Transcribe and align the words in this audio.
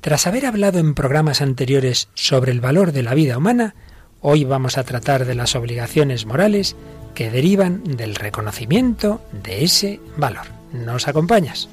Tras 0.00 0.26
haber 0.26 0.46
hablado 0.46 0.78
en 0.78 0.94
programas 0.94 1.42
anteriores 1.42 2.08
sobre 2.14 2.52
el 2.52 2.60
valor 2.62 2.92
de 2.92 3.02
la 3.02 3.12
vida 3.12 3.36
humana, 3.36 3.74
hoy 4.22 4.44
vamos 4.44 4.78
a 4.78 4.84
tratar 4.84 5.26
de 5.26 5.34
las 5.34 5.54
obligaciones 5.54 6.24
morales 6.24 6.74
que 7.14 7.30
derivan 7.30 7.84
del 7.84 8.14
reconocimiento 8.14 9.20
de 9.42 9.62
ese 9.64 10.00
valor. 10.16 10.46
¿Nos 10.72 11.06
acompañas? 11.06 11.68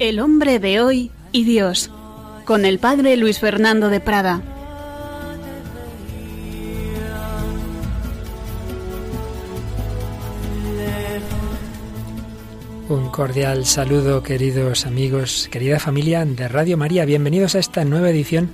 El 0.00 0.18
hombre 0.18 0.58
de 0.60 0.80
hoy 0.80 1.10
y 1.30 1.44
Dios, 1.44 1.90
con 2.46 2.64
el 2.64 2.78
padre 2.78 3.18
Luis 3.18 3.38
Fernando 3.38 3.90
de 3.90 4.00
Prada. 4.00 4.40
Un 12.88 13.10
cordial 13.10 13.66
saludo, 13.66 14.22
queridos 14.22 14.86
amigos, 14.86 15.50
querida 15.52 15.78
familia 15.78 16.24
de 16.24 16.48
Radio 16.48 16.78
María. 16.78 17.04
Bienvenidos 17.04 17.54
a 17.54 17.58
esta 17.58 17.84
nueva 17.84 18.08
edición 18.08 18.48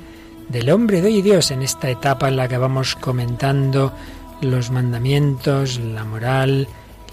del 0.49 0.69
Hombre 0.71 1.01
de 1.01 1.07
hoy 1.07 1.19
y 1.19 1.23
Dios, 1.23 1.53
en 1.53 1.63
esta 1.63 1.89
etapa 1.89 2.27
en 2.27 2.39
la 2.39 2.49
que 2.49 2.59
vamos 2.59 2.97
comentando 2.97 3.93
los 4.41 4.73
mandamientos, 4.73 5.79
la 5.79 6.03
moral, 6.03 6.67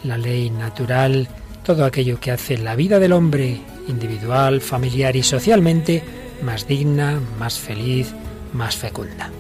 la 0.04 0.18
ley 0.18 0.50
natural, 0.50 1.27
todo 1.63 1.86
aquello 1.86 2.20
que 2.20 2.32
hace 2.32 2.58
la 2.58 2.76
vida 2.76 2.98
del 2.98 3.13
hombre 3.13 3.62
individual, 3.88 4.62
familiar 4.62 5.16
y 5.16 5.23
socialmente 5.23 6.04
más 6.44 6.68
digna, 6.68 7.20
más 7.40 7.60
feliz, 7.60 8.13
más 8.54 8.76
fecunda. 8.76 9.32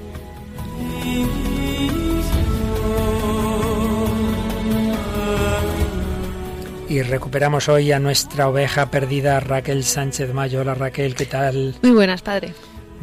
Y 6.89 7.01
recuperamos 7.01 7.69
hoy 7.69 7.91
a 7.91 7.99
nuestra 7.99 8.47
oveja 8.47 8.91
perdida, 8.91 9.39
Raquel 9.39 9.83
Sánchez 9.83 10.33
Mayo. 10.33 10.61
Hola 10.61 10.75
Raquel, 10.75 11.15
¿qué 11.15 11.25
tal? 11.25 11.75
Muy 11.81 11.91
buenas, 11.91 12.21
padre. 12.21 12.53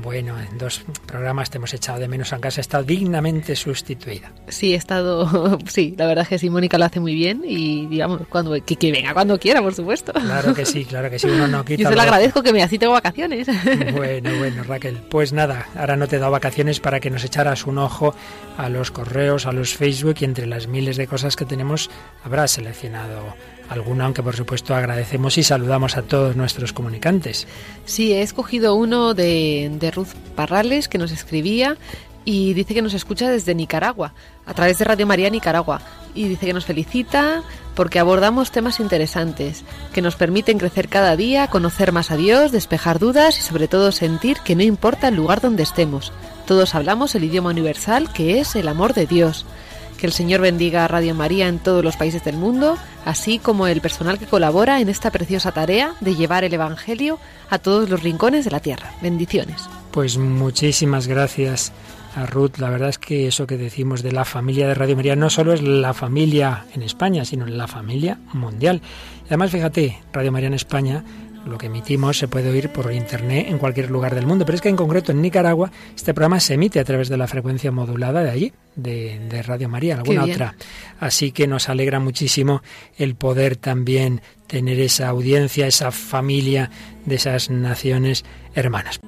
Bueno, 0.03 0.39
en 0.41 0.57
dos 0.57 0.83
programas 1.07 1.51
te 1.51 1.59
hemos 1.59 1.75
echado 1.75 1.99
de 1.99 2.09
menos, 2.09 2.33
aunque 2.33 2.49
has 2.49 2.59
estado 2.59 2.85
dignamente 2.85 3.55
sustituida. 3.55 4.33
Sí, 4.49 4.73
he 4.73 4.77
estado, 4.77 5.59
sí, 5.67 5.95
la 5.99 6.07
verdad 6.07 6.23
es 6.23 6.29
que 6.29 6.39
sí, 6.39 6.49
Mónica 6.49 6.79
lo 6.79 6.87
hace 6.87 7.01
muy 7.01 7.15
bien 7.15 7.43
y 7.45 7.87
digamos, 7.87 8.23
cuando, 8.29 8.53
que, 8.65 8.93
venga 8.93 9.13
cuando 9.13 9.39
quiera, 9.39 9.61
por 9.61 9.75
supuesto. 9.75 10.13
Claro 10.13 10.55
que 10.55 10.65
sí, 10.65 10.85
claro 10.85 11.11
que 11.11 11.19
sí, 11.19 11.27
uno 11.29 11.47
no 11.47 11.65
quita. 11.65 11.83
Yo 11.83 11.89
se 11.89 11.95
lo 11.95 12.01
agradezco 12.03 12.43
que 12.43 12.53
me 12.53 12.63
así 12.63 12.79
tengo 12.79 12.93
vacaciones. 12.93 13.49
Bueno, 13.91 14.31
bueno, 14.39 14.63
Raquel, 14.63 14.97
pues 15.11 15.33
nada, 15.33 15.67
ahora 15.77 15.97
no 15.97 16.07
te 16.07 16.17
he 16.17 16.19
dado 16.19 16.33
vacaciones 16.33 16.81
para 16.81 17.01
que 17.01 17.11
nos 17.11 17.25
echaras 17.25 17.67
un 17.67 17.79
ojo 17.79 18.15
a 18.57 18.69
los 18.69 18.91
correos, 18.91 19.47
a 19.47 19.53
los 19.53 19.75
Facebook 19.75 20.17
y 20.21 20.25
entre 20.25 20.47
las 20.47 20.67
miles 20.67 20.97
de 20.97 21.07
cosas 21.07 21.37
que 21.37 21.45
tenemos 21.45 21.91
habrás 22.25 22.53
seleccionado 22.53 23.35
alguna, 23.71 24.05
aunque 24.05 24.23
por 24.23 24.37
supuesto 24.37 24.75
agradecemos 24.75 25.39
y 25.39 25.43
saludamos 25.43 25.97
a 25.97 26.03
todos 26.03 26.37
nuestros 26.37 26.73
comunicantes. 26.73 27.47
Sí, 27.85 28.13
he 28.13 28.23
escogido 28.23 28.75
uno 28.75 29.15
de, 29.15 29.71
de 29.73 29.91
Ruth 29.91 30.15
Parrales 30.35 30.89
que 30.89 30.99
nos 30.99 31.13
escribía 31.13 31.79
y 32.25 32.53
dice 32.53 32.75
que 32.75 32.83
nos 32.83 32.95
escucha 32.95 33.31
desde 33.31 33.55
Nicaragua, 33.55 34.13
a 34.45 34.55
través 34.55 34.79
de 34.79 34.85
Radio 34.85 35.07
María 35.07 35.31
Nicaragua. 35.31 35.81
Y 36.15 36.29
dice 36.29 36.47
que 36.47 36.53
nos 36.53 36.65
felicita 36.65 37.43
porque 37.75 37.99
abordamos 37.99 38.51
temas 38.51 38.81
interesantes, 38.81 39.65
que 39.93 40.03
nos 40.03 40.17
permiten 40.17 40.59
crecer 40.59 40.89
cada 40.89 41.17
día, 41.17 41.47
conocer 41.47 41.93
más 41.93 42.11
a 42.11 42.17
Dios, 42.17 42.53
despejar 42.53 42.99
dudas 42.99 43.39
y 43.39 43.43
sobre 43.43 43.69
todo 43.69 43.93
sentir 43.93 44.39
que 44.45 44.57
no 44.57 44.63
importa 44.63 45.09
el 45.09 45.15
lugar 45.15 45.41
donde 45.41 45.63
estemos. 45.63 46.13
Todos 46.47 46.75
hablamos 46.75 47.15
el 47.15 47.25
idioma 47.25 47.51
universal 47.51 48.13
que 48.13 48.41
es 48.41 48.57
el 48.57 48.69
amor 48.69 48.93
de 48.93 49.07
Dios. 49.07 49.47
Que 50.01 50.07
el 50.07 50.13
Señor 50.15 50.41
bendiga 50.41 50.87
a 50.87 50.89
Radio 50.89 51.15
María 51.15 51.47
en 51.47 51.59
todos 51.59 51.85
los 51.85 51.99
países 51.99 52.25
del 52.25 52.39
mundo, 52.39 52.79
así 53.05 53.39
como 53.39 53.67
el 53.67 53.83
personal 53.83 54.19
que 54.19 54.25
colabora 54.25 54.81
en 54.81 54.89
esta 54.89 55.11
preciosa 55.11 55.53
tarea 55.53 55.93
de 56.01 56.15
llevar 56.15 56.43
el 56.43 56.55
Evangelio 56.55 57.19
a 57.51 57.59
todos 57.59 57.91
los 57.91 58.03
rincones 58.03 58.47
de 58.47 58.51
la 58.51 58.61
tierra. 58.61 58.95
Bendiciones. 59.03 59.69
Pues 59.91 60.17
muchísimas 60.17 61.07
gracias 61.07 61.73
a 62.17 62.25
Ruth. 62.25 62.57
La 62.57 62.71
verdad 62.71 62.89
es 62.89 62.97
que 62.97 63.29
eso 63.29 63.47
que 63.47 63.59
decimos 63.59 64.03
de 64.03 64.13
la 64.13 64.25
familia 64.25 64.67
de 64.67 64.75
Radio 64.75 64.97
María 64.97 65.17
no 65.17 65.29
solo 65.29 65.53
es 65.53 65.61
la 65.61 65.93
familia 65.93 66.65
en 66.75 66.83
España, 66.83 67.27
sino 67.27 67.47
la 67.47 67.69
familia 67.69 68.19
mundial. 68.33 68.81
además, 69.27 69.51
fíjate, 69.51 69.99
Radio 70.15 70.33
María 70.33 70.47
en 70.49 70.55
España 70.55 71.05
lo 71.47 71.59
que 71.59 71.67
emitimos 71.67 72.19
se 72.19 72.29
puede 72.29 72.51
oír 72.51 72.71
por 72.71 72.93
internet 72.93 73.47
en 73.49 73.59
cualquier 73.59 73.91
lugar 73.91 74.15
del 74.15 74.27
mundo, 74.27 74.45
pero 74.45 74.57
es 74.57 74.63
que 74.63 74.69
en 74.69 74.77
concreto 74.77 75.13
en 75.13 75.23
Nicaragua 75.23 75.71
este 75.95 76.15
programa 76.15 76.41
se 76.41 76.55
emite 76.55 76.81
a 76.81 76.85
través 76.85 77.09
de 77.09 77.17
la 77.17 77.27
frecuencia 77.27 77.71
modulada 77.71 78.23
de 78.23 78.31
allí, 78.31 78.53
de, 78.77 79.43
Radio 79.43 79.69
María, 79.69 79.97
alguna 79.97 80.25
otra. 80.25 80.55
Así 80.99 81.33
que 81.33 81.47
nos 81.47 81.69
alegra 81.69 81.99
muchísimo 81.99 82.63
el 82.97 83.15
poder 83.15 83.57
también 83.57 84.21
tener 84.47 84.81
esa 84.81 85.09
audiencia, 85.09 85.67
esa 85.67 85.91
familia 85.91 86.71
de 87.07 87.15
esas 87.15 87.51
naciones 87.51 88.25
hermanas. 88.55 89.01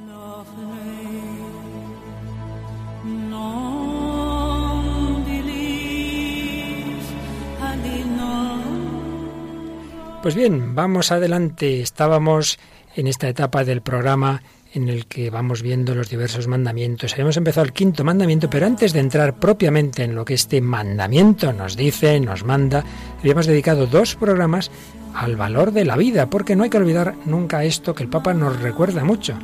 Pues 10.23 10.37
bien, 10.37 10.77
vamos 10.77 11.11
adelante. 11.11 11.81
Estábamos 11.81 12.61
en 12.95 13.09
esta 13.09 13.29
etapa 13.29 13.65
del 13.65 13.83
programa 13.83 14.41
en 14.73 14.89
el 14.89 15.07
que 15.07 15.31
vamos 15.31 15.63
viendo 15.63 15.97
los 15.97 16.11
diversos 16.11 16.47
mandamientos. 16.47 17.19
Hemos 17.19 17.37
empezado 17.37 17.65
el 17.65 17.73
quinto 17.73 18.05
mandamiento, 18.05 18.49
pero 18.49 18.67
antes 18.67 18.93
de 18.93 19.01
entrar 19.01 19.35
propiamente 19.35 20.05
en 20.05 20.15
lo 20.15 20.25
que 20.25 20.35
este 20.35 20.61
mandamiento 20.61 21.53
nos 21.53 21.77
dice, 21.77 22.21
nos 22.21 22.45
manda, 22.45 22.85
habíamos 23.19 23.47
dedicado 23.47 23.89
dos 23.89 24.15
programas 24.15 24.71
al 25.13 25.35
valor 25.35 25.73
de 25.73 25.85
la 25.85 25.97
vida, 25.97 26.31
porque 26.31 26.55
no 26.55 26.63
hay 26.63 26.71
que 26.71 26.79
olvidar 26.79 27.17
nunca 27.25 27.65
esto 27.65 27.93
que 27.93 28.05
el 28.05 28.09
Papa 28.09 28.33
nos 28.33 28.61
recuerda 28.61 29.03
mucho. 29.03 29.35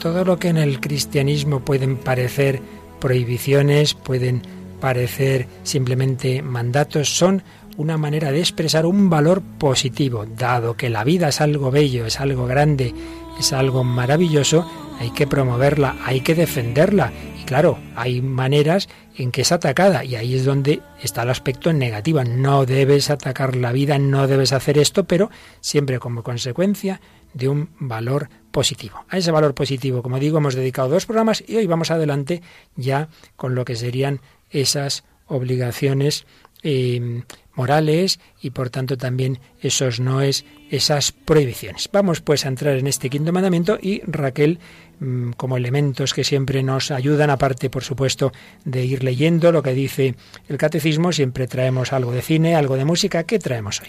Todo 0.00 0.24
lo 0.24 0.40
que 0.40 0.48
en 0.48 0.56
el 0.56 0.80
cristianismo 0.80 1.60
pueden 1.60 1.98
parecer 1.98 2.60
prohibiciones, 2.98 3.94
pueden 3.94 4.42
parecer 4.80 5.46
simplemente 5.62 6.42
mandatos, 6.42 7.16
son 7.16 7.44
una 7.76 7.96
manera 7.96 8.32
de 8.32 8.40
expresar 8.40 8.86
un 8.86 9.10
valor 9.10 9.42
positivo. 9.42 10.24
Dado 10.26 10.76
que 10.76 10.90
la 10.90 11.04
vida 11.04 11.28
es 11.28 11.40
algo 11.40 11.70
bello, 11.70 12.06
es 12.06 12.20
algo 12.20 12.46
grande, 12.46 12.94
es 13.38 13.52
algo 13.52 13.84
maravilloso, 13.84 14.68
hay 14.98 15.10
que 15.10 15.26
promoverla, 15.26 15.96
hay 16.04 16.20
que 16.20 16.34
defenderla. 16.34 17.12
Y 17.40 17.44
claro, 17.44 17.78
hay 17.94 18.20
maneras 18.22 18.88
en 19.16 19.30
que 19.30 19.42
es 19.42 19.52
atacada 19.52 20.04
y 20.04 20.16
ahí 20.16 20.34
es 20.34 20.44
donde 20.44 20.80
está 21.02 21.22
el 21.22 21.30
aspecto 21.30 21.72
negativo. 21.72 22.24
No 22.24 22.66
debes 22.66 23.10
atacar 23.10 23.56
la 23.56 23.72
vida, 23.72 23.98
no 23.98 24.26
debes 24.26 24.52
hacer 24.52 24.78
esto, 24.78 25.04
pero 25.04 25.30
siempre 25.60 25.98
como 25.98 26.22
consecuencia 26.22 27.00
de 27.34 27.48
un 27.48 27.68
valor 27.78 28.30
positivo. 28.50 29.04
A 29.10 29.18
ese 29.18 29.30
valor 29.30 29.54
positivo, 29.54 30.02
como 30.02 30.18
digo, 30.18 30.38
hemos 30.38 30.54
dedicado 30.54 30.88
dos 30.88 31.04
programas 31.04 31.44
y 31.46 31.56
hoy 31.56 31.66
vamos 31.66 31.90
adelante 31.90 32.42
ya 32.76 33.08
con 33.36 33.54
lo 33.54 33.64
que 33.66 33.76
serían 33.76 34.20
esas 34.50 35.04
obligaciones 35.26 36.24
eh, 36.62 37.22
morales 37.56 38.20
y 38.40 38.50
por 38.50 38.70
tanto 38.70 38.96
también 38.96 39.40
esos 39.60 39.98
noes, 39.98 40.44
esas 40.70 41.12
prohibiciones. 41.12 41.88
Vamos 41.92 42.20
pues 42.20 42.44
a 42.44 42.48
entrar 42.48 42.76
en 42.76 42.86
este 42.86 43.10
quinto 43.10 43.32
mandamiento 43.32 43.78
y 43.80 44.02
Raquel 44.06 44.60
mm, 45.00 45.32
como 45.32 45.56
elementos 45.56 46.14
que 46.14 46.22
siempre 46.22 46.62
nos 46.62 46.90
ayudan, 46.90 47.30
aparte 47.30 47.70
por 47.70 47.82
supuesto 47.82 48.32
de 48.64 48.84
ir 48.84 49.02
leyendo 49.02 49.50
lo 49.50 49.62
que 49.62 49.72
dice 49.72 50.14
el 50.48 50.58
catecismo, 50.58 51.12
siempre 51.12 51.46
traemos 51.46 51.92
algo 51.92 52.12
de 52.12 52.22
cine, 52.22 52.54
algo 52.54 52.76
de 52.76 52.84
música. 52.84 53.24
¿Qué 53.24 53.38
traemos 53.38 53.80
hoy? 53.80 53.88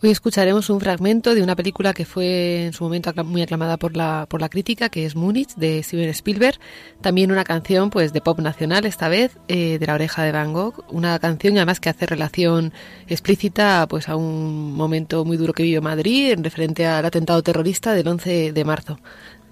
Hoy 0.00 0.10
escucharemos 0.10 0.70
un 0.70 0.78
fragmento 0.78 1.34
de 1.34 1.42
una 1.42 1.56
película 1.56 1.92
que 1.92 2.04
fue 2.04 2.66
en 2.66 2.72
su 2.72 2.84
momento 2.84 3.12
muy 3.24 3.42
aclamada 3.42 3.78
por 3.78 3.96
la, 3.96 4.26
por 4.30 4.40
la 4.40 4.48
crítica, 4.48 4.90
que 4.90 5.04
es 5.04 5.16
Múnich, 5.16 5.56
de 5.56 5.82
Steven 5.82 6.08
Spielberg. 6.10 6.60
También 7.00 7.32
una 7.32 7.42
canción 7.42 7.90
pues 7.90 8.12
de 8.12 8.20
pop 8.20 8.38
nacional, 8.38 8.86
esta 8.86 9.08
vez, 9.08 9.36
eh, 9.48 9.76
de 9.80 9.86
La 9.86 9.94
oreja 9.94 10.22
de 10.22 10.30
Van 10.30 10.52
Gogh. 10.52 10.84
Una 10.90 11.18
canción 11.18 11.56
además 11.56 11.80
que 11.80 11.88
hace 11.88 12.06
relación 12.06 12.72
explícita 13.08 13.88
pues 13.88 14.08
a 14.08 14.14
un 14.14 14.72
momento 14.72 15.24
muy 15.24 15.36
duro 15.36 15.52
que 15.52 15.64
vivió 15.64 15.82
Madrid 15.82 16.30
en 16.30 16.44
referente 16.44 16.86
al 16.86 17.04
atentado 17.04 17.42
terrorista 17.42 17.92
del 17.92 18.06
11 18.06 18.52
de 18.52 18.64
marzo. 18.64 19.00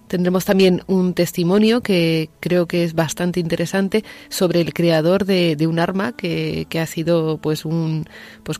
Tendremos 0.08 0.44
también 0.44 0.82
un 0.86 1.14
testimonio 1.14 1.82
que 1.82 2.30
creo 2.40 2.66
que 2.66 2.84
es 2.84 2.94
bastante 2.94 3.40
interesante 3.40 4.04
sobre 4.28 4.60
el 4.60 4.72
creador 4.72 5.24
de, 5.24 5.56
un 5.66 5.78
arma 5.78 6.12
que, 6.12 6.66
ha 6.76 6.86
sido 6.86 7.38
pues 7.38 7.64
un 7.64 8.06
pues 8.42 8.58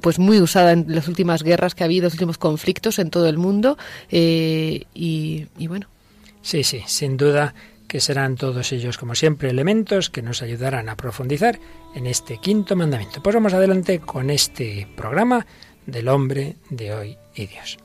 pues 0.00 0.18
muy 0.18 0.40
usada 0.40 0.72
en 0.72 0.86
las 0.88 1.08
últimas 1.08 1.42
guerras 1.42 1.74
que 1.74 1.84
ha 1.84 1.86
habido, 1.86 2.04
los 2.04 2.14
últimos 2.14 2.38
conflictos 2.38 2.98
en 2.98 3.10
todo 3.10 3.28
el 3.28 3.36
mundo 3.36 3.76
eh, 4.10 4.84
y, 4.94 5.46
y 5.58 5.66
bueno. 5.66 5.88
Sí, 6.40 6.62
sí, 6.62 6.82
sin 6.86 7.16
duda 7.16 7.54
que 7.88 8.00
serán 8.00 8.36
todos 8.36 8.70
ellos, 8.72 8.98
como 8.98 9.14
siempre, 9.14 9.50
elementos 9.50 10.10
que 10.10 10.22
nos 10.22 10.42
ayudarán 10.42 10.88
a 10.88 10.96
profundizar 10.96 11.58
en 11.94 12.06
este 12.06 12.38
quinto 12.38 12.76
mandamiento. 12.76 13.22
Pues 13.22 13.34
vamos 13.34 13.54
adelante 13.54 13.98
con 13.98 14.30
este 14.30 14.86
programa 14.94 15.46
del 15.86 16.08
hombre 16.08 16.56
de 16.68 16.94
hoy 16.94 17.16
y 17.34 17.46
Dios. 17.46 17.78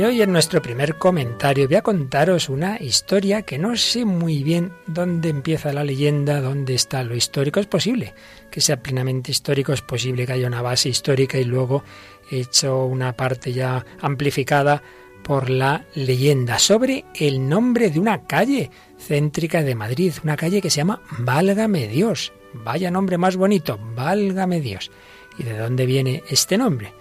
Y 0.00 0.02
hoy 0.02 0.22
en 0.22 0.32
nuestro 0.32 0.62
primer 0.62 0.96
comentario 0.96 1.68
voy 1.68 1.76
a 1.76 1.82
contaros 1.82 2.48
una 2.48 2.78
historia 2.80 3.42
que 3.42 3.58
no 3.58 3.76
sé 3.76 4.06
muy 4.06 4.42
bien 4.42 4.72
dónde 4.86 5.28
empieza 5.28 5.74
la 5.74 5.84
leyenda, 5.84 6.40
dónde 6.40 6.74
está 6.74 7.04
lo 7.04 7.14
histórico. 7.14 7.60
Es 7.60 7.66
posible 7.66 8.14
que 8.50 8.62
sea 8.62 8.82
plenamente 8.82 9.30
histórico, 9.30 9.74
es 9.74 9.82
posible 9.82 10.24
que 10.24 10.32
haya 10.32 10.46
una 10.46 10.62
base 10.62 10.88
histórica 10.88 11.36
y 11.36 11.44
luego 11.44 11.84
hecho 12.30 12.86
una 12.86 13.14
parte 13.14 13.52
ya 13.52 13.84
amplificada 14.00 14.82
por 15.22 15.50
la 15.50 15.84
leyenda 15.94 16.58
sobre 16.58 17.04
el 17.14 17.46
nombre 17.46 17.90
de 17.90 18.00
una 18.00 18.22
calle 18.22 18.70
céntrica 18.98 19.62
de 19.62 19.74
Madrid, 19.74 20.14
una 20.24 20.38
calle 20.38 20.62
que 20.62 20.70
se 20.70 20.78
llama 20.78 21.02
Válgame 21.18 21.88
Dios. 21.88 22.32
Vaya 22.52 22.90
nombre 22.90 23.18
más 23.18 23.36
bonito, 23.36 23.78
Válgame 23.94 24.60
Dios. 24.60 24.90
¿Y 25.38 25.44
de 25.44 25.56
dónde 25.56 25.86
viene 25.86 26.22
este 26.28 26.58
nombre? 26.58 26.92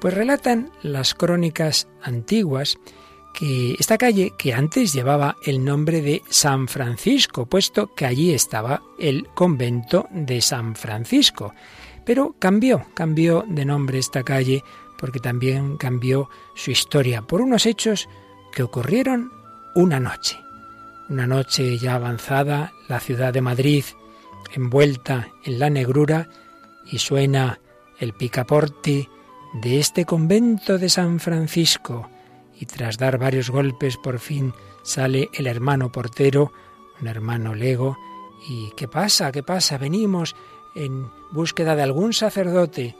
Pues 0.00 0.14
relatan 0.14 0.70
las 0.82 1.14
crónicas 1.14 1.88
antiguas 2.02 2.78
que 3.34 3.74
esta 3.78 3.98
calle, 3.98 4.32
que 4.38 4.54
antes 4.54 4.92
llevaba 4.92 5.36
el 5.44 5.64
nombre 5.64 6.00
de 6.00 6.22
San 6.28 6.68
Francisco, 6.68 7.46
puesto 7.46 7.94
que 7.94 8.06
allí 8.06 8.32
estaba 8.32 8.82
el 8.98 9.26
convento 9.34 10.06
de 10.10 10.40
San 10.40 10.76
Francisco. 10.76 11.52
Pero 12.06 12.36
cambió, 12.38 12.86
cambió 12.94 13.44
de 13.48 13.64
nombre 13.64 13.98
esta 13.98 14.22
calle 14.22 14.62
porque 14.96 15.18
también 15.18 15.76
cambió 15.76 16.30
su 16.54 16.70
historia 16.70 17.22
por 17.22 17.40
unos 17.40 17.66
hechos 17.66 18.08
que 18.52 18.62
ocurrieron 18.62 19.32
una 19.74 19.98
noche. 19.98 20.38
Una 21.08 21.26
noche 21.26 21.76
ya 21.76 21.96
avanzada, 21.96 22.72
la 22.88 23.00
ciudad 23.00 23.32
de 23.32 23.42
Madrid 23.42 23.84
envuelta 24.52 25.28
en 25.44 25.58
la 25.58 25.70
negrura 25.70 26.28
y 26.90 26.98
suena 26.98 27.60
el 27.98 28.12
picaporte 28.12 29.08
de 29.54 29.78
este 29.78 30.04
convento 30.04 30.78
de 30.78 30.88
San 30.88 31.20
Francisco 31.20 32.10
y 32.58 32.66
tras 32.66 32.98
dar 32.98 33.18
varios 33.18 33.50
golpes 33.50 33.96
por 33.96 34.18
fin 34.18 34.52
sale 34.82 35.30
el 35.32 35.46
hermano 35.46 35.90
portero, 35.90 36.52
un 37.00 37.08
hermano 37.08 37.54
lego, 37.54 37.96
y 38.48 38.70
¿qué 38.76 38.88
pasa? 38.88 39.32
¿Qué 39.32 39.42
pasa? 39.42 39.78
Venimos 39.78 40.36
en 40.74 41.08
búsqueda 41.32 41.74
de 41.74 41.82
algún 41.82 42.12
sacerdote. 42.12 42.94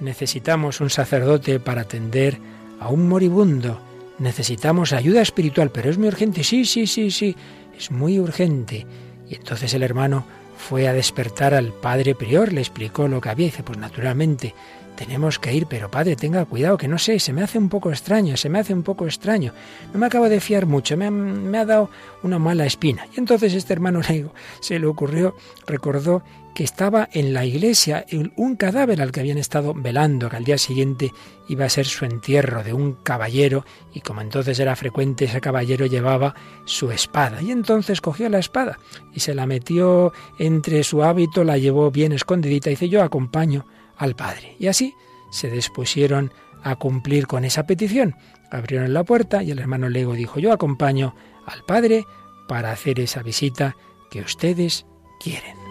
Necesitamos 0.00 0.80
un 0.80 0.90
sacerdote 0.90 1.60
para 1.60 1.82
atender 1.82 2.38
a 2.80 2.88
un 2.88 3.08
moribundo. 3.08 3.80
Necesitamos 4.18 4.92
ayuda 4.92 5.22
espiritual, 5.22 5.70
pero 5.70 5.90
es 5.90 5.98
muy 5.98 6.08
urgente. 6.08 6.42
Sí, 6.42 6.64
sí, 6.64 6.86
sí, 6.86 7.10
sí, 7.10 7.36
es 7.76 7.90
muy 7.90 8.18
urgente. 8.18 8.86
Y 9.28 9.36
entonces 9.36 9.72
el 9.74 9.82
hermano 9.82 10.26
fue 10.58 10.88
a 10.88 10.92
despertar 10.92 11.54
al 11.54 11.72
padre 11.72 12.14
prior, 12.14 12.52
le 12.52 12.60
explicó 12.60 13.08
lo 13.08 13.20
que 13.20 13.30
había 13.30 13.46
dice, 13.46 13.62
pues 13.62 13.78
naturalmente, 13.78 14.54
tenemos 14.98 15.38
que 15.38 15.54
ir, 15.54 15.66
pero 15.66 15.90
padre, 15.90 16.16
tenga 16.16 16.44
cuidado, 16.44 16.76
que 16.76 16.88
no 16.88 16.98
sé, 16.98 17.20
se 17.20 17.32
me 17.32 17.42
hace 17.42 17.56
un 17.56 17.68
poco 17.68 17.90
extraño, 17.90 18.36
se 18.36 18.48
me 18.48 18.58
hace 18.58 18.74
un 18.74 18.82
poco 18.82 19.06
extraño. 19.06 19.52
No 19.92 20.00
me 20.00 20.06
acabo 20.06 20.28
de 20.28 20.40
fiar 20.40 20.66
mucho, 20.66 20.96
me 20.96 21.58
ha, 21.58 21.64
dado 21.64 21.88
una 22.24 22.40
mala 22.40 22.66
espina. 22.66 23.06
Y 23.14 23.20
entonces 23.20 23.54
este 23.54 23.72
hermano 23.72 24.00
se 24.60 24.78
le 24.78 24.86
ocurrió, 24.86 25.36
recordó 25.66 26.22
estaba 26.64 27.08
en 27.12 27.32
la 27.32 27.44
iglesia 27.44 28.04
un 28.36 28.56
cadáver 28.56 29.00
al 29.00 29.12
que 29.12 29.20
habían 29.20 29.38
estado 29.38 29.74
velando, 29.74 30.28
que 30.28 30.36
al 30.36 30.44
día 30.44 30.58
siguiente 30.58 31.12
iba 31.48 31.64
a 31.64 31.68
ser 31.68 31.86
su 31.86 32.04
entierro 32.04 32.64
de 32.64 32.72
un 32.72 32.94
caballero, 32.94 33.64
y 33.94 34.00
como 34.00 34.20
entonces 34.20 34.58
era 34.58 34.76
frecuente, 34.76 35.26
ese 35.26 35.40
caballero 35.40 35.86
llevaba 35.86 36.34
su 36.64 36.90
espada. 36.90 37.42
Y 37.42 37.50
entonces 37.50 38.00
cogió 38.00 38.28
la 38.28 38.38
espada 38.38 38.78
y 39.14 39.20
se 39.20 39.34
la 39.34 39.46
metió 39.46 40.12
entre 40.38 40.82
su 40.82 41.02
hábito, 41.02 41.44
la 41.44 41.58
llevó 41.58 41.90
bien 41.90 42.12
escondidita 42.12 42.70
y 42.70 42.74
dice, 42.74 42.88
yo 42.88 43.02
acompaño 43.02 43.66
al 43.96 44.16
Padre. 44.16 44.56
Y 44.58 44.66
así 44.66 44.94
se 45.30 45.50
dispusieron 45.50 46.32
a 46.62 46.76
cumplir 46.76 47.26
con 47.26 47.44
esa 47.44 47.66
petición. 47.66 48.16
Abrieron 48.50 48.92
la 48.92 49.04
puerta 49.04 49.42
y 49.42 49.50
el 49.50 49.58
hermano 49.58 49.88
Lego 49.88 50.14
dijo, 50.14 50.40
yo 50.40 50.52
acompaño 50.52 51.14
al 51.46 51.64
Padre 51.64 52.04
para 52.48 52.72
hacer 52.72 52.98
esa 53.00 53.22
visita 53.22 53.76
que 54.10 54.22
ustedes 54.22 54.86
quieren. 55.20 55.67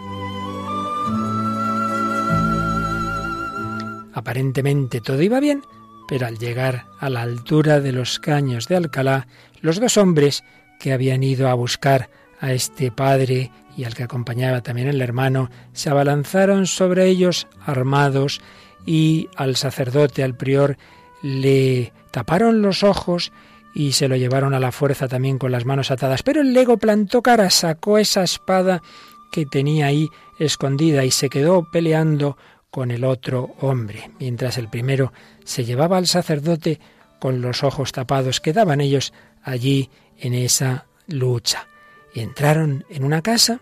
Aparentemente 4.18 5.00
todo 5.00 5.22
iba 5.22 5.38
bien, 5.38 5.62
pero 6.08 6.26
al 6.26 6.38
llegar 6.38 6.86
a 6.98 7.08
la 7.08 7.22
altura 7.22 7.80
de 7.80 7.92
los 7.92 8.18
caños 8.18 8.66
de 8.66 8.74
Alcalá, 8.74 9.28
los 9.60 9.78
dos 9.78 9.96
hombres 9.96 10.42
que 10.80 10.92
habían 10.92 11.22
ido 11.22 11.48
a 11.48 11.54
buscar 11.54 12.10
a 12.40 12.52
este 12.52 12.90
padre 12.90 13.52
y 13.76 13.84
al 13.84 13.94
que 13.94 14.02
acompañaba 14.02 14.60
también 14.60 14.88
el 14.88 15.00
hermano, 15.00 15.50
se 15.72 15.88
abalanzaron 15.88 16.66
sobre 16.66 17.06
ellos 17.06 17.46
armados 17.64 18.40
y 18.84 19.28
al 19.36 19.54
sacerdote, 19.54 20.24
al 20.24 20.36
prior, 20.36 20.78
le 21.22 21.92
taparon 22.10 22.60
los 22.60 22.82
ojos 22.82 23.30
y 23.72 23.92
se 23.92 24.08
lo 24.08 24.16
llevaron 24.16 24.52
a 24.52 24.58
la 24.58 24.72
fuerza 24.72 25.06
también 25.06 25.38
con 25.38 25.52
las 25.52 25.64
manos 25.64 25.92
atadas. 25.92 26.24
Pero 26.24 26.40
el 26.40 26.52
lego 26.52 26.76
plantó 26.76 27.22
cara, 27.22 27.50
sacó 27.50 27.98
esa 27.98 28.24
espada 28.24 28.82
que 29.30 29.46
tenía 29.46 29.86
ahí 29.86 30.08
escondida 30.40 31.04
y 31.04 31.12
se 31.12 31.28
quedó 31.28 31.70
peleando 31.70 32.36
con 32.70 32.90
el 32.90 33.04
otro 33.04 33.54
hombre, 33.60 34.10
mientras 34.18 34.58
el 34.58 34.68
primero 34.68 35.12
se 35.44 35.64
llevaba 35.64 35.96
al 35.96 36.06
sacerdote 36.06 36.80
con 37.18 37.40
los 37.40 37.64
ojos 37.64 37.92
tapados. 37.92 38.40
Quedaban 38.40 38.80
ellos 38.80 39.12
allí 39.42 39.90
en 40.18 40.34
esa 40.34 40.86
lucha. 41.06 41.66
Y 42.14 42.20
entraron 42.20 42.84
en 42.90 43.04
una 43.04 43.22
casa 43.22 43.60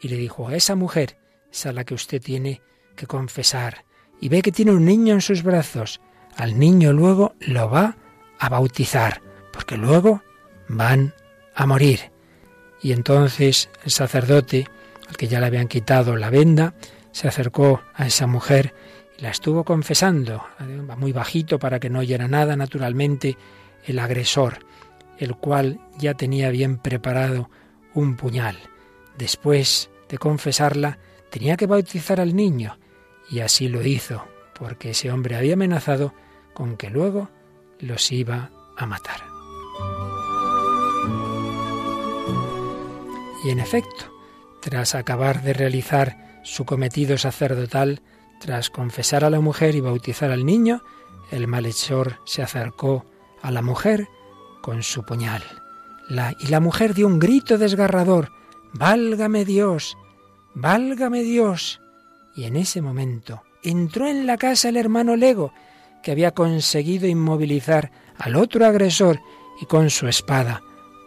y 0.00 0.08
le 0.08 0.16
dijo 0.16 0.48
a 0.48 0.56
esa 0.56 0.74
mujer, 0.74 1.16
es 1.52 1.66
a 1.66 1.72
la 1.72 1.84
que 1.84 1.94
usted 1.94 2.20
tiene 2.22 2.62
que 2.96 3.06
confesar, 3.06 3.84
y 4.20 4.28
ve 4.28 4.42
que 4.42 4.52
tiene 4.52 4.72
un 4.72 4.84
niño 4.84 5.14
en 5.14 5.20
sus 5.20 5.42
brazos, 5.42 6.00
al 6.36 6.58
niño 6.58 6.92
luego 6.92 7.34
lo 7.40 7.70
va 7.70 7.96
a 8.38 8.48
bautizar, 8.48 9.22
porque 9.52 9.76
luego 9.76 10.22
van 10.68 11.14
a 11.54 11.66
morir. 11.66 12.12
Y 12.82 12.92
entonces 12.92 13.68
el 13.84 13.90
sacerdote, 13.90 14.66
al 15.08 15.16
que 15.16 15.28
ya 15.28 15.40
le 15.40 15.46
habían 15.46 15.68
quitado 15.68 16.16
la 16.16 16.30
venda, 16.30 16.74
se 17.12 17.28
acercó 17.28 17.82
a 17.94 18.06
esa 18.06 18.26
mujer 18.26 18.74
y 19.18 19.22
la 19.22 19.30
estuvo 19.30 19.64
confesando, 19.64 20.44
muy 20.96 21.12
bajito 21.12 21.58
para 21.58 21.80
que 21.80 21.90
no 21.90 22.00
oyera 22.00 22.28
nada, 22.28 22.56
naturalmente, 22.56 23.36
el 23.84 23.98
agresor, 23.98 24.66
el 25.18 25.36
cual 25.36 25.80
ya 25.98 26.14
tenía 26.14 26.50
bien 26.50 26.78
preparado 26.78 27.50
un 27.94 28.16
puñal. 28.16 28.58
Después 29.18 29.90
de 30.08 30.18
confesarla, 30.18 30.98
tenía 31.30 31.56
que 31.56 31.66
bautizar 31.66 32.20
al 32.20 32.34
niño, 32.34 32.78
y 33.30 33.40
así 33.40 33.68
lo 33.68 33.84
hizo, 33.84 34.24
porque 34.58 34.90
ese 34.90 35.10
hombre 35.10 35.36
había 35.36 35.54
amenazado 35.54 36.14
con 36.54 36.76
que 36.76 36.90
luego 36.90 37.30
los 37.78 38.10
iba 38.12 38.50
a 38.76 38.86
matar. 38.86 39.20
Y 43.44 43.50
en 43.50 43.60
efecto, 43.60 44.12
tras 44.60 44.94
acabar 44.94 45.42
de 45.42 45.54
realizar 45.54 46.29
su 46.42 46.64
cometido 46.64 47.18
sacerdotal, 47.18 48.00
tras 48.40 48.70
confesar 48.70 49.24
a 49.24 49.30
la 49.30 49.40
mujer 49.40 49.74
y 49.74 49.80
bautizar 49.80 50.30
al 50.30 50.46
niño, 50.46 50.82
el 51.30 51.46
malhechor 51.46 52.18
se 52.24 52.42
acercó 52.42 53.04
a 53.42 53.50
la 53.50 53.62
mujer 53.62 54.08
con 54.62 54.82
su 54.82 55.04
puñal 55.04 55.42
y 56.40 56.48
la 56.48 56.60
mujer 56.60 56.94
dio 56.94 57.06
un 57.06 57.18
grito 57.18 57.56
desgarrador, 57.56 58.32
Válgame 58.72 59.44
Dios, 59.44 59.96
válgame 60.54 61.22
Dios. 61.22 61.80
Y 62.34 62.44
en 62.44 62.56
ese 62.56 62.82
momento 62.82 63.42
entró 63.62 64.08
en 64.08 64.26
la 64.26 64.36
casa 64.36 64.68
el 64.68 64.76
hermano 64.76 65.16
Lego, 65.16 65.52
que 66.02 66.12
había 66.12 66.32
conseguido 66.32 67.06
inmovilizar 67.06 67.90
al 68.18 68.36
otro 68.36 68.66
agresor 68.66 69.20
y 69.60 69.66
con 69.66 69.90
su 69.90 70.08
espada 70.08 70.62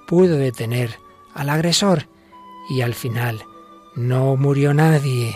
pudo 0.08 0.38
detener 0.38 0.92
al 1.34 1.50
agresor 1.50 2.08
y 2.70 2.82
al 2.82 2.94
final 2.94 3.44
no 3.96 4.36
murió 4.36 4.74
nadie. 4.74 5.36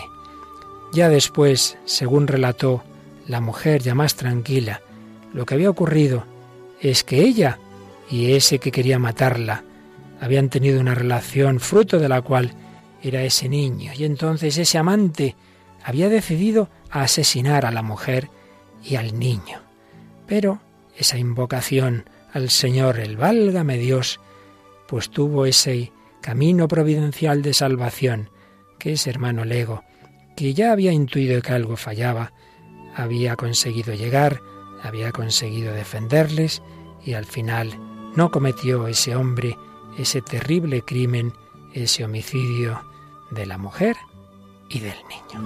Ya 0.92 1.08
después, 1.08 1.78
según 1.84 2.26
relató 2.26 2.82
la 3.26 3.40
mujer 3.40 3.82
ya 3.82 3.94
más 3.94 4.14
tranquila, 4.14 4.80
lo 5.32 5.44
que 5.44 5.54
había 5.54 5.70
ocurrido 5.70 6.24
es 6.80 7.04
que 7.04 7.20
ella 7.20 7.58
y 8.10 8.32
ese 8.32 8.58
que 8.58 8.72
quería 8.72 8.98
matarla 8.98 9.64
habían 10.20 10.48
tenido 10.48 10.80
una 10.80 10.94
relación 10.94 11.60
fruto 11.60 11.98
de 11.98 12.08
la 12.08 12.22
cual 12.22 12.52
era 13.02 13.22
ese 13.22 13.48
niño. 13.48 13.92
Y 13.96 14.04
entonces 14.04 14.56
ese 14.58 14.78
amante 14.78 15.36
había 15.84 16.08
decidido 16.08 16.68
asesinar 16.90 17.66
a 17.66 17.70
la 17.70 17.82
mujer 17.82 18.30
y 18.82 18.96
al 18.96 19.18
niño. 19.18 19.60
Pero 20.26 20.60
esa 20.96 21.18
invocación 21.18 22.08
al 22.32 22.50
Señor, 22.50 22.98
el 22.98 23.16
válgame 23.16 23.78
Dios, 23.78 24.20
pues 24.86 25.10
tuvo 25.10 25.46
ese 25.46 25.92
camino 26.20 26.68
providencial 26.68 27.42
de 27.42 27.54
salvación, 27.54 28.30
que 28.78 28.92
ese 28.92 29.10
hermano 29.10 29.44
Lego, 29.44 29.84
que 30.36 30.54
ya 30.54 30.72
había 30.72 30.92
intuido 30.92 31.40
que 31.42 31.52
algo 31.52 31.76
fallaba, 31.76 32.32
había 32.94 33.36
conseguido 33.36 33.94
llegar, 33.94 34.40
había 34.82 35.12
conseguido 35.12 35.72
defenderles 35.74 36.62
y 37.04 37.14
al 37.14 37.24
final 37.24 37.78
no 38.16 38.30
cometió 38.30 38.86
ese 38.86 39.16
hombre 39.16 39.56
ese 39.98 40.22
terrible 40.22 40.82
crimen, 40.82 41.32
ese 41.74 42.04
homicidio 42.04 42.80
de 43.30 43.46
la 43.46 43.58
mujer 43.58 43.96
y 44.68 44.78
del 44.78 44.96
niño. 45.08 45.40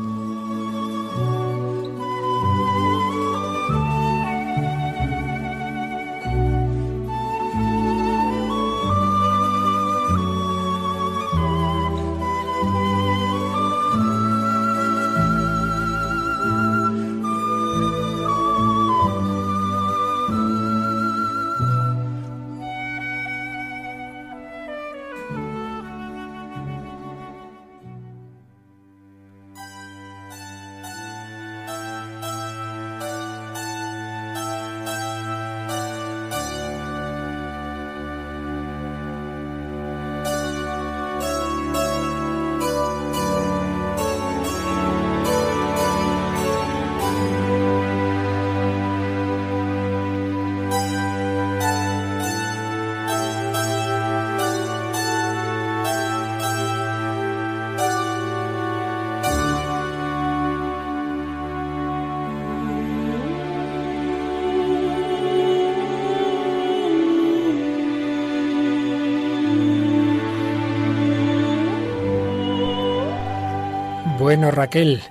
Bueno, 74.35 74.51
Raquel, 74.51 75.03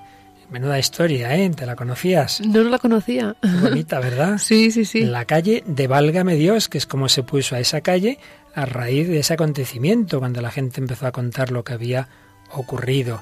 menuda 0.49 0.79
historia, 0.79 1.37
¿eh? 1.37 1.47
¿Te 1.51 1.67
la 1.67 1.75
conocías? 1.75 2.41
No, 2.41 2.63
no 2.63 2.71
la 2.71 2.79
conocía. 2.79 3.35
bonita, 3.61 3.99
¿verdad? 3.99 4.37
sí, 4.39 4.71
sí, 4.71 4.83
sí. 4.83 5.01
La 5.01 5.25
calle 5.25 5.63
de 5.67 5.85
Válgame 5.85 6.33
Dios, 6.33 6.67
que 6.67 6.79
es 6.79 6.87
como 6.87 7.07
se 7.07 7.21
puso 7.21 7.55
a 7.55 7.59
esa 7.59 7.81
calle 7.81 8.17
a 8.55 8.65
raíz 8.65 9.07
de 9.07 9.19
ese 9.19 9.35
acontecimiento, 9.35 10.17
cuando 10.17 10.41
la 10.41 10.49
gente 10.49 10.81
empezó 10.81 11.05
a 11.05 11.11
contar 11.11 11.51
lo 11.51 11.63
que 11.63 11.73
había 11.73 12.07
ocurrido. 12.51 13.21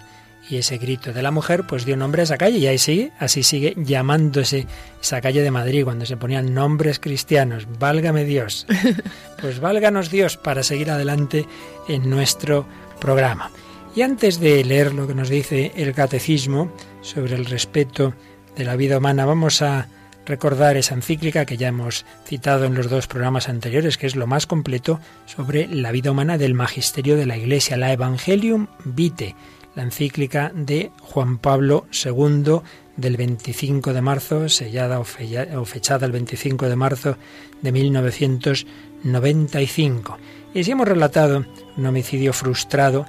Y 0.50 0.56
ese 0.56 0.77
grito 0.77 1.12
de 1.12 1.22
la 1.22 1.32
mujer 1.32 1.65
pues 1.68 1.84
dio 1.84 1.98
nombre 1.98 2.22
a 2.22 2.24
esa 2.24 2.38
calle 2.38 2.60
y 2.60 2.68
ahí 2.68 2.77
sigue, 2.77 3.12
así 3.20 3.44
sigue 3.44 3.74
llamándose 3.75 4.68
esa 5.01 5.20
calle 5.20 5.41
de 5.41 5.51
Madrid 5.51 5.84
cuando 5.84 6.06
se 6.06 6.15
ponían 6.15 6.53
nombres 6.53 6.98
cristianos. 7.00 7.68
Válgame 7.77 8.24
Dios. 8.24 8.65
Pues 9.41 9.60
válganos 9.60 10.10
Dios 10.12 10.38
para 10.38 10.63
seguir 10.63 10.91
adelante 10.91 11.46
en 11.89 12.10
nuestro 12.10 12.65
programa. 13.01 13.51
Y 13.96 14.03
antes 14.03 14.39
de 14.39 14.63
leer 14.63 14.93
lo 14.93 15.08
que 15.08 15.15
nos 15.15 15.29
dice 15.29 15.72
el 15.75 15.93
catecismo 15.93 16.72
sobre 17.01 17.36
el 17.36 17.46
respeto 17.46 18.13
de 18.55 18.63
la 18.63 18.75
vida 18.75 19.00
humana, 19.00 19.25
vamos 19.25 19.62
a 19.62 19.88
recordar 20.25 20.77
esa 20.77 20.93
encíclica 20.93 21.46
que 21.46 21.58
ya 21.58 21.69
hemos 21.69 22.05
citado 22.24 22.65
en 22.65 22.75
los 22.75 22.89
dos 22.89 23.08
programas 23.08 23.50
anteriores, 23.50 23.98
que 23.98 24.05
es 24.05 24.15
lo 24.15 24.27
más 24.27 24.46
completo 24.46 25.00
sobre 25.25 25.67
la 25.67 25.91
vida 25.91 26.12
humana 26.12 26.38
del 26.38 26.53
magisterio 26.53 27.17
de 27.17 27.25
la 27.25 27.36
Iglesia, 27.36 27.77
la 27.77 27.91
Evangelium 27.91 28.67
Vitae, 28.86 29.36
la 29.75 29.84
encíclica 29.84 30.51
de 30.53 30.91
Juan 31.01 31.39
Pablo 31.39 31.88
II 31.91 32.60
del 32.96 33.17
25 33.17 33.93
de 33.93 34.01
marzo, 34.01 34.48
sellada 34.50 35.00
o 35.00 35.65
fechada 35.65 36.05
el 36.05 36.12
25 36.12 36.69
de 36.69 36.75
marzo 36.75 37.17
de 37.62 37.72
1995. 37.72 40.17
Y 40.53 40.63
si 40.63 40.72
hemos 40.72 40.88
relatado 40.88 41.46
un 41.75 41.86
homicidio 41.86 42.34
frustrado, 42.34 43.05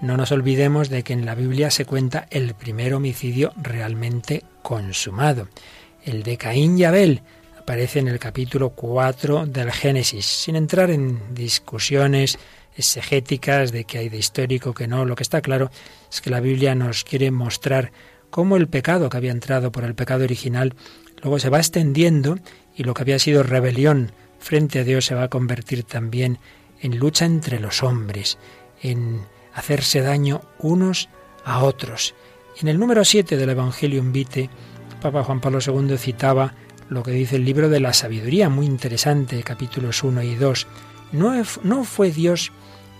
no 0.00 0.16
nos 0.16 0.32
olvidemos 0.32 0.88
de 0.88 1.02
que 1.02 1.12
en 1.12 1.24
la 1.24 1.34
Biblia 1.34 1.70
se 1.70 1.84
cuenta 1.84 2.26
el 2.30 2.54
primer 2.54 2.94
homicidio 2.94 3.52
realmente 3.56 4.44
consumado. 4.62 5.48
El 6.02 6.22
de 6.22 6.36
Caín 6.36 6.78
y 6.78 6.84
Abel 6.84 7.22
aparece 7.58 8.00
en 8.00 8.08
el 8.08 8.18
capítulo 8.18 8.70
4 8.70 9.46
del 9.46 9.72
Génesis, 9.72 10.26
sin 10.26 10.56
entrar 10.56 10.90
en 10.90 11.34
discusiones 11.34 12.38
exegéticas 12.76 13.72
de 13.72 13.84
qué 13.84 13.98
hay 13.98 14.08
de 14.08 14.18
histórico, 14.18 14.74
que 14.74 14.86
no. 14.86 15.04
Lo 15.04 15.16
que 15.16 15.22
está 15.22 15.40
claro 15.40 15.70
es 16.10 16.20
que 16.20 16.30
la 16.30 16.40
Biblia 16.40 16.74
nos 16.74 17.04
quiere 17.04 17.30
mostrar 17.30 17.92
cómo 18.30 18.56
el 18.56 18.68
pecado 18.68 19.08
que 19.08 19.16
había 19.16 19.32
entrado 19.32 19.72
por 19.72 19.84
el 19.84 19.94
pecado 19.94 20.24
original 20.24 20.74
luego 21.22 21.38
se 21.38 21.48
va 21.48 21.58
extendiendo 21.58 22.38
y 22.76 22.82
lo 22.82 22.92
que 22.92 23.02
había 23.02 23.18
sido 23.18 23.42
rebelión 23.42 24.12
frente 24.38 24.80
a 24.80 24.84
Dios 24.84 25.06
se 25.06 25.14
va 25.14 25.24
a 25.24 25.30
convertir 25.30 25.84
también 25.84 26.38
en 26.80 26.98
lucha 26.98 27.24
entre 27.24 27.60
los 27.60 27.82
hombres, 27.82 28.36
en 28.82 29.22
hacerse 29.54 30.00
daño 30.00 30.42
unos 30.58 31.08
a 31.44 31.62
otros. 31.62 32.14
En 32.60 32.68
el 32.68 32.78
número 32.78 33.04
7 33.04 33.36
del 33.36 33.50
Evangelium 33.50 34.12
Vitae, 34.12 34.50
Papa 35.00 35.24
Juan 35.24 35.40
Pablo 35.40 35.58
II 35.64 35.96
citaba 35.98 36.54
lo 36.88 37.02
que 37.02 37.10
dice 37.10 37.36
el 37.36 37.44
libro 37.44 37.68
de 37.68 37.80
la 37.80 37.92
sabiduría, 37.92 38.48
muy 38.48 38.66
interesante, 38.66 39.42
capítulos 39.42 40.02
1 40.02 40.22
y 40.22 40.34
2. 40.34 40.66
No, 41.12 41.32
no 41.62 41.84
fue 41.84 42.10
Dios 42.10 42.52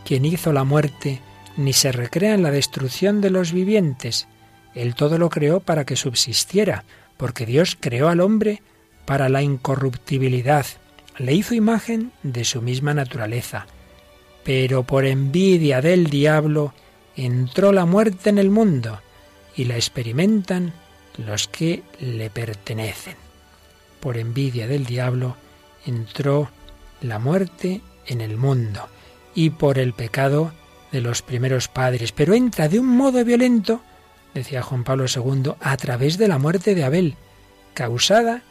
quien 0.04 0.24
hizo 0.24 0.52
la 0.52 0.64
muerte, 0.64 1.20
ni 1.56 1.72
se 1.72 1.92
recrea 1.92 2.34
en 2.34 2.42
la 2.42 2.50
destrucción 2.50 3.20
de 3.20 3.30
los 3.30 3.52
vivientes. 3.52 4.26
Él 4.74 4.94
todo 4.94 5.18
lo 5.18 5.30
creó 5.30 5.60
para 5.60 5.84
que 5.84 5.96
subsistiera, 5.96 6.84
porque 7.16 7.46
Dios 7.46 7.76
creó 7.78 8.08
al 8.08 8.20
hombre 8.20 8.62
para 9.04 9.28
la 9.28 9.42
incorruptibilidad. 9.42 10.66
Le 11.18 11.32
hizo 11.32 11.54
imagen 11.54 12.12
de 12.22 12.44
su 12.44 12.60
misma 12.60 12.92
naturaleza. 12.92 13.66
Pero 14.44 14.84
por 14.84 15.06
envidia 15.06 15.80
del 15.80 16.08
diablo 16.10 16.74
entró 17.16 17.72
la 17.72 17.86
muerte 17.86 18.30
en 18.30 18.38
el 18.38 18.50
mundo 18.50 19.00
y 19.56 19.64
la 19.64 19.76
experimentan 19.76 20.72
los 21.16 21.48
que 21.48 21.82
le 22.00 22.30
pertenecen. 22.30 23.16
Por 24.00 24.18
envidia 24.18 24.66
del 24.66 24.84
diablo 24.84 25.36
entró 25.86 26.50
la 27.00 27.18
muerte 27.18 27.80
en 28.06 28.20
el 28.20 28.36
mundo 28.36 28.88
y 29.34 29.50
por 29.50 29.78
el 29.78 29.92
pecado 29.92 30.52
de 30.92 31.00
los 31.00 31.22
primeros 31.22 31.68
padres, 31.68 32.12
pero 32.12 32.34
entra 32.34 32.68
de 32.68 32.78
un 32.78 32.86
modo 32.86 33.24
violento, 33.24 33.80
decía 34.32 34.62
Juan 34.62 34.84
Pablo 34.84 35.06
II, 35.12 35.52
a 35.60 35.76
través 35.76 36.18
de 36.18 36.28
la 36.28 36.38
muerte 36.38 36.74
de 36.74 36.84
Abel, 36.84 37.16
causada 37.74 38.42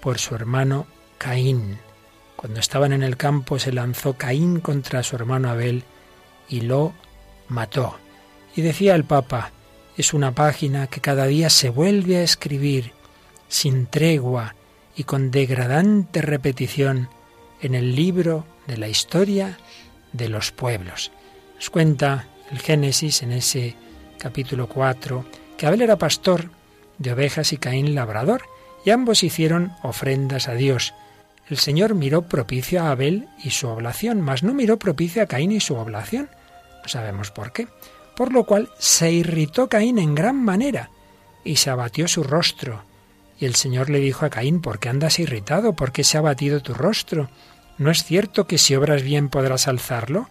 por 0.00 0.18
su 0.18 0.34
hermano 0.34 0.86
Caín. 1.18 1.78
Cuando 2.38 2.60
estaban 2.60 2.92
en 2.92 3.02
el 3.02 3.16
campo 3.16 3.58
se 3.58 3.72
lanzó 3.72 4.12
Caín 4.12 4.60
contra 4.60 5.02
su 5.02 5.16
hermano 5.16 5.50
Abel 5.50 5.82
y 6.48 6.60
lo 6.60 6.94
mató. 7.48 7.98
Y 8.54 8.62
decía 8.62 8.94
el 8.94 9.02
Papa, 9.02 9.50
es 9.96 10.14
una 10.14 10.30
página 10.30 10.86
que 10.86 11.00
cada 11.00 11.26
día 11.26 11.50
se 11.50 11.68
vuelve 11.68 12.18
a 12.18 12.22
escribir 12.22 12.92
sin 13.48 13.86
tregua 13.88 14.54
y 14.94 15.02
con 15.02 15.32
degradante 15.32 16.22
repetición 16.22 17.08
en 17.60 17.74
el 17.74 17.96
libro 17.96 18.46
de 18.68 18.76
la 18.76 18.86
historia 18.86 19.58
de 20.12 20.28
los 20.28 20.52
pueblos. 20.52 21.10
Nos 21.56 21.70
cuenta 21.70 22.28
el 22.52 22.60
Génesis 22.60 23.24
en 23.24 23.32
ese 23.32 23.74
capítulo 24.16 24.68
4 24.68 25.24
que 25.56 25.66
Abel 25.66 25.82
era 25.82 25.98
pastor 25.98 26.50
de 26.98 27.14
ovejas 27.14 27.52
y 27.52 27.56
Caín 27.56 27.96
labrador, 27.96 28.42
y 28.84 28.90
ambos 28.90 29.24
hicieron 29.24 29.72
ofrendas 29.82 30.46
a 30.46 30.54
Dios. 30.54 30.94
El 31.50 31.58
Señor 31.58 31.94
miró 31.94 32.22
propicio 32.22 32.82
a 32.82 32.90
Abel 32.90 33.28
y 33.42 33.50
su 33.50 33.68
oblación, 33.68 34.20
mas 34.20 34.42
no 34.42 34.52
miró 34.54 34.78
propicio 34.78 35.22
a 35.22 35.26
Caín 35.26 35.52
y 35.52 35.60
su 35.60 35.74
oblación. 35.76 36.28
No 36.82 36.88
sabemos 36.88 37.30
por 37.30 37.52
qué 37.52 37.68
por 38.18 38.32
lo 38.32 38.42
cual 38.42 38.68
se 38.80 39.12
irritó 39.12 39.68
Caín 39.68 39.96
en 40.00 40.16
gran 40.16 40.44
manera 40.44 40.90
y 41.44 41.54
se 41.54 41.70
abatió 41.70 42.08
su 42.08 42.24
rostro. 42.24 42.82
Y 43.38 43.44
el 43.44 43.54
Señor 43.54 43.90
le 43.90 44.00
dijo 44.00 44.26
a 44.26 44.28
Caín, 44.28 44.60
¿por 44.60 44.80
qué 44.80 44.88
andas 44.88 45.20
irritado? 45.20 45.74
¿Por 45.74 45.92
qué 45.92 46.02
se 46.02 46.16
ha 46.16 46.20
abatido 46.20 46.60
tu 46.60 46.74
rostro? 46.74 47.30
¿No 47.78 47.92
es 47.92 48.02
cierto 48.02 48.48
que 48.48 48.58
si 48.58 48.74
obras 48.74 49.04
bien 49.04 49.28
podrás 49.28 49.68
alzarlo? 49.68 50.28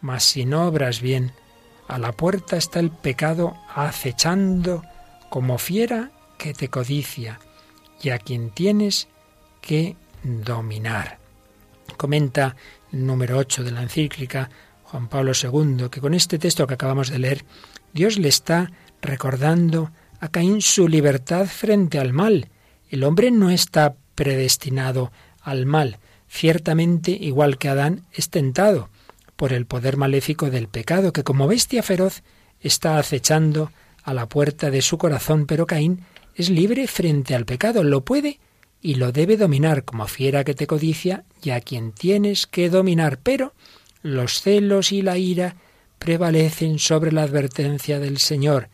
Mas 0.00 0.24
si 0.24 0.44
no 0.44 0.66
obras 0.66 1.00
bien, 1.00 1.30
a 1.86 1.98
la 1.98 2.10
puerta 2.10 2.56
está 2.56 2.80
el 2.80 2.90
pecado 2.90 3.56
acechando 3.72 4.82
como 5.30 5.58
fiera 5.58 6.10
que 6.36 6.52
te 6.52 6.68
codicia 6.68 7.38
y 8.02 8.10
a 8.10 8.18
quien 8.18 8.50
tienes 8.50 9.06
que 9.60 9.94
dominar. 10.24 11.18
Comenta 11.96 12.56
el 12.92 13.06
número 13.06 13.38
8 13.38 13.62
de 13.62 13.70
la 13.70 13.82
encíclica 13.82 14.50
Juan 14.84 15.08
Pablo 15.08 15.32
II, 15.40 15.88
que 15.90 16.00
con 16.00 16.14
este 16.14 16.38
texto 16.38 16.66
que 16.66 16.74
acabamos 16.74 17.10
de 17.10 17.18
leer, 17.18 17.44
Dios 17.92 18.18
le 18.18 18.28
está 18.28 18.72
recordando 19.00 19.90
a 20.20 20.28
Caín 20.28 20.62
su 20.62 20.88
libertad 20.88 21.46
frente 21.46 21.98
al 21.98 22.12
mal. 22.12 22.48
El 22.88 23.04
hombre 23.04 23.30
no 23.30 23.50
está 23.50 23.94
predestinado 24.14 25.12
al 25.42 25.66
mal. 25.66 25.98
Ciertamente, 26.28 27.10
igual 27.10 27.58
que 27.58 27.68
Adán, 27.68 28.04
es 28.12 28.30
tentado 28.30 28.88
por 29.36 29.52
el 29.52 29.66
poder 29.66 29.96
maléfico 29.96 30.50
del 30.50 30.68
pecado, 30.68 31.12
que 31.12 31.24
como 31.24 31.46
bestia 31.46 31.82
feroz 31.82 32.22
está 32.60 32.98
acechando 32.98 33.70
a 34.02 34.14
la 34.14 34.28
puerta 34.28 34.70
de 34.70 34.82
su 34.82 34.96
corazón, 34.98 35.46
pero 35.46 35.66
Caín 35.66 36.04
es 36.34 36.50
libre 36.50 36.86
frente 36.86 37.34
al 37.34 37.44
pecado, 37.44 37.84
lo 37.84 38.04
puede 38.04 38.38
y 38.84 38.96
lo 38.96 39.12
debe 39.12 39.38
dominar 39.38 39.84
como 39.84 40.06
fiera 40.06 40.44
que 40.44 40.52
te 40.52 40.66
codicia 40.66 41.24
y 41.42 41.50
a 41.50 41.62
quien 41.62 41.92
tienes 41.92 42.46
que 42.46 42.68
dominar, 42.68 43.18
pero 43.18 43.54
los 44.02 44.42
celos 44.42 44.92
y 44.92 45.00
la 45.00 45.16
ira 45.16 45.56
prevalecen 45.98 46.78
sobre 46.78 47.10
la 47.10 47.22
advertencia 47.22 47.98
del 47.98 48.18
Señor. 48.18 48.68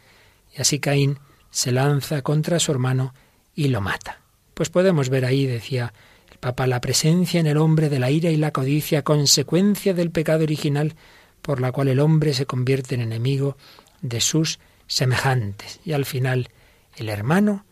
Y 0.53 0.61
así 0.61 0.81
Caín 0.81 1.21
se 1.53 1.71
lanza 1.71 2.23
contra 2.23 2.59
su 2.59 2.73
hermano 2.73 3.15
y 3.55 3.69
lo 3.69 3.81
mata. 3.81 4.21
Pues 4.55 4.69
podemos 4.69 5.11
ver 5.11 5.25
ahí, 5.25 5.47
decía 5.47 5.95
el 6.29 6.39
Papa, 6.39 6.67
la 6.67 6.81
presencia 6.81 7.39
en 7.39 7.47
el 7.47 7.57
hombre 7.57 7.89
de 7.89 8.01
la 8.01 8.11
ira 8.11 8.31
y 8.31 8.37
la 8.37 8.51
codicia, 8.51 9.05
consecuencia 9.05 9.95
del 9.95 10.11
pecado 10.11 10.43
original 10.43 10.97
por 11.41 11.61
la 11.61 11.71
cual 11.71 11.87
el 11.87 12.01
hombre 12.01 12.35
se 12.35 12.47
convierte 12.47 12.97
en 12.97 13.03
enemigo 13.03 13.57
de 14.03 14.21
sus 14.21 14.59
semejantes. 14.89 15.79
Y 15.85 15.93
al 15.93 16.05
final 16.05 16.49
el 16.97 17.09
hermano 17.11 17.65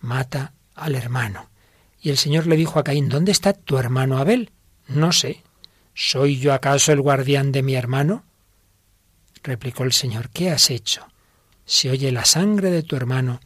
mata 0.00 0.52
al 0.74 0.94
hermano. 0.94 1.55
Y 2.06 2.10
el 2.10 2.18
Señor 2.18 2.46
le 2.46 2.56
dijo 2.56 2.78
a 2.78 2.84
Caín, 2.84 3.08
¿dónde 3.08 3.32
está 3.32 3.52
tu 3.52 3.78
hermano 3.78 4.18
Abel? 4.18 4.52
No 4.86 5.10
sé, 5.10 5.42
¿Soy 5.92 6.38
yo 6.38 6.54
acaso 6.54 6.92
el 6.92 7.00
guardián 7.00 7.50
de 7.50 7.64
mi 7.64 7.74
hermano? 7.74 8.22
Replicó 9.42 9.82
el 9.82 9.90
Señor, 9.92 10.30
¿qué 10.30 10.52
has 10.52 10.70
hecho? 10.70 11.08
Se 11.64 11.90
oye 11.90 12.12
la 12.12 12.24
sangre 12.24 12.70
de 12.70 12.84
tu 12.84 12.94
hermano 12.94 13.40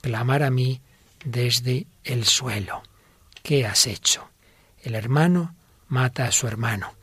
clamar 0.00 0.44
a 0.44 0.50
mí 0.50 0.80
desde 1.24 1.88
el 2.04 2.24
suelo. 2.24 2.84
¿Qué 3.42 3.66
has 3.66 3.88
hecho? 3.88 4.28
El 4.80 4.94
hermano 4.94 5.56
mata 5.88 6.26
a 6.26 6.30
su 6.30 6.46
hermano. 6.46 6.94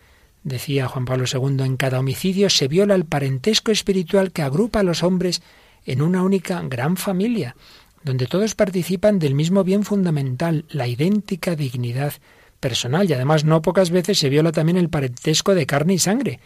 Decía 0.46 0.88
Juan 0.88 1.03
Pablo 1.03 1.25
II, 1.30 1.65
en 1.65 1.75
cada 1.75 2.00
homicidio 2.00 2.50
se 2.50 2.70
viola 2.70 2.96
el 2.96 3.03
parentesco 3.03 3.74
espiritual 3.74 4.32
que 4.32 4.44
agrupa 4.44 4.80
a 4.80 4.84
los 4.84 5.03
hombres 5.03 5.41
en 5.86 6.01
una 6.01 6.24
única 6.24 6.62
gran 6.62 6.96
familia, 6.96 7.58
donde 8.03 8.27
todos 8.27 8.55
participan 8.55 9.20
del 9.20 9.36
mismo 9.36 9.63
bien 9.63 9.84
fundamental, 9.84 10.65
la 10.70 10.88
idéntica 10.88 11.55
dignidad 11.55 12.13
personal 12.60 13.10
y 13.10 13.13
además 13.13 13.43
no 13.43 13.62
pocas 13.62 13.89
veces 13.89 14.20
se 14.20 14.29
viola 14.29 14.51
también 14.51 14.77
el 14.77 14.89
parentesco 14.89 15.53
de 15.55 15.65
carne 15.65 15.96
y 15.96 16.00
sangre, 16.00 16.39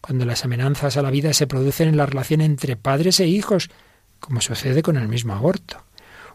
cuando 0.00 0.24
las 0.24 0.44
amenazas 0.44 0.96
a 0.96 1.02
la 1.02 1.10
vida 1.10 1.32
se 1.32 1.46
producen 1.46 1.88
en 1.88 1.96
la 1.96 2.06
relación 2.06 2.40
entre 2.40 2.76
padres 2.76 3.20
e 3.20 3.26
hijos, 3.26 3.70
como 4.18 4.40
sucede 4.40 4.82
con 4.82 4.96
el 4.96 5.08
mismo 5.08 5.34
aborto, 5.34 5.84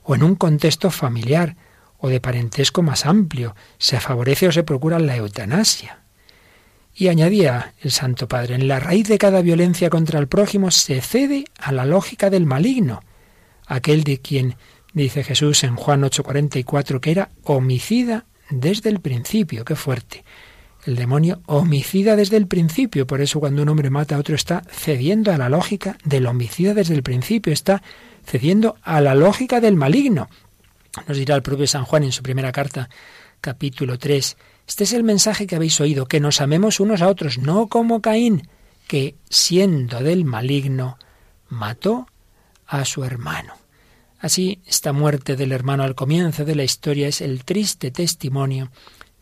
o 0.04 0.16
en 0.16 0.24
un 0.24 0.36
contexto 0.36 0.92
familiar 0.92 1.56
o 1.98 2.10
de 2.10 2.20
parentesco 2.20 2.82
más 2.82 3.06
amplio, 3.06 3.56
se 3.78 4.00
favorece 4.00 4.48
o 4.48 4.52
se 4.52 4.64
procura 4.64 5.00
la 5.00 5.16
eutanasia. 5.16 6.00
Y 6.94 7.08
añadía 7.08 7.74
el 7.82 7.92
Santo 7.92 8.28
Padre, 8.28 8.56
en 8.56 8.68
la 8.68 8.80
raíz 8.80 9.08
de 9.08 9.18
cada 9.18 9.42
violencia 9.42 9.90
contra 9.90 10.20
el 10.20 10.28
prójimo 10.28 10.72
se 10.72 11.02
cede 11.02 11.46
a 11.58 11.72
la 11.72 11.86
lógica 11.86 12.30
del 12.30 12.46
maligno, 12.46 13.02
aquel 13.68 14.04
de 14.04 14.20
quien 14.20 14.56
dice 14.94 15.24
Jesús 15.24 15.64
en 15.64 15.76
Juan 15.76 16.04
8:44 16.04 17.00
que 17.00 17.12
era 17.12 17.30
homicida 17.44 18.26
desde 18.50 18.90
el 18.90 19.00
principio, 19.00 19.66
qué 19.66 19.76
fuerte. 19.76 20.24
El 20.86 20.96
demonio 20.96 21.42
homicida 21.48 22.16
desde 22.16 22.38
el 22.38 22.48
principio, 22.48 23.08
por 23.08 23.20
eso 23.20 23.40
cuando 23.40 23.64
un 23.64 23.70
hombre 23.70 23.90
mata 23.90 24.16
a 24.16 24.20
otro 24.20 24.36
está 24.36 24.62
cediendo 24.70 25.32
a 25.32 25.38
la 25.38 25.50
lógica 25.50 25.98
del 26.04 26.28
homicida 26.28 26.76
desde 26.76 26.94
el 26.94 27.02
principio, 27.02 27.52
está 27.52 27.82
cediendo 28.24 28.76
a 28.84 29.02
la 29.02 29.16
lógica 29.16 29.60
del 29.60 29.76
maligno. 29.76 30.30
Nos 31.08 31.18
dirá 31.18 31.36
el 31.36 31.42
propio 31.42 31.66
San 31.66 31.86
Juan 31.86 32.04
en 32.04 32.12
su 32.12 32.22
primera 32.22 32.52
carta, 32.52 32.90
capítulo 33.42 33.98
3, 33.98 34.38
este 34.68 34.84
es 34.84 34.94
el 34.94 35.04
mensaje 35.04 35.46
que 35.46 35.56
habéis 35.56 35.80
oído, 35.80 36.08
que 36.08 36.20
nos 36.20 36.42
amemos 36.42 36.80
unos 36.80 37.02
a 37.02 37.08
otros, 37.08 37.38
no 37.38 37.68
como 37.68 38.02
Caín, 38.02 38.48
que 38.88 39.16
siendo 39.30 40.00
del 40.00 40.26
maligno, 40.26 40.98
mató 41.50 42.08
a 42.68 42.86
su 42.86 43.04
hermano. 43.04 43.54
Así, 44.20 44.60
esta 44.66 44.94
muerte 44.94 45.36
del 45.36 45.52
hermano 45.52 45.84
al 45.84 45.96
comienzo 45.96 46.46
de 46.46 46.56
la 46.56 46.64
historia 46.64 47.08
es 47.08 47.22
el 47.22 47.44
triste 47.44 47.92
testimonio 47.92 48.72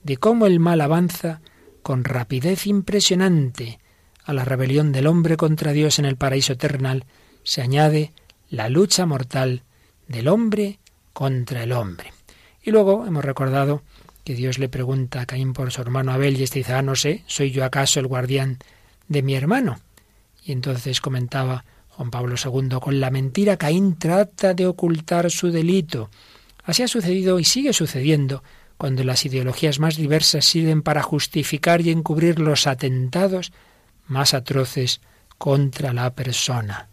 de 0.04 0.18
cómo 0.18 0.46
el 0.46 0.60
mal 0.60 0.82
avanza 0.82 1.42
con 1.82 2.04
rapidez 2.04 2.68
impresionante 2.68 3.80
a 4.24 4.34
la 4.34 4.46
rebelión 4.46 4.92
del 4.92 5.08
hombre 5.08 5.38
contra 5.38 5.74
Dios 5.74 6.00
en 6.00 6.06
el 6.06 6.16
paraíso 6.16 6.54
eternal, 6.54 7.06
se 7.44 7.62
añade 7.62 8.14
la 8.50 8.70
lucha 8.70 9.06
mortal 9.06 9.64
del 10.08 10.28
hombre 10.28 10.80
contra 11.12 11.64
el 11.64 11.74
hombre. 11.74 12.14
Y 12.62 12.72
luego 12.72 13.06
hemos 13.06 13.26
recordado 13.26 13.84
que 14.24 14.36
Dios 14.36 14.58
le 14.58 14.70
pregunta 14.70 15.22
a 15.22 15.26
Caín 15.26 15.52
por 15.54 15.72
su 15.72 15.82
hermano 15.82 16.14
Abel 16.14 16.40
y 16.40 16.44
este 16.44 16.60
dice, 16.60 16.74
ah, 16.74 16.82
no 16.82 16.96
sé, 16.96 17.24
¿soy 17.28 17.52
yo 17.52 17.66
acaso 17.66 18.00
el 18.00 18.08
guardián 18.08 18.60
de 19.10 19.22
mi 19.22 19.36
hermano? 19.36 19.80
Y 20.46 20.54
entonces 20.54 21.02
comentaba 21.02 21.66
Juan 21.96 22.10
Pablo 22.10 22.36
II, 22.44 22.80
con 22.82 23.00
la 23.00 23.12
mentira 23.12 23.58
Caín 23.58 23.98
trata 23.98 24.56
de 24.56 24.66
ocultar 24.66 25.30
su 25.30 25.52
delito. 25.52 26.10
Así 26.64 26.82
ha 26.82 26.88
sucedido 26.88 27.40
y 27.40 27.44
sigue 27.44 27.72
sucediendo 27.72 28.44
cuando 28.78 29.04
las 29.04 29.26
ideologías 29.26 29.80
más 29.80 29.96
diversas 29.96 30.46
sirven 30.46 30.82
para 30.82 31.04
justificar 31.04 31.82
y 31.82 31.92
encubrir 31.92 32.40
los 32.40 32.66
atentados 32.66 33.54
más 34.08 34.34
atroces 34.34 35.02
contra 35.38 35.94
la 35.94 36.16
persona. 36.16 36.90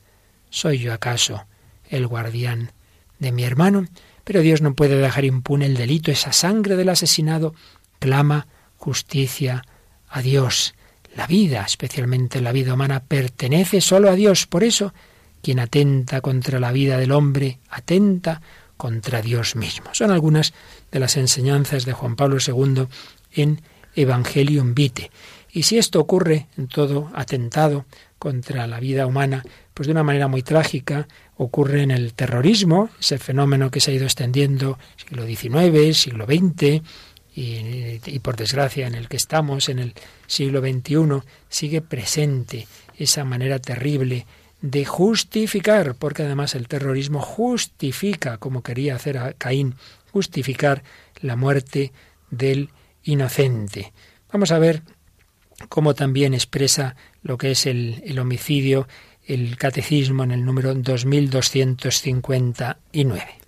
¿Soy 0.50 0.78
yo 0.78 0.92
acaso 0.92 1.46
el 1.88 2.06
guardián 2.06 2.72
de 3.18 3.32
mi 3.32 3.44
hermano? 3.44 3.86
Pero 4.24 4.40
Dios 4.40 4.60
no 4.60 4.74
puede 4.74 4.96
dejar 4.96 5.24
impune 5.24 5.64
el 5.64 5.76
delito. 5.76 6.10
Esa 6.10 6.32
sangre 6.32 6.76
del 6.76 6.90
asesinado 6.90 7.54
clama 8.00 8.48
justicia 8.76 9.64
a 10.08 10.20
Dios. 10.20 10.74
La 11.16 11.26
vida, 11.26 11.64
especialmente 11.66 12.40
la 12.40 12.52
vida 12.52 12.74
humana, 12.74 13.02
pertenece 13.02 13.80
solo 13.80 14.10
a 14.10 14.14
Dios. 14.14 14.46
Por 14.46 14.64
eso, 14.64 14.94
quien 15.42 15.58
atenta 15.58 16.20
contra 16.20 16.60
la 16.60 16.72
vida 16.72 16.98
del 16.98 17.12
hombre, 17.12 17.58
atenta 17.68 18.40
contra 18.76 19.20
Dios 19.20 19.56
mismo. 19.56 19.90
Son 19.92 20.10
algunas 20.10 20.54
de 20.90 21.00
las 21.00 21.16
enseñanzas 21.16 21.84
de 21.84 21.92
Juan 21.92 22.16
Pablo 22.16 22.38
II 22.44 22.86
en 23.32 23.60
Evangelium 23.94 24.74
Vitae. 24.74 25.10
Y 25.52 25.64
si 25.64 25.78
esto 25.78 26.00
ocurre 26.00 26.46
en 26.56 26.68
todo 26.68 27.10
atentado 27.14 27.84
contra 28.18 28.66
la 28.66 28.78
vida 28.78 29.06
humana, 29.06 29.42
pues 29.74 29.86
de 29.86 29.92
una 29.92 30.04
manera 30.04 30.28
muy 30.28 30.42
trágica, 30.42 31.08
ocurre 31.36 31.82
en 31.82 31.90
el 31.90 32.14
terrorismo, 32.14 32.90
ese 33.00 33.18
fenómeno 33.18 33.70
que 33.70 33.80
se 33.80 33.90
ha 33.90 33.94
ido 33.94 34.04
extendiendo 34.04 34.78
siglo 34.96 35.26
XIX, 35.26 35.96
siglo 35.96 36.26
XX, 36.26 36.82
y, 37.34 38.18
por 38.20 38.36
desgracia 38.36 38.86
en 38.86 38.94
el 38.94 39.08
que 39.08 39.16
estamos, 39.16 39.68
en 39.68 39.78
el 39.78 39.94
siglo 40.26 40.60
XXI, 40.60 41.22
sigue 41.48 41.80
presente 41.80 42.66
esa 42.98 43.24
manera 43.24 43.58
terrible 43.58 44.26
de 44.60 44.84
justificar, 44.84 45.94
porque 45.94 46.24
además 46.24 46.54
el 46.54 46.68
terrorismo 46.68 47.20
justifica, 47.20 48.38
como 48.38 48.62
quería 48.62 48.96
hacer 48.96 49.18
a 49.18 49.32
Caín, 49.32 49.74
justificar 50.12 50.82
la 51.20 51.36
muerte 51.36 51.92
del 52.30 52.70
inocente. 53.04 53.92
Vamos 54.32 54.52
a 54.52 54.58
ver 54.58 54.82
cómo 55.68 55.94
también 55.94 56.34
expresa 56.34 56.96
lo 57.22 57.38
que 57.38 57.52
es 57.52 57.64
el, 57.66 58.02
el 58.04 58.18
homicidio 58.18 58.88
el 59.26 59.56
catecismo 59.56 60.24
en 60.24 60.32
el 60.32 60.44
número 60.44 60.74
2259. 60.74 63.39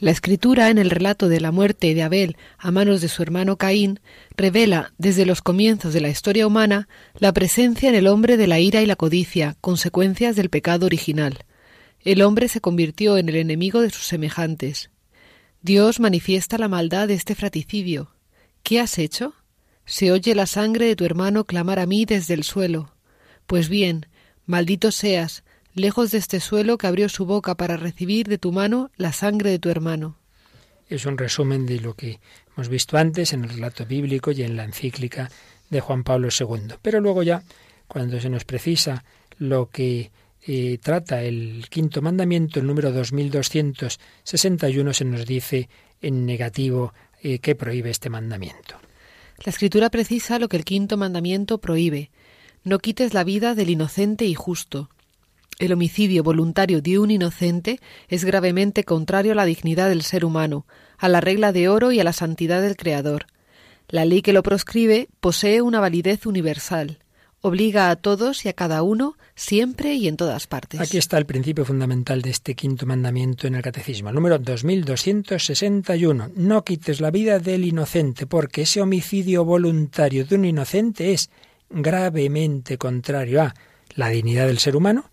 La 0.00 0.10
escritura 0.10 0.70
en 0.70 0.78
el 0.78 0.88
relato 0.88 1.28
de 1.28 1.40
la 1.40 1.50
muerte 1.52 1.94
de 1.94 2.02
Abel 2.02 2.38
a 2.56 2.70
manos 2.70 3.02
de 3.02 3.08
su 3.08 3.22
hermano 3.22 3.56
Caín 3.56 4.00
revela 4.34 4.94
desde 4.96 5.26
los 5.26 5.42
comienzos 5.42 5.92
de 5.92 6.00
la 6.00 6.08
historia 6.08 6.46
humana 6.46 6.88
la 7.18 7.34
presencia 7.34 7.90
en 7.90 7.94
el 7.94 8.06
hombre 8.06 8.38
de 8.38 8.46
la 8.46 8.58
ira 8.60 8.80
y 8.80 8.86
la 8.86 8.96
codicia, 8.96 9.58
consecuencias 9.60 10.36
del 10.36 10.48
pecado 10.48 10.86
original. 10.86 11.44
El 12.00 12.22
hombre 12.22 12.48
se 12.48 12.62
convirtió 12.62 13.18
en 13.18 13.28
el 13.28 13.36
enemigo 13.36 13.82
de 13.82 13.90
sus 13.90 14.06
semejantes. 14.06 14.88
Dios 15.60 16.00
manifiesta 16.00 16.56
la 16.56 16.68
maldad 16.68 17.06
de 17.08 17.14
este 17.14 17.34
fratricidio. 17.34 18.10
¿Qué 18.62 18.80
has 18.80 18.96
hecho? 18.96 19.34
Se 19.84 20.12
oye 20.12 20.34
la 20.34 20.46
sangre 20.46 20.86
de 20.86 20.96
tu 20.96 21.04
hermano 21.04 21.44
clamar 21.44 21.78
a 21.78 21.84
mí 21.84 22.06
desde 22.06 22.32
el 22.32 22.44
suelo. 22.44 22.94
Pues 23.46 23.68
bien, 23.68 24.06
maldito 24.46 24.92
seas, 24.92 25.44
lejos 25.74 26.10
de 26.10 26.18
este 26.18 26.40
suelo 26.40 26.78
que 26.78 26.86
abrió 26.86 27.08
su 27.08 27.26
boca 27.26 27.54
para 27.54 27.76
recibir 27.76 28.28
de 28.28 28.38
tu 28.38 28.52
mano 28.52 28.90
la 28.96 29.12
sangre 29.12 29.50
de 29.50 29.58
tu 29.58 29.68
hermano. 29.68 30.16
Es 30.88 31.06
un 31.06 31.18
resumen 31.18 31.66
de 31.66 31.80
lo 31.80 31.94
que 31.94 32.20
hemos 32.52 32.68
visto 32.68 32.96
antes 32.96 33.32
en 33.32 33.44
el 33.44 33.50
relato 33.50 33.86
bíblico 33.86 34.32
y 34.32 34.42
en 34.42 34.56
la 34.56 34.64
encíclica 34.64 35.30
de 35.70 35.80
Juan 35.80 36.02
Pablo 36.02 36.28
II. 36.36 36.74
Pero 36.82 37.00
luego 37.00 37.22
ya, 37.22 37.42
cuando 37.86 38.20
se 38.20 38.28
nos 38.28 38.44
precisa 38.44 39.04
lo 39.38 39.70
que 39.70 40.10
eh, 40.46 40.78
trata 40.82 41.22
el 41.22 41.66
quinto 41.68 42.02
mandamiento, 42.02 42.60
el 42.60 42.66
número 42.66 42.92
2261, 42.92 44.92
se 44.92 45.04
nos 45.04 45.26
dice 45.26 45.68
en 46.00 46.26
negativo 46.26 46.92
eh, 47.22 47.38
que 47.38 47.54
prohíbe 47.54 47.90
este 47.90 48.10
mandamiento. 48.10 48.76
La 49.44 49.50
escritura 49.50 49.90
precisa 49.90 50.38
lo 50.38 50.48
que 50.48 50.56
el 50.56 50.64
quinto 50.64 50.96
mandamiento 50.96 51.58
prohíbe. 51.58 52.10
No 52.64 52.78
quites 52.78 53.14
la 53.14 53.24
vida 53.24 53.54
del 53.54 53.70
inocente 53.70 54.26
y 54.26 54.34
justo. 54.34 54.90
El 55.60 55.74
homicidio 55.74 56.22
voluntario 56.22 56.80
de 56.80 56.98
un 56.98 57.10
inocente 57.10 57.80
es 58.08 58.24
gravemente 58.24 58.84
contrario 58.84 59.32
a 59.32 59.34
la 59.34 59.44
dignidad 59.44 59.90
del 59.90 60.00
ser 60.00 60.24
humano, 60.24 60.64
a 60.96 61.06
la 61.10 61.20
regla 61.20 61.52
de 61.52 61.68
oro 61.68 61.92
y 61.92 62.00
a 62.00 62.04
la 62.04 62.14
santidad 62.14 62.62
del 62.62 62.78
Creador. 62.78 63.26
La 63.86 64.06
ley 64.06 64.22
que 64.22 64.32
lo 64.32 64.42
proscribe 64.42 65.10
posee 65.20 65.60
una 65.60 65.78
validez 65.78 66.24
universal. 66.24 67.00
Obliga 67.42 67.90
a 67.90 67.96
todos 67.96 68.46
y 68.46 68.48
a 68.48 68.54
cada 68.54 68.82
uno, 68.82 69.18
siempre 69.34 69.92
y 69.92 70.08
en 70.08 70.16
todas 70.16 70.46
partes. 70.46 70.80
Aquí 70.80 70.96
está 70.96 71.18
el 71.18 71.26
principio 71.26 71.66
fundamental 71.66 72.22
de 72.22 72.30
este 72.30 72.54
quinto 72.54 72.86
mandamiento 72.86 73.46
en 73.46 73.54
el 73.54 73.62
Catecismo, 73.62 74.10
número 74.12 74.38
2261. 74.38 76.30
No 76.36 76.64
quites 76.64 77.02
la 77.02 77.10
vida 77.10 77.38
del 77.38 77.66
inocente, 77.66 78.26
porque 78.26 78.62
ese 78.62 78.80
homicidio 78.80 79.44
voluntario 79.44 80.24
de 80.24 80.36
un 80.36 80.46
inocente 80.46 81.12
es 81.12 81.28
gravemente 81.68 82.78
contrario 82.78 83.42
a 83.42 83.54
la 83.94 84.08
dignidad 84.08 84.46
del 84.46 84.58
ser 84.58 84.74
humano, 84.74 85.10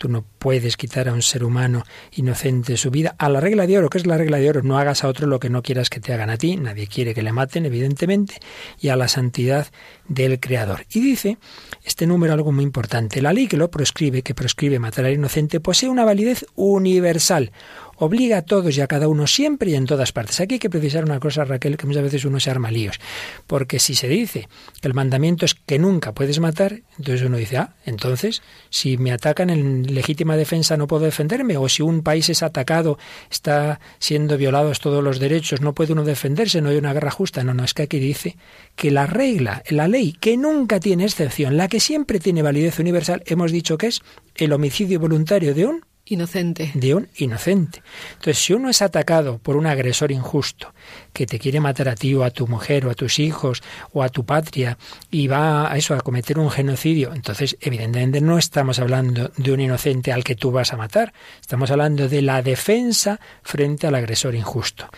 Tú 0.00 0.08
no 0.08 0.24
puedes 0.38 0.78
quitar 0.78 1.10
a 1.10 1.12
un 1.12 1.20
ser 1.20 1.44
humano 1.44 1.84
inocente 2.12 2.78
su 2.78 2.90
vida. 2.90 3.14
A 3.18 3.28
la 3.28 3.38
regla 3.38 3.66
de 3.66 3.76
oro, 3.76 3.90
¿qué 3.90 3.98
es 3.98 4.06
la 4.06 4.16
regla 4.16 4.38
de 4.38 4.48
oro? 4.48 4.62
No 4.62 4.78
hagas 4.78 5.04
a 5.04 5.08
otro 5.08 5.26
lo 5.26 5.38
que 5.38 5.50
no 5.50 5.62
quieras 5.62 5.90
que 5.90 6.00
te 6.00 6.14
hagan 6.14 6.30
a 6.30 6.38
ti. 6.38 6.56
Nadie 6.56 6.86
quiere 6.86 7.12
que 7.12 7.20
le 7.20 7.32
maten, 7.32 7.66
evidentemente. 7.66 8.36
Y 8.80 8.88
a 8.88 8.96
la 8.96 9.08
santidad 9.08 9.66
del 10.08 10.40
Creador. 10.40 10.86
Y 10.90 11.00
dice 11.00 11.36
este 11.84 12.06
número 12.06 12.32
algo 12.32 12.50
muy 12.50 12.64
importante. 12.64 13.20
La 13.20 13.34
ley 13.34 13.46
que 13.46 13.58
lo 13.58 13.70
proscribe, 13.70 14.22
que 14.22 14.34
proscribe 14.34 14.78
matar 14.78 15.04
al 15.04 15.12
inocente, 15.12 15.60
posee 15.60 15.90
una 15.90 16.06
validez 16.06 16.46
universal 16.54 17.52
obliga 18.00 18.38
a 18.38 18.42
todos 18.42 18.76
y 18.76 18.80
a 18.80 18.86
cada 18.86 19.08
uno 19.08 19.26
siempre 19.26 19.70
y 19.70 19.74
en 19.74 19.86
todas 19.86 20.12
partes. 20.12 20.40
Aquí 20.40 20.54
hay 20.54 20.58
que 20.58 20.70
precisar 20.70 21.04
una 21.04 21.20
cosa, 21.20 21.44
Raquel, 21.44 21.76
que 21.76 21.86
muchas 21.86 22.02
veces 22.02 22.24
uno 22.24 22.40
se 22.40 22.50
arma 22.50 22.70
líos. 22.70 22.98
Porque 23.46 23.78
si 23.78 23.94
se 23.94 24.08
dice 24.08 24.48
que 24.80 24.88
el 24.88 24.94
mandamiento 24.94 25.44
es 25.44 25.54
que 25.54 25.78
nunca 25.78 26.12
puedes 26.12 26.40
matar, 26.40 26.80
entonces 26.98 27.26
uno 27.26 27.36
dice, 27.36 27.58
ah, 27.58 27.74
entonces, 27.84 28.42
si 28.70 28.96
me 28.96 29.12
atacan 29.12 29.50
en 29.50 29.94
legítima 29.94 30.36
defensa 30.36 30.76
no 30.76 30.86
puedo 30.86 31.04
defenderme, 31.04 31.58
o 31.58 31.68
si 31.68 31.82
un 31.82 32.02
país 32.02 32.28
es 32.30 32.42
atacado, 32.42 32.98
está 33.30 33.80
siendo 33.98 34.38
violados 34.38 34.80
todos 34.80 35.04
los 35.04 35.18
derechos, 35.18 35.60
no 35.60 35.74
puede 35.74 35.92
uno 35.92 36.04
defenderse, 36.04 36.62
no 36.62 36.70
hay 36.70 36.78
una 36.78 36.94
guerra 36.94 37.10
justa. 37.10 37.44
No, 37.44 37.52
no, 37.52 37.64
es 37.64 37.74
que 37.74 37.82
aquí 37.82 37.98
dice 37.98 38.36
que 38.76 38.90
la 38.90 39.06
regla, 39.06 39.62
la 39.68 39.88
ley, 39.88 40.16
que 40.18 40.38
nunca 40.38 40.80
tiene 40.80 41.04
excepción, 41.04 41.58
la 41.58 41.68
que 41.68 41.80
siempre 41.80 42.18
tiene 42.18 42.40
validez 42.40 42.78
universal, 42.78 43.22
hemos 43.26 43.52
dicho 43.52 43.76
que 43.76 43.88
es 43.88 44.00
el 44.36 44.54
homicidio 44.54 44.98
voluntario 44.98 45.54
de 45.54 45.66
un 45.66 45.89
inocente. 46.10 46.70
De 46.74 46.94
un 46.94 47.08
inocente. 47.16 47.82
Entonces, 48.10 48.38
si 48.38 48.52
uno 48.52 48.68
es 48.68 48.82
atacado 48.82 49.38
por 49.38 49.56
un 49.56 49.66
agresor 49.66 50.12
injusto 50.12 50.74
que 51.12 51.26
te 51.26 51.38
quiere 51.38 51.60
matar 51.60 51.88
a 51.88 51.94
ti 51.94 52.14
o 52.14 52.24
a 52.24 52.30
tu 52.30 52.46
mujer 52.46 52.86
o 52.86 52.90
a 52.90 52.94
tus 52.94 53.18
hijos 53.18 53.62
o 53.92 54.02
a 54.02 54.08
tu 54.08 54.24
patria 54.24 54.76
y 55.10 55.26
va 55.26 55.72
a 55.72 55.76
eso 55.76 55.94
a 55.94 56.00
cometer 56.00 56.38
un 56.38 56.50
genocidio, 56.50 57.14
entonces 57.14 57.56
evidentemente 57.60 58.20
no 58.20 58.38
estamos 58.38 58.78
hablando 58.78 59.30
de 59.36 59.52
un 59.52 59.60
inocente 59.60 60.12
al 60.12 60.24
que 60.24 60.36
tú 60.36 60.50
vas 60.50 60.72
a 60.72 60.76
matar, 60.76 61.12
estamos 61.40 61.70
hablando 61.70 62.08
de 62.08 62.22
la 62.22 62.42
defensa 62.42 63.20
frente 63.42 63.86
al 63.86 63.94
agresor 63.94 64.34
injusto. 64.34 64.88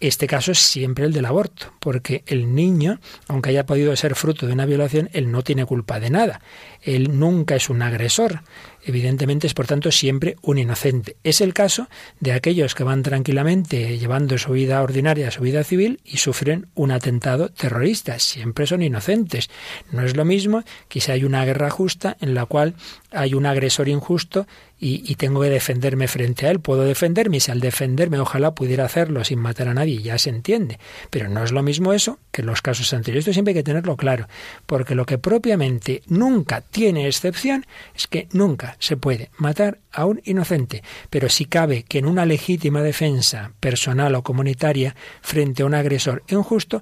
Este 0.00 0.26
caso 0.26 0.52
es 0.52 0.58
siempre 0.58 1.04
el 1.04 1.12
del 1.12 1.26
aborto, 1.26 1.74
porque 1.78 2.24
el 2.26 2.54
niño, 2.54 3.00
aunque 3.28 3.50
haya 3.50 3.66
podido 3.66 3.94
ser 3.96 4.14
fruto 4.14 4.46
de 4.46 4.54
una 4.54 4.64
violación, 4.64 5.10
él 5.12 5.30
no 5.30 5.42
tiene 5.42 5.66
culpa 5.66 6.00
de 6.00 6.08
nada. 6.08 6.40
Él 6.80 7.18
nunca 7.18 7.54
es 7.54 7.68
un 7.68 7.82
agresor 7.82 8.40
evidentemente 8.84 9.46
es 9.46 9.54
por 9.54 9.66
tanto 9.66 9.90
siempre 9.90 10.36
un 10.42 10.58
inocente. 10.58 11.16
Es 11.24 11.40
el 11.40 11.54
caso 11.54 11.88
de 12.20 12.32
aquellos 12.32 12.74
que 12.74 12.84
van 12.84 13.02
tranquilamente 13.02 13.98
llevando 13.98 14.38
su 14.38 14.52
vida 14.52 14.82
ordinaria, 14.82 15.30
su 15.30 15.42
vida 15.42 15.64
civil 15.64 16.00
y 16.04 16.18
sufren 16.18 16.68
un 16.74 16.90
atentado 16.90 17.50
terrorista. 17.50 18.18
Siempre 18.18 18.66
son 18.66 18.82
inocentes. 18.82 19.50
No 19.92 20.02
es 20.02 20.16
lo 20.16 20.24
mismo 20.24 20.64
que 20.88 21.00
si 21.00 21.10
hay 21.12 21.24
una 21.24 21.44
guerra 21.44 21.70
justa 21.70 22.16
en 22.20 22.34
la 22.34 22.46
cual 22.46 22.74
hay 23.12 23.34
un 23.34 23.46
agresor 23.46 23.88
injusto 23.88 24.46
y, 24.82 25.14
tengo 25.16 25.42
que 25.42 25.50
defenderme 25.50 26.08
frente 26.08 26.46
a 26.46 26.50
él. 26.50 26.60
Puedo 26.60 26.84
defenderme 26.84 27.36
y 27.36 27.40
si 27.40 27.50
al 27.50 27.60
defenderme 27.60 28.18
ojalá 28.18 28.54
pudiera 28.54 28.86
hacerlo 28.86 29.22
sin 29.24 29.38
matar 29.38 29.68
a 29.68 29.74
nadie, 29.74 30.00
ya 30.00 30.16
se 30.16 30.30
entiende. 30.30 30.78
Pero 31.10 31.28
no 31.28 31.44
es 31.44 31.52
lo 31.52 31.62
mismo 31.62 31.92
eso 31.92 32.18
que 32.30 32.42
los 32.42 32.62
casos 32.62 32.92
anteriores. 32.94 33.24
Esto 33.24 33.34
siempre 33.34 33.50
hay 33.50 33.56
que 33.56 33.62
tenerlo 33.62 33.98
claro, 33.98 34.26
porque 34.64 34.94
lo 34.94 35.04
que 35.04 35.18
propiamente 35.18 36.02
nunca 36.06 36.62
tiene 36.62 37.06
excepción 37.06 37.66
es 37.94 38.06
que 38.06 38.28
nunca 38.32 38.76
se 38.78 38.96
puede 38.96 39.30
matar 39.36 39.80
a 39.92 40.06
un 40.06 40.22
inocente, 40.24 40.82
pero 41.10 41.28
si 41.28 41.44
cabe 41.44 41.82
que 41.82 41.98
en 41.98 42.06
una 42.06 42.24
legítima 42.24 42.80
defensa 42.80 43.52
personal 43.60 44.14
o 44.14 44.22
comunitaria 44.22 44.94
frente 45.20 45.62
a 45.62 45.66
un 45.66 45.74
agresor 45.74 46.22
injusto, 46.28 46.80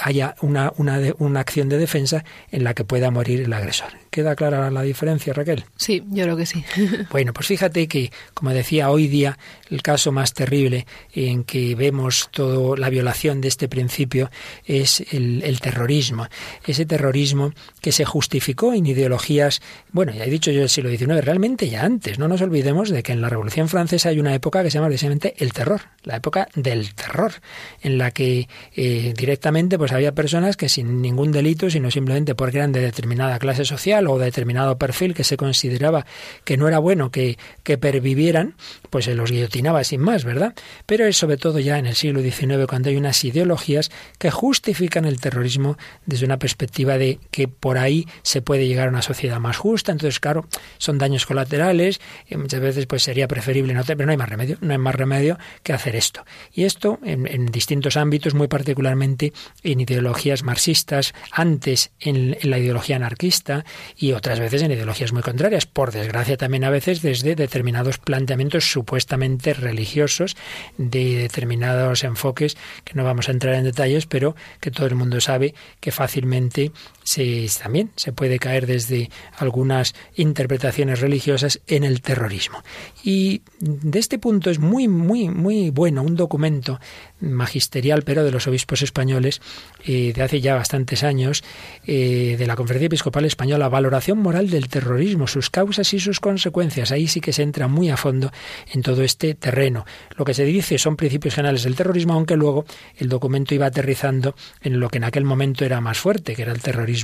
haya 0.00 0.34
una, 0.40 0.72
una, 0.76 1.00
una, 1.18 1.40
acción 1.40 1.68
de 1.68 1.78
defensa 1.78 2.24
en 2.50 2.64
la 2.64 2.74
que 2.74 2.84
pueda 2.84 3.12
morir 3.12 3.42
el 3.42 3.52
agresor. 3.52 3.88
¿Queda 4.10 4.34
clara 4.34 4.70
la 4.70 4.82
diferencia, 4.82 5.32
Raquel? 5.32 5.64
Sí, 5.76 6.02
yo 6.10 6.24
creo 6.24 6.36
que 6.36 6.46
sí. 6.46 6.64
bueno, 7.10 7.32
pues 7.32 7.46
fíjate 7.46 7.86
que, 7.86 8.10
como 8.34 8.50
decía, 8.50 8.90
hoy 8.90 9.06
día 9.06 9.38
el 9.70 9.82
caso 9.82 10.10
más 10.10 10.32
terrible 10.32 10.86
en 11.12 11.44
que 11.44 11.76
vemos 11.76 12.28
toda 12.32 12.76
la 12.76 12.90
violación 12.90 13.40
de 13.40 13.48
este 13.48 13.68
principio 13.68 14.30
es 14.64 15.04
el, 15.12 15.42
el 15.44 15.60
terrorismo. 15.60 16.26
Ese 16.66 16.84
terrorismo 16.84 17.52
que 17.80 17.92
se 17.92 18.04
justificó 18.04 18.72
en 18.72 18.86
ideologías, 18.86 19.62
bueno, 19.92 20.12
ya 20.12 20.24
he 20.24 20.30
dicho 20.30 20.50
yo 20.50 20.60
del 20.60 20.70
siglo 20.70 20.90
XIX, 20.90 21.24
realmente 21.24 21.68
ya 21.68 21.84
antes. 21.84 22.18
No 22.18 22.26
nos 22.26 22.42
olvidemos 22.42 22.90
de 22.90 23.04
que 23.04 23.12
en 23.12 23.20
la 23.20 23.28
Revolución 23.28 23.68
Francesa 23.68 24.08
hay 24.08 24.18
una 24.18 24.34
época 24.34 24.64
que 24.64 24.70
se 24.70 24.78
llama 24.78 24.88
precisamente 24.88 25.34
el 25.38 25.52
terror, 25.52 25.82
la 26.02 26.16
época 26.16 26.48
del 26.56 26.94
terror, 26.94 27.32
en 27.80 27.98
la 27.98 28.10
que 28.10 28.48
eh, 28.74 29.14
directamente 29.16 29.35
pues 29.78 29.92
había 29.92 30.12
personas 30.12 30.56
que 30.56 30.68
sin 30.68 31.02
ningún 31.02 31.32
delito, 31.32 31.70
sino 31.70 31.90
simplemente 31.90 32.34
porque 32.34 32.58
eran 32.58 32.72
de 32.72 32.80
determinada 32.80 33.38
clase 33.38 33.64
social 33.64 34.06
o 34.06 34.18
de 34.18 34.26
determinado 34.26 34.78
perfil 34.78 35.14
que 35.14 35.24
se 35.24 35.36
consideraba 35.36 36.06
que 36.44 36.56
no 36.56 36.68
era 36.68 36.78
bueno 36.78 37.10
que, 37.10 37.38
que 37.62 37.78
pervivieran, 37.78 38.54
pues 38.90 39.06
se 39.06 39.14
los 39.14 39.30
guillotinaba 39.30 39.84
sin 39.84 40.00
más, 40.00 40.24
¿verdad? 40.24 40.54
Pero 40.86 41.06
es 41.06 41.16
sobre 41.16 41.36
todo 41.36 41.58
ya 41.58 41.78
en 41.78 41.86
el 41.86 41.94
siglo 41.94 42.20
XIX 42.20 42.66
cuando 42.68 42.88
hay 42.88 42.96
unas 42.96 43.24
ideologías 43.24 43.90
que 44.18 44.30
justifican 44.30 45.04
el 45.04 45.20
terrorismo 45.20 45.76
desde 46.04 46.26
una 46.26 46.38
perspectiva 46.38 46.98
de 46.98 47.18
que 47.30 47.48
por 47.48 47.78
ahí 47.78 48.06
se 48.22 48.42
puede 48.42 48.66
llegar 48.66 48.88
a 48.88 48.90
una 48.90 49.02
sociedad 49.02 49.38
más 49.38 49.56
justa. 49.56 49.92
Entonces, 49.92 50.20
claro, 50.20 50.46
son 50.78 50.98
daños 50.98 51.26
colaterales 51.26 52.00
y 52.28 52.36
muchas 52.36 52.60
veces 52.60 52.86
pues 52.86 53.02
sería 53.02 53.28
preferible 53.28 53.74
no 53.74 53.84
pero 53.84 54.06
no 54.06 54.10
hay 54.10 54.16
más 54.16 54.28
remedio, 54.28 54.58
no 54.60 54.72
hay 54.72 54.78
más 54.78 54.94
remedio 54.94 55.38
que 55.62 55.72
hacer 55.72 55.96
esto. 55.96 56.24
Y 56.52 56.64
esto 56.64 56.98
en 57.04 57.46
distintos 57.46 57.96
ámbitos, 57.96 58.34
muy 58.34 58.48
particularmente 58.48 59.25
en 59.62 59.80
ideologías 59.80 60.42
marxistas, 60.42 61.14
antes 61.30 61.90
en, 62.00 62.36
la 62.42 62.58
ideología 62.58 62.96
anarquista 62.96 63.64
y 63.96 64.12
otras 64.12 64.40
veces 64.40 64.62
en 64.62 64.72
ideologías 64.72 65.12
muy 65.12 65.22
contrarias. 65.22 65.66
Por 65.66 65.92
desgracia 65.92 66.36
también 66.36 66.64
a 66.64 66.70
veces 66.70 67.02
desde 67.02 67.34
determinados 67.34 67.98
planteamientos 67.98 68.70
supuestamente 68.70 69.54
religiosos 69.54 70.36
de 70.78 71.16
determinados 71.16 72.04
enfoques 72.04 72.56
que 72.84 72.94
no 72.94 73.04
vamos 73.04 73.28
a 73.28 73.32
entrar 73.32 73.54
en 73.54 73.64
detalles, 73.64 74.06
pero 74.06 74.36
que 74.60 74.70
todo 74.70 74.86
el 74.86 74.94
mundo 74.94 75.20
sabe 75.20 75.54
que 75.80 75.92
fácilmente 75.92 76.72
se, 77.06 77.46
también 77.62 77.92
se 77.94 78.12
puede 78.12 78.40
caer 78.40 78.66
desde 78.66 79.10
algunas 79.38 79.94
interpretaciones 80.16 81.00
religiosas 81.00 81.60
en 81.68 81.84
el 81.84 82.02
terrorismo. 82.02 82.64
Y 83.04 83.42
de 83.60 84.00
este 84.00 84.18
punto 84.18 84.50
es 84.50 84.58
muy, 84.58 84.88
muy, 84.88 85.28
muy 85.28 85.70
bueno 85.70 86.02
un 86.02 86.16
documento 86.16 86.80
magisterial, 87.20 88.02
pero 88.02 88.24
de 88.24 88.32
los 88.32 88.48
obispos 88.48 88.82
españoles, 88.82 89.40
eh, 89.84 90.12
de 90.14 90.22
hace 90.22 90.40
ya 90.40 90.56
bastantes 90.56 91.04
años, 91.04 91.44
eh, 91.86 92.34
de 92.36 92.46
la 92.46 92.56
Conferencia 92.56 92.86
Episcopal 92.86 93.24
Española, 93.24 93.68
Valoración 93.68 94.18
Moral 94.18 94.50
del 94.50 94.66
Terrorismo, 94.68 95.28
sus 95.28 95.48
causas 95.48 95.94
y 95.94 96.00
sus 96.00 96.18
consecuencias. 96.18 96.90
Ahí 96.90 97.06
sí 97.06 97.20
que 97.20 97.32
se 97.32 97.44
entra 97.44 97.68
muy 97.68 97.88
a 97.88 97.96
fondo 97.96 98.32
en 98.72 98.82
todo 98.82 99.04
este 99.04 99.34
terreno. 99.34 99.86
Lo 100.16 100.24
que 100.24 100.34
se 100.34 100.44
dice 100.44 100.76
son 100.78 100.96
principios 100.96 101.36
generales 101.36 101.62
del 101.62 101.76
terrorismo, 101.76 102.14
aunque 102.14 102.36
luego 102.36 102.64
el 102.96 103.08
documento 103.08 103.54
iba 103.54 103.66
aterrizando 103.66 104.34
en 104.60 104.80
lo 104.80 104.88
que 104.88 104.98
en 104.98 105.04
aquel 105.04 105.24
momento 105.24 105.64
era 105.64 105.80
más 105.80 105.98
fuerte, 105.98 106.34
que 106.34 106.42
era 106.42 106.52
el 106.52 106.60
terrorismo 106.60 106.95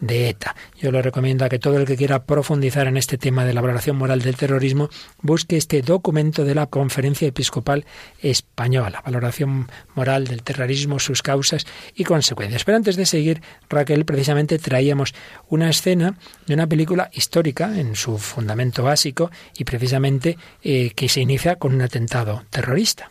de 0.00 0.28
ETA. 0.28 0.54
Yo 0.80 0.90
lo 0.90 1.02
recomiendo 1.02 1.44
a 1.44 1.48
que 1.48 1.58
todo 1.58 1.76
el 1.76 1.86
que 1.86 1.96
quiera 1.96 2.24
profundizar 2.24 2.86
en 2.86 2.96
este 2.96 3.18
tema 3.18 3.44
de 3.44 3.52
la 3.52 3.60
valoración 3.60 3.96
moral 3.96 4.22
del 4.22 4.36
terrorismo 4.36 4.88
busque 5.20 5.56
este 5.56 5.82
documento 5.82 6.44
de 6.44 6.54
la 6.54 6.66
Conferencia 6.66 7.28
Episcopal 7.28 7.84
Española, 8.20 9.02
Valoración 9.04 9.68
moral 9.94 10.26
del 10.26 10.42
terrorismo, 10.42 10.98
sus 10.98 11.22
causas 11.22 11.66
y 11.94 12.04
consecuencias. 12.04 12.64
Pero 12.64 12.76
antes 12.76 12.96
de 12.96 13.06
seguir, 13.06 13.42
Raquel, 13.68 14.04
precisamente 14.04 14.58
traíamos 14.58 15.14
una 15.48 15.70
escena 15.70 16.16
de 16.46 16.54
una 16.54 16.66
película 16.66 17.10
histórica 17.12 17.78
en 17.78 17.96
su 17.96 18.18
fundamento 18.18 18.82
básico 18.82 19.30
y 19.56 19.64
precisamente 19.64 20.38
eh, 20.62 20.92
que 20.94 21.08
se 21.08 21.20
inicia 21.20 21.56
con 21.56 21.74
un 21.74 21.82
atentado 21.82 22.44
terrorista. 22.50 23.10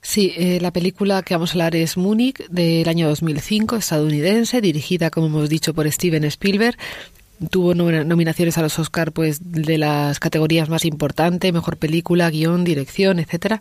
Sí, 0.00 0.32
eh, 0.36 0.58
la 0.60 0.72
película 0.72 1.22
que 1.22 1.34
vamos 1.34 1.50
a 1.50 1.52
hablar 1.54 1.76
es 1.76 1.96
Múnich 1.96 2.46
del 2.48 2.88
año 2.88 3.08
2005, 3.08 3.76
estadounidense, 3.76 4.60
dirigida, 4.60 5.10
como 5.10 5.26
hemos 5.26 5.48
dicho, 5.48 5.74
por 5.74 5.90
Steven 5.90 6.24
Spielberg, 6.24 6.76
tuvo 7.50 7.74
nominaciones 7.74 8.58
a 8.58 8.62
los 8.62 8.78
Oscar 8.78 9.12
pues 9.12 9.38
de 9.52 9.78
las 9.78 10.18
categorías 10.18 10.68
más 10.68 10.84
importantes, 10.84 11.52
mejor 11.52 11.76
película, 11.76 12.30
guion, 12.30 12.64
dirección, 12.64 13.18
etcétera. 13.18 13.60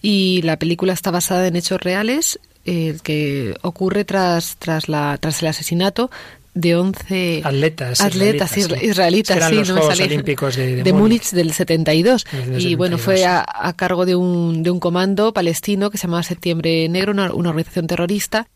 Y 0.00 0.42
la 0.42 0.58
película 0.58 0.92
está 0.92 1.10
basada 1.10 1.46
en 1.46 1.56
hechos 1.56 1.80
reales 1.80 2.40
eh, 2.64 2.98
que 3.02 3.56
ocurre 3.62 4.04
tras 4.04 4.56
tras 4.56 4.88
la 4.88 5.16
tras 5.18 5.42
el 5.42 5.48
asesinato 5.48 6.10
de 6.54 6.76
11 6.76 7.42
atletas, 7.44 8.00
atletas 8.00 8.56
israelitas, 8.56 9.36
eran 9.36 9.56
los 9.56 9.70
Juegos 9.70 10.00
Olímpicos 10.00 10.56
de, 10.56 10.82
de, 10.82 10.92
Múnich. 10.92 11.30
Del 11.30 11.52
72 11.52 12.26
y 12.58 12.74
bueno 12.74 12.98
fue 12.98 13.24
a, 13.24 13.44
cargo 13.76 14.06
de 14.06 14.16
un, 14.16 14.62
de 14.62 14.70
un 14.70 14.80
comando 14.80 15.32
palestino 15.32 15.90
que 15.90 15.98
se 15.98 16.06
llamaba 16.06 16.22
Septiembre 16.22 16.88
Negro 16.88 17.12
una 17.12 17.50
organización 17.50 17.86
terrorista 17.86 18.48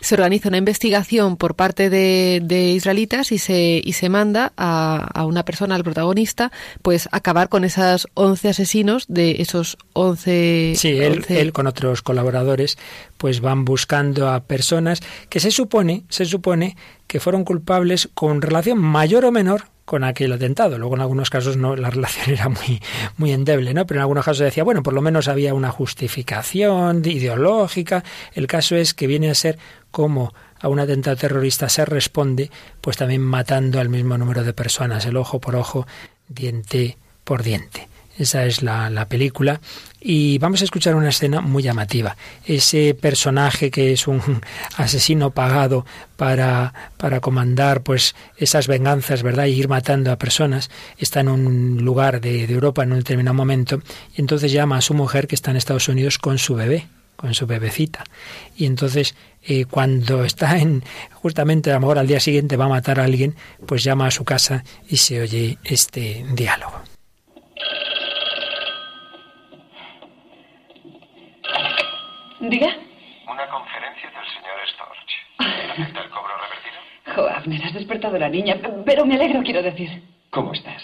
se 0.00 0.14
organiza 0.14 0.48
una 0.48 0.58
investigación 0.58 1.36
por 1.36 1.54
parte 1.54 1.90
de, 1.90 2.72
israelitas 2.74 3.32
y 3.32 3.38
se, 3.38 3.80
y 3.82 3.92
se 3.92 4.08
manda 4.08 4.52
a, 4.56 5.24
una 5.26 5.44
persona, 5.44 5.74
al 5.74 5.84
protagonista, 5.84 6.52
pues 6.82 7.08
acabar 7.12 7.48
con 7.48 7.64
esos 7.64 8.08
11 8.14 8.48
asesinos 8.48 9.04
de 9.08 9.36
esos 9.42 9.78
11... 9.92 10.74
Sí, 10.76 10.88
él, 10.88 11.24
él 11.28 11.52
con 11.52 11.66
otros 11.66 12.02
colaboradores 12.02 12.78
pues 13.16 13.40
van 13.40 13.64
buscando 13.64 14.28
a 14.28 14.40
personas 14.40 15.00
que 15.28 15.40
se 15.40 15.50
supone, 15.50 16.04
se 16.08 16.24
supone 16.24 16.76
que 17.06 17.20
fueron 17.20 17.44
culpables 17.44 18.08
con 18.14 18.42
relación 18.42 18.78
mayor 18.78 19.24
o 19.24 19.32
menor 19.32 19.66
con 19.84 20.04
aquel 20.04 20.32
atentado. 20.32 20.78
Luego 20.78 20.94
en 20.94 21.00
algunos 21.02 21.30
casos 21.30 21.56
no 21.56 21.76
la 21.76 21.90
relación 21.90 22.30
era 22.30 22.48
muy 22.48 22.80
muy 23.16 23.32
endeble, 23.32 23.74
¿no? 23.74 23.86
Pero 23.86 23.98
en 23.98 24.02
algunos 24.02 24.24
casos 24.24 24.40
decía, 24.40 24.64
bueno, 24.64 24.82
por 24.82 24.94
lo 24.94 25.02
menos 25.02 25.28
había 25.28 25.54
una 25.54 25.70
justificación 25.70 27.02
ideológica. 27.04 28.04
El 28.32 28.46
caso 28.46 28.76
es 28.76 28.94
que 28.94 29.06
viene 29.06 29.30
a 29.30 29.34
ser 29.34 29.58
como 29.90 30.32
a 30.60 30.68
un 30.68 30.78
atentado 30.78 31.16
terrorista 31.16 31.68
se 31.68 31.84
responde, 31.84 32.50
pues 32.80 32.96
también 32.96 33.22
matando 33.22 33.80
al 33.80 33.88
mismo 33.88 34.16
número 34.16 34.44
de 34.44 34.52
personas, 34.52 35.04
el 35.06 35.16
ojo 35.16 35.40
por 35.40 35.56
ojo, 35.56 35.86
diente 36.28 36.96
por 37.24 37.42
diente. 37.42 37.91
Esa 38.22 38.46
es 38.46 38.62
la, 38.62 38.88
la, 38.88 39.08
película. 39.08 39.60
Y 40.00 40.38
vamos 40.38 40.60
a 40.60 40.64
escuchar 40.64 40.94
una 40.94 41.08
escena 41.08 41.40
muy 41.40 41.62
llamativa. 41.62 42.16
Ese 42.44 42.94
personaje 42.94 43.70
que 43.70 43.92
es 43.92 44.06
un 44.06 44.20
asesino 44.76 45.30
pagado 45.30 45.84
para, 46.16 46.72
para 46.98 47.18
comandar 47.18 47.82
pues 47.82 48.14
esas 48.36 48.68
venganzas, 48.68 49.24
¿verdad? 49.24 49.46
Y 49.46 49.54
ir 49.54 49.68
matando 49.68 50.12
a 50.12 50.18
personas, 50.18 50.70
está 50.98 51.20
en 51.20 51.28
un 51.28 51.84
lugar 51.84 52.20
de, 52.20 52.46
de 52.46 52.54
Europa 52.54 52.84
en 52.84 52.92
un 52.92 52.98
determinado 52.98 53.34
momento. 53.34 53.82
Y 54.16 54.20
entonces 54.20 54.52
llama 54.52 54.76
a 54.76 54.82
su 54.82 54.94
mujer 54.94 55.26
que 55.26 55.34
está 55.34 55.50
en 55.50 55.56
Estados 55.56 55.88
Unidos 55.88 56.18
con 56.18 56.38
su 56.38 56.54
bebé, 56.54 56.86
con 57.16 57.34
su 57.34 57.46
bebecita. 57.46 58.04
Y 58.56 58.66
entonces 58.66 59.16
eh, 59.44 59.64
cuando 59.64 60.24
está 60.24 60.58
en 60.58 60.84
justamente 61.14 61.70
a 61.72 61.74
lo 61.74 61.80
mejor 61.80 61.98
al 61.98 62.06
día 62.06 62.20
siguiente 62.20 62.56
va 62.56 62.66
a 62.66 62.68
matar 62.68 63.00
a 63.00 63.04
alguien, 63.04 63.34
pues 63.66 63.82
llama 63.82 64.06
a 64.06 64.10
su 64.12 64.24
casa 64.24 64.62
y 64.88 64.98
se 64.98 65.20
oye 65.20 65.58
este 65.64 66.24
diálogo. 66.34 66.81
Diga. 72.52 72.68
Una 73.28 73.48
conferencia 73.48 74.10
del 74.10 74.26
señor 74.28 74.68
Storch. 74.68 75.70
¿Acepta 75.70 76.00
el 76.04 76.10
cobro 76.10 76.34
revertido? 76.36 76.80
Jo, 77.16 77.34
Abner, 77.34 77.64
has 77.64 77.72
despertado 77.72 78.16
a 78.16 78.18
la 78.18 78.28
niña, 78.28 78.56
pero 78.84 79.06
me 79.06 79.14
alegro, 79.14 79.42
quiero 79.42 79.62
decir. 79.62 79.88
¿Cómo 80.28 80.52
estás? 80.52 80.82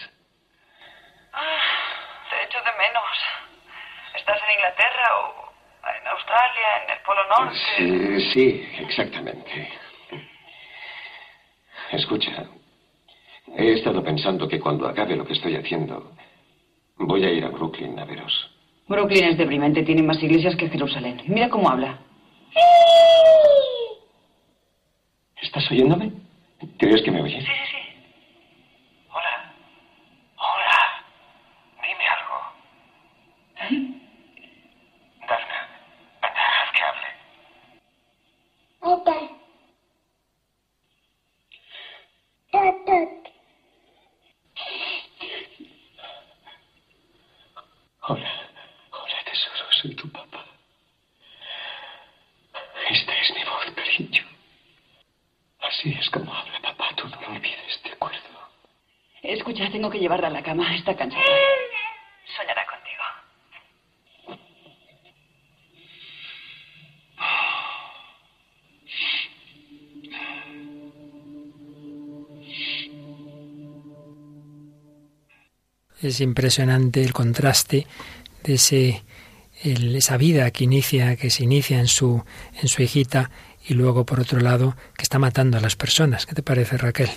Ah, 1.35 1.59
te 2.31 2.42
echo 2.42 2.57
de 2.57 2.72
menos. 2.78 3.04
¿Estás 4.16 4.38
en 4.44 4.54
Inglaterra 4.54 5.09
o 5.20 5.52
en 5.94 6.07
Australia, 6.07 6.68
en 6.85 6.90
el 6.90 7.00
Polo 7.04 7.28
Norte? 7.28 7.59
Sí, 7.76 8.31
sí, 8.31 8.68
exactamente. 8.78 9.70
Escucha, 11.92 12.46
he 13.59 13.74
estado 13.74 14.02
pensando 14.02 14.48
que 14.48 14.59
cuando 14.59 14.88
acabe 14.88 15.16
lo 15.16 15.26
que 15.26 15.35
estoy 15.35 15.57
haciendo, 15.57 16.12
voy 16.96 17.26
a 17.26 17.31
ir 17.31 17.44
a 17.44 17.48
Brooklyn 17.48 17.98
a 17.98 18.07
veros. 18.07 18.57
Brooklyn 18.88 19.24
es 19.24 19.37
deprimente, 19.38 19.83
tiene 19.83 20.03
más 20.03 20.22
iglesias 20.22 20.57
que 20.57 20.68
Jerusalén. 20.68 21.20
Mira 21.27 21.48
cómo 21.51 21.68
habla. 21.68 21.98
¿Estás 25.42 25.70
oyéndome? 25.70 26.12
¿Crees 26.79 27.03
que 27.03 27.11
me 27.11 27.22
oyes? 27.22 27.44
Sí, 27.44 27.51
sí, 27.51 27.66
sí. 27.70 27.79
Hola. 29.11 29.53
Hola. 30.37 31.05
Dime 31.83 32.07
algo. 32.16 32.37
Dafna, 35.20 35.68
anda, 36.22 36.42
haz 36.62 36.70
que 36.72 36.83
hable. 36.83 37.09
Hola, 48.01 48.33
hola 48.90 49.16
tesoro, 49.24 49.64
soy 49.83 49.94
tu 49.94 50.11
papá. 50.11 50.44
Esta 52.90 53.12
es 53.12 53.35
mi 53.35 53.44
voz, 53.44 53.66
cariño. 53.77 54.22
Así 55.61 55.90
es 56.01 56.09
como 56.11 56.33
habla 56.35 56.59
papá, 56.62 56.88
tú 56.96 57.07
no 57.09 57.20
lo 57.20 57.29
olvides, 57.29 57.83
¿de 57.85 57.90
acuerdo? 57.92 58.18
Escucha, 59.22 59.70
tengo 59.70 59.90
cama, 60.58 60.76
está 60.76 60.96
cansada. 60.96 61.22
Soñará 62.36 62.64
contigo. 62.66 63.04
Es 76.00 76.20
impresionante 76.20 77.02
el 77.02 77.12
contraste 77.12 77.86
de 78.44 78.54
ese, 78.54 79.02
el- 79.62 79.96
esa 79.96 80.16
vida 80.16 80.50
que 80.50 80.64
inicia, 80.64 81.16
que 81.16 81.30
se 81.30 81.44
inicia 81.44 81.80
en 81.80 81.88
su, 81.88 82.24
en 82.60 82.68
su 82.68 82.82
hijita 82.82 83.30
y 83.66 83.74
luego 83.74 84.06
por 84.06 84.20
otro 84.20 84.40
lado 84.40 84.76
que 84.96 85.02
está 85.02 85.18
matando 85.18 85.58
a 85.58 85.60
las 85.60 85.76
personas. 85.76 86.24
¿Qué 86.26 86.34
te 86.34 86.42
parece, 86.42 86.76
Raquel? 86.78 87.10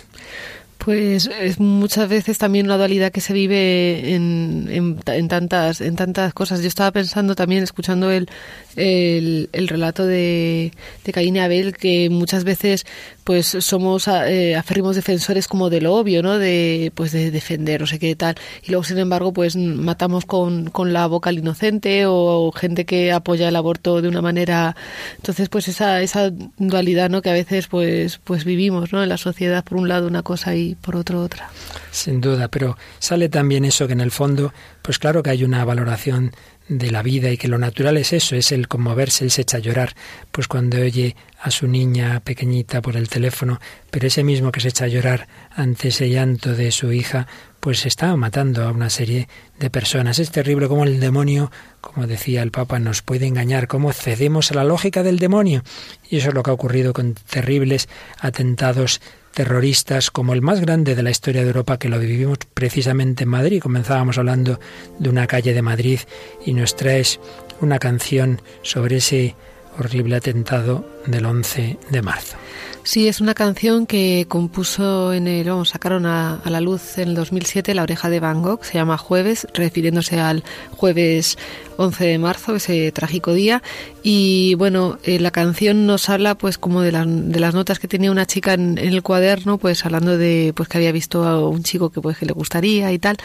Pues 0.83 1.29
es 1.39 1.59
muchas 1.59 2.09
veces 2.09 2.39
también 2.39 2.65
una 2.65 2.75
dualidad 2.75 3.11
que 3.11 3.21
se 3.21 3.33
vive 3.33 4.15
en, 4.15 4.67
en, 4.71 4.99
en 5.05 5.27
tantas 5.27 5.79
en 5.79 5.95
tantas 5.95 6.33
cosas. 6.33 6.61
Yo 6.61 6.67
estaba 6.67 6.91
pensando 6.91 7.35
también, 7.35 7.61
escuchando 7.61 8.09
el, 8.09 8.27
el, 8.75 9.49
el 9.53 9.67
relato 9.67 10.07
de, 10.07 10.71
de 11.05 11.23
y 11.23 11.37
Abel, 11.37 11.77
que 11.77 12.09
muchas 12.09 12.43
veces 12.45 12.87
pues 13.23 13.45
somos 13.59 14.07
eh, 14.07 14.55
aférrimos 14.55 14.95
defensores 14.95 15.47
como 15.47 15.69
de 15.69 15.81
lo 15.81 15.93
obvio, 15.93 16.23
¿no? 16.23 16.39
De 16.39 16.91
pues 16.95 17.11
de 17.11 17.29
defender, 17.29 17.81
no 17.81 17.85
sé 17.87 17.99
qué 17.99 18.15
tal. 18.15 18.35
Y 18.63 18.71
luego, 18.71 18.83
sin 18.83 18.97
embargo, 18.97 19.33
pues 19.33 19.55
matamos 19.55 20.25
con, 20.25 20.71
con 20.71 20.93
la 20.93 21.05
boca 21.05 21.29
al 21.29 21.37
inocente 21.37 22.05
o 22.07 22.51
gente 22.51 22.85
que 22.85 23.11
apoya 23.11 23.47
el 23.49 23.55
aborto 23.55 24.01
de 24.01 24.07
una 24.07 24.23
manera. 24.23 24.75
Entonces, 25.17 25.47
pues 25.47 25.67
esa, 25.67 26.01
esa 26.01 26.31
dualidad, 26.57 27.11
¿no? 27.11 27.21
Que 27.21 27.29
a 27.29 27.33
veces 27.33 27.67
pues 27.67 28.19
pues 28.23 28.45
vivimos, 28.45 28.91
¿no? 28.91 29.03
En 29.03 29.09
la 29.09 29.17
sociedad, 29.17 29.63
por 29.63 29.77
un 29.77 29.87
lado 29.87 30.07
una 30.07 30.23
cosa 30.23 30.55
y 30.55 30.70
por 30.75 30.95
otro 30.95 31.21
otra. 31.21 31.49
Sin 31.91 32.21
duda, 32.21 32.47
pero 32.47 32.77
sale 32.99 33.29
también 33.29 33.65
eso 33.65 33.87
que 33.87 33.93
en 33.93 34.01
el 34.01 34.11
fondo, 34.11 34.53
pues 34.81 34.99
claro 34.99 35.23
que 35.23 35.29
hay 35.29 35.43
una 35.43 35.65
valoración 35.65 36.31
de 36.67 36.89
la 36.89 37.03
vida 37.03 37.29
y 37.29 37.37
que 37.37 37.49
lo 37.49 37.57
natural 37.57 37.97
es 37.97 38.13
eso, 38.13 38.35
es 38.35 38.51
el 38.53 38.69
conmoverse, 38.69 39.25
él 39.25 39.31
se 39.31 39.41
echa 39.41 39.57
a 39.57 39.59
llorar, 39.59 39.93
pues 40.31 40.47
cuando 40.47 40.77
oye 40.77 41.17
a 41.41 41.51
su 41.51 41.67
niña 41.67 42.21
pequeñita 42.21 42.81
por 42.81 42.95
el 42.95 43.09
teléfono, 43.09 43.59
pero 43.89 44.07
ese 44.07 44.23
mismo 44.23 44.51
que 44.51 44.61
se 44.61 44.69
echa 44.69 44.85
a 44.85 44.87
llorar 44.87 45.27
ante 45.53 45.89
ese 45.89 46.09
llanto 46.09 46.53
de 46.53 46.71
su 46.71 46.93
hija, 46.93 47.27
pues 47.59 47.85
está 47.85 48.15
matando 48.15 48.63
a 48.63 48.71
una 48.71 48.89
serie 48.89 49.27
de 49.59 49.69
personas. 49.69 50.17
Es 50.17 50.31
terrible 50.31 50.67
como 50.67 50.83
el 50.83 50.99
demonio, 50.99 51.51
como 51.81 52.07
decía 52.07 52.41
el 52.41 52.51
Papa, 52.51 52.79
nos 52.79 53.01
puede 53.01 53.27
engañar, 53.27 53.67
cómo 53.67 53.91
cedemos 53.91 54.51
a 54.51 54.55
la 54.55 54.63
lógica 54.63 55.03
del 55.03 55.19
demonio. 55.19 55.63
Y 56.09 56.17
eso 56.17 56.29
es 56.29 56.33
lo 56.33 56.41
que 56.41 56.51
ha 56.51 56.53
ocurrido 56.53 56.93
con 56.93 57.13
terribles 57.13 57.89
atentados 58.19 59.01
terroristas 59.33 60.11
como 60.11 60.33
el 60.33 60.41
más 60.41 60.61
grande 60.61 60.95
de 60.95 61.03
la 61.03 61.11
historia 61.11 61.41
de 61.41 61.47
Europa 61.47 61.77
que 61.77 61.89
lo 61.89 61.99
vivimos 61.99 62.39
precisamente 62.53 63.23
en 63.23 63.29
Madrid. 63.29 63.61
Comenzábamos 63.61 64.17
hablando 64.17 64.59
de 64.99 65.09
una 65.09 65.27
calle 65.27 65.53
de 65.53 65.61
Madrid 65.61 65.99
y 66.45 66.53
nos 66.53 66.75
traes 66.75 67.19
una 67.61 67.79
canción 67.79 68.41
sobre 68.61 68.97
ese 68.97 69.35
horrible 69.77 70.15
atentado 70.17 70.85
del 71.05 71.25
11 71.25 71.77
de 71.89 72.01
marzo. 72.01 72.37
Sí, 72.83 73.07
es 73.07 73.21
una 73.21 73.35
canción 73.35 73.85
que 73.85 74.25
compuso 74.27 75.13
en 75.13 75.27
el, 75.27 75.47
vamos, 75.47 75.69
sacaron 75.69 76.07
a, 76.07 76.41
a, 76.43 76.49
la 76.49 76.61
luz 76.61 76.97
en 76.97 77.09
el 77.09 77.15
2007 77.15 77.75
La 77.75 77.83
oreja 77.83 78.09
de 78.09 78.19
Van 78.19 78.41
Gogh, 78.41 78.65
se 78.65 78.73
llama 78.73 78.97
Jueves, 78.97 79.47
refiriéndose 79.53 80.19
al 80.19 80.43
jueves 80.71 81.37
11 81.81 82.05
de 82.05 82.17
marzo, 82.17 82.55
ese 82.55 82.91
trágico 82.91 83.33
día. 83.33 83.61
Y 84.03 84.55
bueno, 84.55 84.97
eh, 85.03 85.19
la 85.19 85.31
canción 85.31 85.85
nos 85.85 86.09
habla 86.09 86.35
pues 86.35 86.57
como 86.57 86.81
de, 86.81 86.91
la, 86.91 87.05
de, 87.05 87.39
las 87.39 87.53
notas 87.53 87.79
que 87.79 87.87
tenía 87.87 88.11
una 88.11 88.25
chica 88.25 88.53
en, 88.53 88.77
el 88.77 89.01
cuaderno, 89.03 89.57
pues 89.57 89.85
hablando 89.85 90.17
de 90.17 90.53
pues 90.55 90.69
que 90.69 90.77
había 90.77 90.91
visto 90.91 91.23
a 91.23 91.47
un 91.47 91.63
chico 91.63 91.89
que 91.89 92.01
pues 92.01 92.17
que 92.17 92.25
le 92.25 92.33
gustaría 92.33 92.91
y 92.91 92.99
tal. 92.99 93.17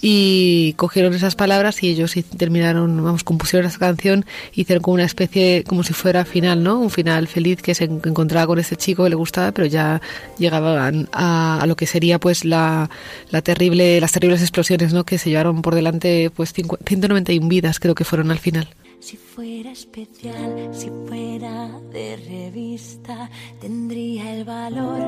Y 0.00 0.74
cogieron 0.74 1.14
esas 1.14 1.34
palabras 1.34 1.82
y 1.82 1.88
ellos 1.88 2.14
terminaron, 2.36 3.02
vamos, 3.02 3.24
compusieron 3.24 3.68
esa 3.68 3.78
canción, 3.78 4.24
hicieron 4.54 4.82
como 4.82 4.94
una 4.94 5.04
especie, 5.04 5.64
como 5.66 5.82
si 5.82 5.92
fuera 5.92 6.24
final, 6.24 6.62
¿no? 6.62 6.78
Un 6.78 6.90
final 6.90 7.28
feliz 7.28 7.62
que 7.62 7.74
se 7.74 7.84
encontraba 7.84 8.46
con 8.46 8.58
ese 8.58 8.76
chico 8.76 9.03
que 9.04 9.10
le 9.10 9.16
gustaba, 9.16 9.52
pero 9.52 9.66
ya 9.66 10.00
llegaban 10.38 11.08
a, 11.12 11.60
a 11.60 11.66
lo 11.66 11.76
que 11.76 11.86
sería 11.86 12.18
pues 12.18 12.44
la, 12.44 12.90
la, 13.30 13.42
terrible, 13.42 14.00
las 14.00 14.12
terribles 14.12 14.42
explosiones, 14.42 14.92
¿no? 14.92 15.04
Que 15.04 15.18
se 15.18 15.30
llevaron 15.30 15.62
por 15.62 15.74
delante 15.74 16.30
pues 16.34 16.52
191 16.52 17.48
vidas, 17.48 17.80
creo 17.80 17.94
que 17.94 18.04
fueron 18.04 18.30
al 18.30 18.38
final. 18.38 18.68
Si 19.04 19.18
fuera 19.18 19.70
especial, 19.70 20.70
si 20.72 20.90
fuera 21.06 21.68
de 21.92 22.16
revista, 22.16 23.28
tendría 23.60 24.34
el 24.34 24.44
valor 24.44 24.98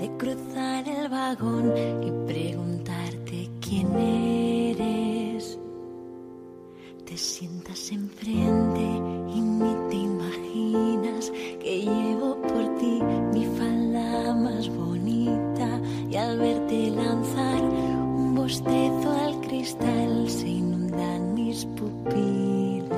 de 0.00 0.10
cruzar 0.18 0.88
el 0.88 1.08
vagón 1.08 1.72
y 2.02 2.10
preguntarte 2.26 3.48
quién 3.60 3.94
eres. 3.94 5.60
Te 7.04 7.16
sientas 7.16 7.92
enfrente 7.92 8.80
y 8.80 9.40
ni 9.40 9.74
te 9.90 9.96
que 11.60 11.80
llevo 11.80 12.36
por 12.42 12.64
ti 12.78 13.02
mi 13.32 13.44
falda 13.58 14.34
más 14.34 14.68
bonita 14.68 15.80
y 16.08 16.16
al 16.16 16.38
verte 16.38 16.90
lanzar 16.90 17.62
un 17.62 18.34
bostezo 18.34 19.10
al 19.24 19.40
cristal 19.40 20.28
se 20.28 20.48
inundan 20.48 21.34
mis 21.34 21.64
pupilas. 21.76 22.96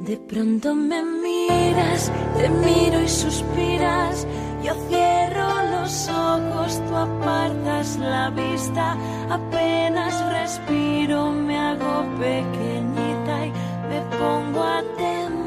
De 0.00 0.16
pronto 0.16 0.74
me 0.74 1.02
miras, 1.02 2.12
te 2.36 2.48
miro 2.48 3.00
y 3.02 3.08
suspiras. 3.08 4.26
Yo 4.62 4.74
cierro 4.88 5.48
los 5.70 6.08
ojos, 6.08 6.80
tú 6.86 6.94
apartas 6.94 7.96
la 7.98 8.30
vista. 8.30 8.96
Apenas 9.30 10.14
respiro, 10.30 11.32
me 11.32 11.58
hago 11.58 12.04
pequeñita 12.20 13.46
y 13.46 13.52
me 13.88 14.00
pongo 14.18 14.62
a 14.62 14.82
temblar. 14.96 15.43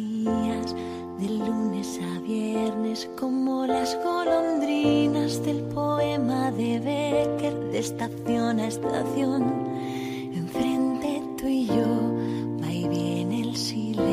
De 0.00 1.28
lunes 1.28 2.00
a 2.02 2.20
viernes, 2.20 3.10
como 3.18 3.66
las 3.66 3.98
golondrinas 4.02 5.44
del 5.44 5.62
poema 5.64 6.50
de 6.50 6.78
Becker, 6.80 7.54
de 7.70 7.78
estación 7.78 8.60
a 8.60 8.68
estación 8.68 9.42
enfrente 10.34 11.22
tú 11.38 11.46
y 11.46 11.66
yo 11.66 12.14
va 12.62 12.72
y 12.72 12.88
viene 12.88 13.42
el 13.42 13.56
silencio. 13.56 14.10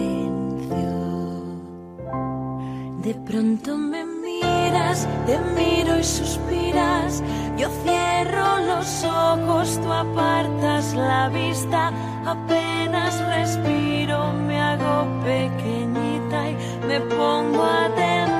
De 3.03 3.13
pronto 3.25 3.77
me 3.77 4.16
miras, 4.43 5.07
te 5.25 5.39
miro 5.55 5.97
y 5.99 6.03
suspiras. 6.03 7.23
Yo 7.57 7.69
cierro 7.83 8.59
los 8.61 9.03
ojos, 9.03 9.79
tú 9.81 9.91
apartas 9.91 10.93
la 10.93 11.27
vista. 11.29 11.91
Apenas 12.25 13.19
respiro, 13.27 14.31
me 14.33 14.59
hago 14.59 15.07
pequeñita 15.23 16.49
y 16.49 16.57
me 16.87 17.01
pongo 17.01 17.63
a 17.63 17.89
temblar. 17.95 18.37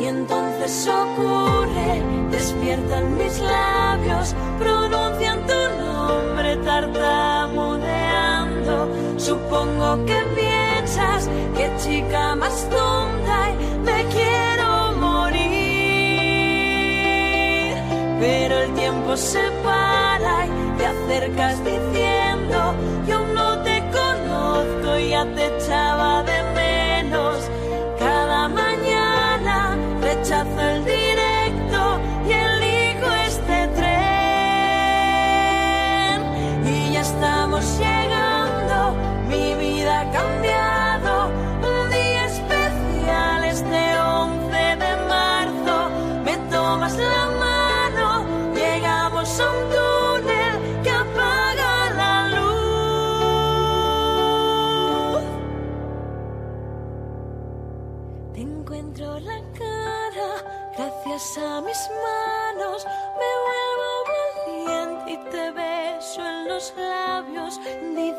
Y 0.00 0.06
entonces 0.06 0.88
ocurre, 0.88 2.02
despiertan 2.30 3.18
mis 3.18 3.38
labios 3.40 4.34
pronuncian 4.58 5.46
tu 5.46 5.54
nombre 5.78 6.56
tartamudeando. 6.56 8.88
Supongo 9.16 10.04
que 10.04 10.20
que 10.86 11.66
chica 11.82 12.36
más 12.36 12.68
tonta 12.70 13.50
y 13.50 13.54
me 13.84 14.04
quiero 14.14 14.92
morir. 15.00 15.46
Pero 18.20 18.58
el 18.60 18.72
tiempo 18.74 19.16
se 19.16 19.50
para 19.64 20.46
y 20.46 20.50
te 20.78 20.86
acercas 20.86 21.64
diciendo, 21.64 22.74
yo 23.08 23.18
no 23.34 23.58
te 23.62 23.82
conozco 23.90 24.98
y 24.98 25.10
ya 25.10 25.24
te 25.34 25.56
echaba 25.56 26.22
de 26.22 26.35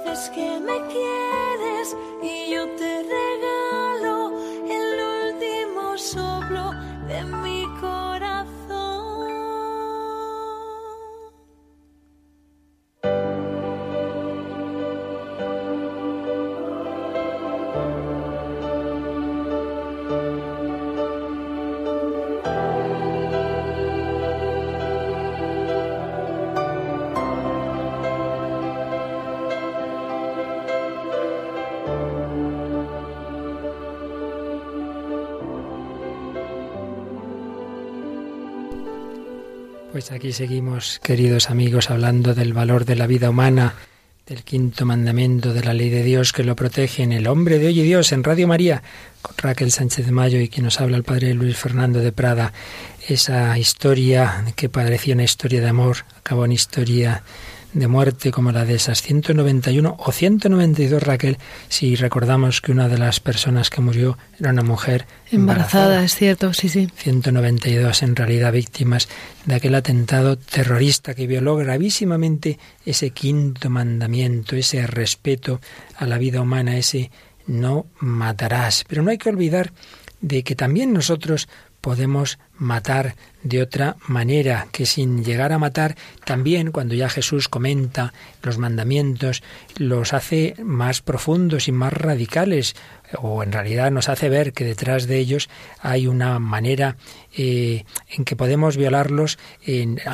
Que 0.08 0.60
me 0.62 0.82
quieres 0.88 1.96
y 2.24 2.50
yo 2.52 2.66
te 2.76 2.97
Pues 40.08 40.20
aquí 40.20 40.32
seguimos, 40.32 41.02
queridos 41.04 41.50
amigos, 41.50 41.90
hablando 41.90 42.34
del 42.34 42.54
valor 42.54 42.86
de 42.86 42.96
la 42.96 43.08
vida 43.08 43.30
humana, 43.30 43.74
del 44.26 44.44
quinto 44.44 44.86
mandamiento 44.86 45.54
de 45.54 45.62
la 45.66 45.74
ley 45.74 45.90
de 45.90 46.02
Dios 46.02 46.32
que 46.32 46.46
lo 46.46 46.56
protege 46.56 47.04
en 47.04 47.12
el 47.12 47.28
hombre 47.28 47.60
de 47.60 47.68
hoy 47.68 47.82
y 47.82 47.84
Dios 47.84 48.14
en 48.14 48.24
Radio 48.24 48.48
María, 48.48 48.84
con 49.22 49.36
Raquel 49.38 49.70
Sánchez 49.70 50.06
de 50.06 50.14
Mayo 50.14 50.40
y 50.40 50.48
quien 50.48 50.64
nos 50.64 50.80
habla 50.80 50.96
el 50.96 51.04
padre 51.04 51.34
Luis 51.34 51.58
Fernando 51.58 52.00
de 52.00 52.14
Prada. 52.14 52.54
Esa 53.06 53.58
historia 53.58 54.46
que 54.56 54.70
parecía 54.70 55.14
una 55.14 55.26
historia 55.26 55.60
de 55.60 55.68
amor, 55.68 55.98
acabó 56.18 56.46
en 56.46 56.54
historia 56.54 57.24
de 57.74 57.88
muerte 57.88 58.32
como 58.32 58.52
la 58.52 58.66
de 58.66 58.76
esas 58.76 59.02
191 59.02 59.96
o 60.00 60.12
192, 60.12 61.04
Raquel, 61.04 61.38
si 61.70 61.96
recordamos 61.96 62.62
que 62.62 62.72
una 62.72 62.88
de 62.88 62.98
las 62.98 63.20
personas 63.20 63.70
que 63.70 63.82
murió 63.82 64.18
era 64.40 64.52
una 64.52 64.64
mujer 64.64 65.06
Embarazada, 65.30 66.04
es 66.04 66.16
cierto, 66.16 66.54
sí, 66.54 66.70
sí. 66.70 66.90
192 66.96 68.04
en 68.04 68.16
realidad 68.16 68.54
víctimas 68.54 69.10
de 69.46 69.56
aquel 69.56 69.76
atentado 69.76 70.38
terrorista 70.38 71.14
que 71.14 71.28
violó 71.28 71.58
gravísimamente 71.58 72.58
ese 72.86 73.10
quinto 73.10 73.70
mandamiento, 73.70 74.56
ese 74.56 74.88
respeto 74.88 75.60
a 75.98 76.06
la 76.06 76.18
vida 76.18 76.42
humana, 76.42 76.78
ese 76.78 77.12
no 77.46 77.88
matarás. 78.00 78.86
Pero 78.88 79.04
no 79.04 79.12
hay 79.12 79.18
que 79.18 79.30
olvidar 79.30 79.74
de 80.22 80.44
que 80.44 80.56
también 80.56 80.94
nosotros 80.94 81.48
podemos 81.82 82.40
matar 82.58 83.16
de 83.44 83.62
otra 83.62 83.96
manera, 84.08 84.68
que 84.72 84.86
sin 84.86 85.24
llegar 85.24 85.54
a 85.54 85.60
matar, 85.60 85.96
también 86.26 86.72
cuando 86.72 86.96
ya 86.96 87.08
Jesús 87.08 87.48
comenta 87.48 88.14
los 88.44 88.58
mandamientos, 88.58 89.44
los 89.78 90.14
hace 90.14 90.56
más 90.62 91.02
profundos 91.02 91.68
y 91.68 91.72
más 91.72 91.94
radicales, 91.94 92.76
o 93.18 93.44
en 93.44 93.52
realidad 93.52 93.92
nos 93.92 94.10
hace 94.10 94.30
ver 94.30 94.54
que 94.54 94.66
detrás 94.66 95.08
de 95.08 95.18
ellos 95.18 95.50
hay 95.80 96.08
una 96.08 96.40
manera 96.40 96.98
eh, 97.36 97.86
en 98.10 98.26
que 98.26 98.36
podemos 98.36 98.76
violarlos, 98.76 99.38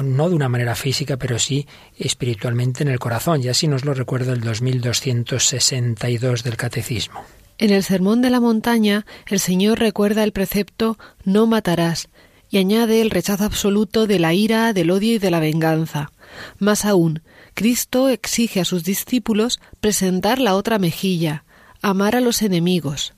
no 0.03 0.29
de 0.29 0.35
una 0.35 0.49
manera 0.49 0.75
física, 0.75 1.17
pero 1.17 1.39
sí 1.39 1.67
espiritualmente 1.97 2.83
en 2.83 2.89
el 2.89 2.99
corazón, 2.99 3.41
y 3.41 3.47
así 3.47 3.67
nos 3.67 3.85
lo 3.85 3.93
recuerda 3.93 4.33
el 4.33 4.41
2262 4.41 6.43
del 6.43 6.57
Catecismo. 6.57 7.25
En 7.57 7.71
el 7.71 7.83
Sermón 7.83 8.21
de 8.21 8.29
la 8.29 8.39
Montaña, 8.39 9.05
el 9.27 9.39
Señor 9.39 9.79
recuerda 9.79 10.23
el 10.23 10.31
precepto 10.31 10.97
no 11.23 11.45
matarás 11.45 12.09
y 12.49 12.57
añade 12.57 13.01
el 13.01 13.09
rechazo 13.09 13.45
absoluto 13.45 14.05
de 14.07 14.19
la 14.19 14.33
ira, 14.33 14.73
del 14.73 14.91
odio 14.91 15.15
y 15.15 15.19
de 15.19 15.31
la 15.31 15.39
venganza. 15.39 16.11
Más 16.59 16.85
aún, 16.85 17.21
Cristo 17.53 18.09
exige 18.09 18.59
a 18.59 18.65
sus 18.65 18.83
discípulos 18.83 19.59
presentar 19.81 20.39
la 20.39 20.55
otra 20.55 20.79
mejilla, 20.79 21.45
amar 21.81 22.15
a 22.15 22.21
los 22.21 22.41
enemigos. 22.41 23.13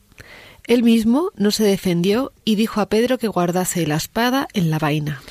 Él 0.67 0.83
mismo 0.83 1.31
no 1.35 1.51
se 1.51 1.63
defendió 1.63 2.33
y 2.43 2.55
dijo 2.55 2.81
a 2.81 2.89
Pedro 2.89 3.17
que 3.17 3.27
guardase 3.27 3.85
la 3.87 3.95
espada 3.95 4.47
en 4.53 4.69
la 4.69 4.79
vaina. 4.79 5.21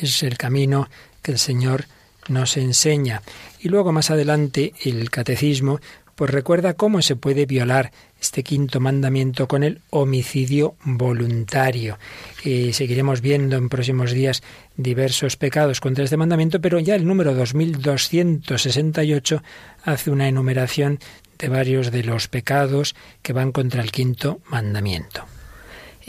Es 0.00 0.22
el 0.22 0.38
camino 0.38 0.88
que 1.22 1.32
el 1.32 1.38
Señor 1.38 1.86
nos 2.28 2.56
enseña. 2.56 3.22
Y 3.60 3.68
luego 3.68 3.92
más 3.92 4.10
adelante 4.10 4.72
el 4.82 5.10
catecismo 5.10 5.80
pues 6.18 6.32
recuerda 6.32 6.74
cómo 6.74 7.00
se 7.00 7.14
puede 7.14 7.46
violar 7.46 7.92
este 8.20 8.42
quinto 8.42 8.80
mandamiento 8.80 9.48
con 9.48 9.62
el 9.62 9.80
homicidio 9.90 10.74
voluntario. 10.84 11.98
Eh, 12.44 12.72
seguiremos 12.72 13.20
viendo 13.20 13.56
en 13.56 13.68
próximos 13.68 14.12
días 14.12 14.42
diversos 14.76 15.36
pecados 15.36 15.80
contra 15.80 16.04
este 16.04 16.16
mandamiento, 16.16 16.60
pero 16.60 16.78
ya 16.78 16.94
el 16.94 17.06
número 17.06 17.34
2268 17.34 19.42
hace 19.84 20.10
una 20.10 20.28
enumeración 20.28 20.98
de 21.38 21.48
varios 21.48 21.92
de 21.92 22.02
los 22.02 22.28
pecados 22.28 22.94
que 23.22 23.32
van 23.32 23.52
contra 23.52 23.82
el 23.82 23.92
quinto 23.92 24.40
mandamiento. 24.48 25.24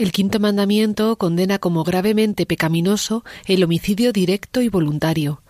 El 0.00 0.12
quinto 0.12 0.40
mandamiento 0.40 1.16
condena 1.16 1.58
como 1.58 1.84
gravemente 1.84 2.46
pecaminoso 2.46 3.22
el 3.46 3.62
homicidio 3.62 4.12
directo 4.12 4.62
y 4.62 4.70
voluntario. 4.70 5.42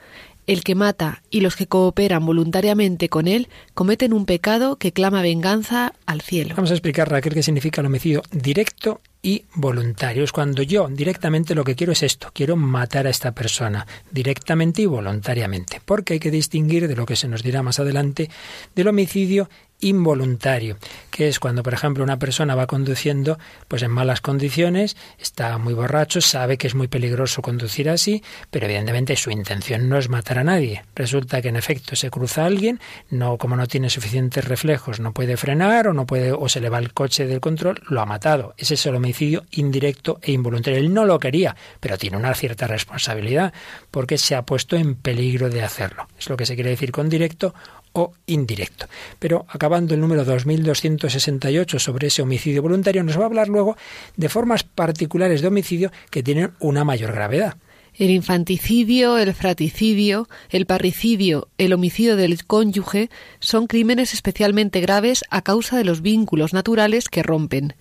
El 0.51 0.64
que 0.64 0.74
mata 0.74 1.22
y 1.30 1.42
los 1.42 1.55
que 1.55 1.68
cooperan 1.68 2.26
voluntariamente 2.26 3.09
con 3.09 3.28
él 3.28 3.46
cometen 3.72 4.12
un 4.12 4.26
pecado 4.26 4.74
que 4.74 4.90
clama 4.90 5.22
venganza 5.22 5.92
al 6.07 6.22
cielo. 6.22 6.57
Vamos 6.57 6.72
a 6.72 6.74
explicar, 6.74 7.09
Raquel, 7.09 7.34
qué 7.34 7.44
significa 7.44 7.80
el 7.80 7.86
homicidio 7.86 8.22
directo 8.32 9.01
y 9.22 9.44
voluntario. 9.55 10.24
Es 10.24 10.32
cuando 10.32 10.64
yo 10.64 10.88
directamente 10.88 11.55
lo 11.55 11.62
que 11.62 11.76
quiero 11.76 11.92
es 11.92 12.03
esto, 12.03 12.32
quiero 12.32 12.57
matar 12.57 13.07
a 13.07 13.11
esta 13.11 13.30
persona, 13.30 13.86
directamente 14.11 14.82
y 14.82 14.86
voluntariamente. 14.86 15.80
Porque 15.84 16.14
hay 16.14 16.18
que 16.18 16.32
distinguir 16.32 16.88
de 16.88 16.96
lo 16.96 17.07
que 17.07 17.14
se 17.14 17.28
nos 17.28 17.44
dirá 17.44 17.62
más 17.62 17.78
adelante 17.78 18.28
del 18.74 18.88
homicidio 18.88 19.48
involuntario, 19.81 20.78
que 21.11 21.28
es 21.28 21.39
cuando, 21.39 21.62
por 21.62 21.74
ejemplo, 21.74 22.05
una 22.05 22.18
persona 22.18 22.55
va 22.55 22.66
conduciendo 22.66 23.39
pues 23.68 23.83
en 23.83 23.91
malas 23.91 24.20
condiciones, 24.20 24.97
está 25.18 25.59
muy 25.59 25.74
borracho, 25.74 26.20
sabe 26.20 26.59
que 26.59 26.66
es 26.66 26.74
muy 26.74 26.89
peligroso 26.89 27.43
conducir 27.43 27.89
así, 27.89 28.22
pero 28.51 28.66
evidentemente 28.66 29.16
su 29.16 29.31
intención 29.31 29.89
no 29.89 29.99
es 29.99 30.09
matar 30.09 30.39
a 30.39 30.45
nadie. 30.45 30.85
Resulta 30.95 31.43
que 31.43 31.49
en 31.49 31.57
efecto 31.57 31.97
se 31.97 32.11
cruza 32.11 32.45
alguien, 32.45 32.81
no 33.11 33.39
como 33.39 33.57
no 33.57 33.66
tiene 33.66 33.91
suficientes 33.91 34.45
reflejos, 34.45 35.01
no 35.01 35.12
puede 35.12 35.37
frenar 35.37 35.89
o 35.89 35.93
no 35.93 36.07
puede 36.07 36.33
o 36.33 36.49
se 36.49 36.61
le 36.61 36.68
va 36.68 36.78
el 36.78 36.93
coche 36.93 37.26
del 37.26 37.41
control, 37.41 37.81
lo 37.89 38.01
ha 38.01 38.07
matado. 38.07 38.55
Ese 38.57 38.74
es 38.74 38.87
el 38.87 38.95
homicidio 38.95 39.45
indirecto 39.51 40.18
e 40.22 40.33
involuntario. 40.33 40.78
Él 40.78 40.93
no 40.93 41.05
lo 41.05 41.18
quería, 41.18 41.57
pero 41.81 41.99
tiene 41.99 42.16
una 42.16 42.35
cierta 42.35 42.66
responsabilidad 42.66 43.53
porque 43.91 44.18
se 44.18 44.35
ha 44.35 44.43
puesto 44.43 44.76
en 44.76 44.95
peligro 44.95 45.51
de 45.51 45.62
hacerlo. 45.62 46.09
Es 46.18 46.28
lo 46.28 46.37
que 46.37 46.47
se 46.47 46.55
quiere 46.55 46.70
decir 46.70 46.93
con 46.93 47.09
directo 47.09 47.55
o 47.93 48.12
indirecto. 48.26 48.86
Pero 49.18 49.47
acabando 49.49 49.95
el 49.95 50.01
número 50.01 50.24
2268 50.24 51.78
sobre 51.78 52.09
ese 52.09 52.22
homicidio 52.22 52.62
voluntario, 52.62 53.03
nos 53.03 53.18
va 53.18 53.22
a 53.22 53.26
hablar 53.26 53.49
luego 53.49 53.76
de 54.16 54.28
formas 54.28 54.62
particulares 54.64 55.41
de 55.43 55.49
homicidio 55.49 55.93
que 56.11 56.22
tienen 56.22 56.53
una 56.61 56.84
mayor 56.84 57.12
gravedad. 57.12 57.57
El 57.95 58.11
infanticidio, 58.11 59.18
el 59.18 59.34
fraticidio, 59.34 60.28
el 60.49 60.64
parricidio, 60.64 61.49
el 61.59 61.72
homicidio 61.72 62.16
del 62.16 62.45
cónyuge 62.47 63.11
son 63.41 63.66
crímenes 63.66 64.14
especialmente 64.14 64.80
graves 64.80 65.24
a 65.28 65.43
causa 65.43 65.76
de 65.76 65.84
los 65.84 66.01
vínculos 66.01 66.53
naturales 66.53 67.09
que 67.09 67.22
rompen. 67.22 67.74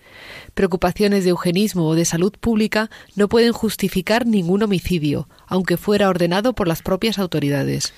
Preocupaciones 0.54 1.24
de 1.24 1.30
eugenismo 1.30 1.86
o 1.86 1.94
de 1.94 2.04
salud 2.04 2.32
pública 2.38 2.90
no 3.14 3.28
pueden 3.28 3.52
justificar 3.52 4.26
ningún 4.26 4.62
homicidio, 4.62 5.28
aunque 5.46 5.76
fuera 5.76 6.08
ordenado 6.08 6.54
por 6.54 6.66
las 6.66 6.82
propias 6.82 7.18
autoridades. 7.18 7.94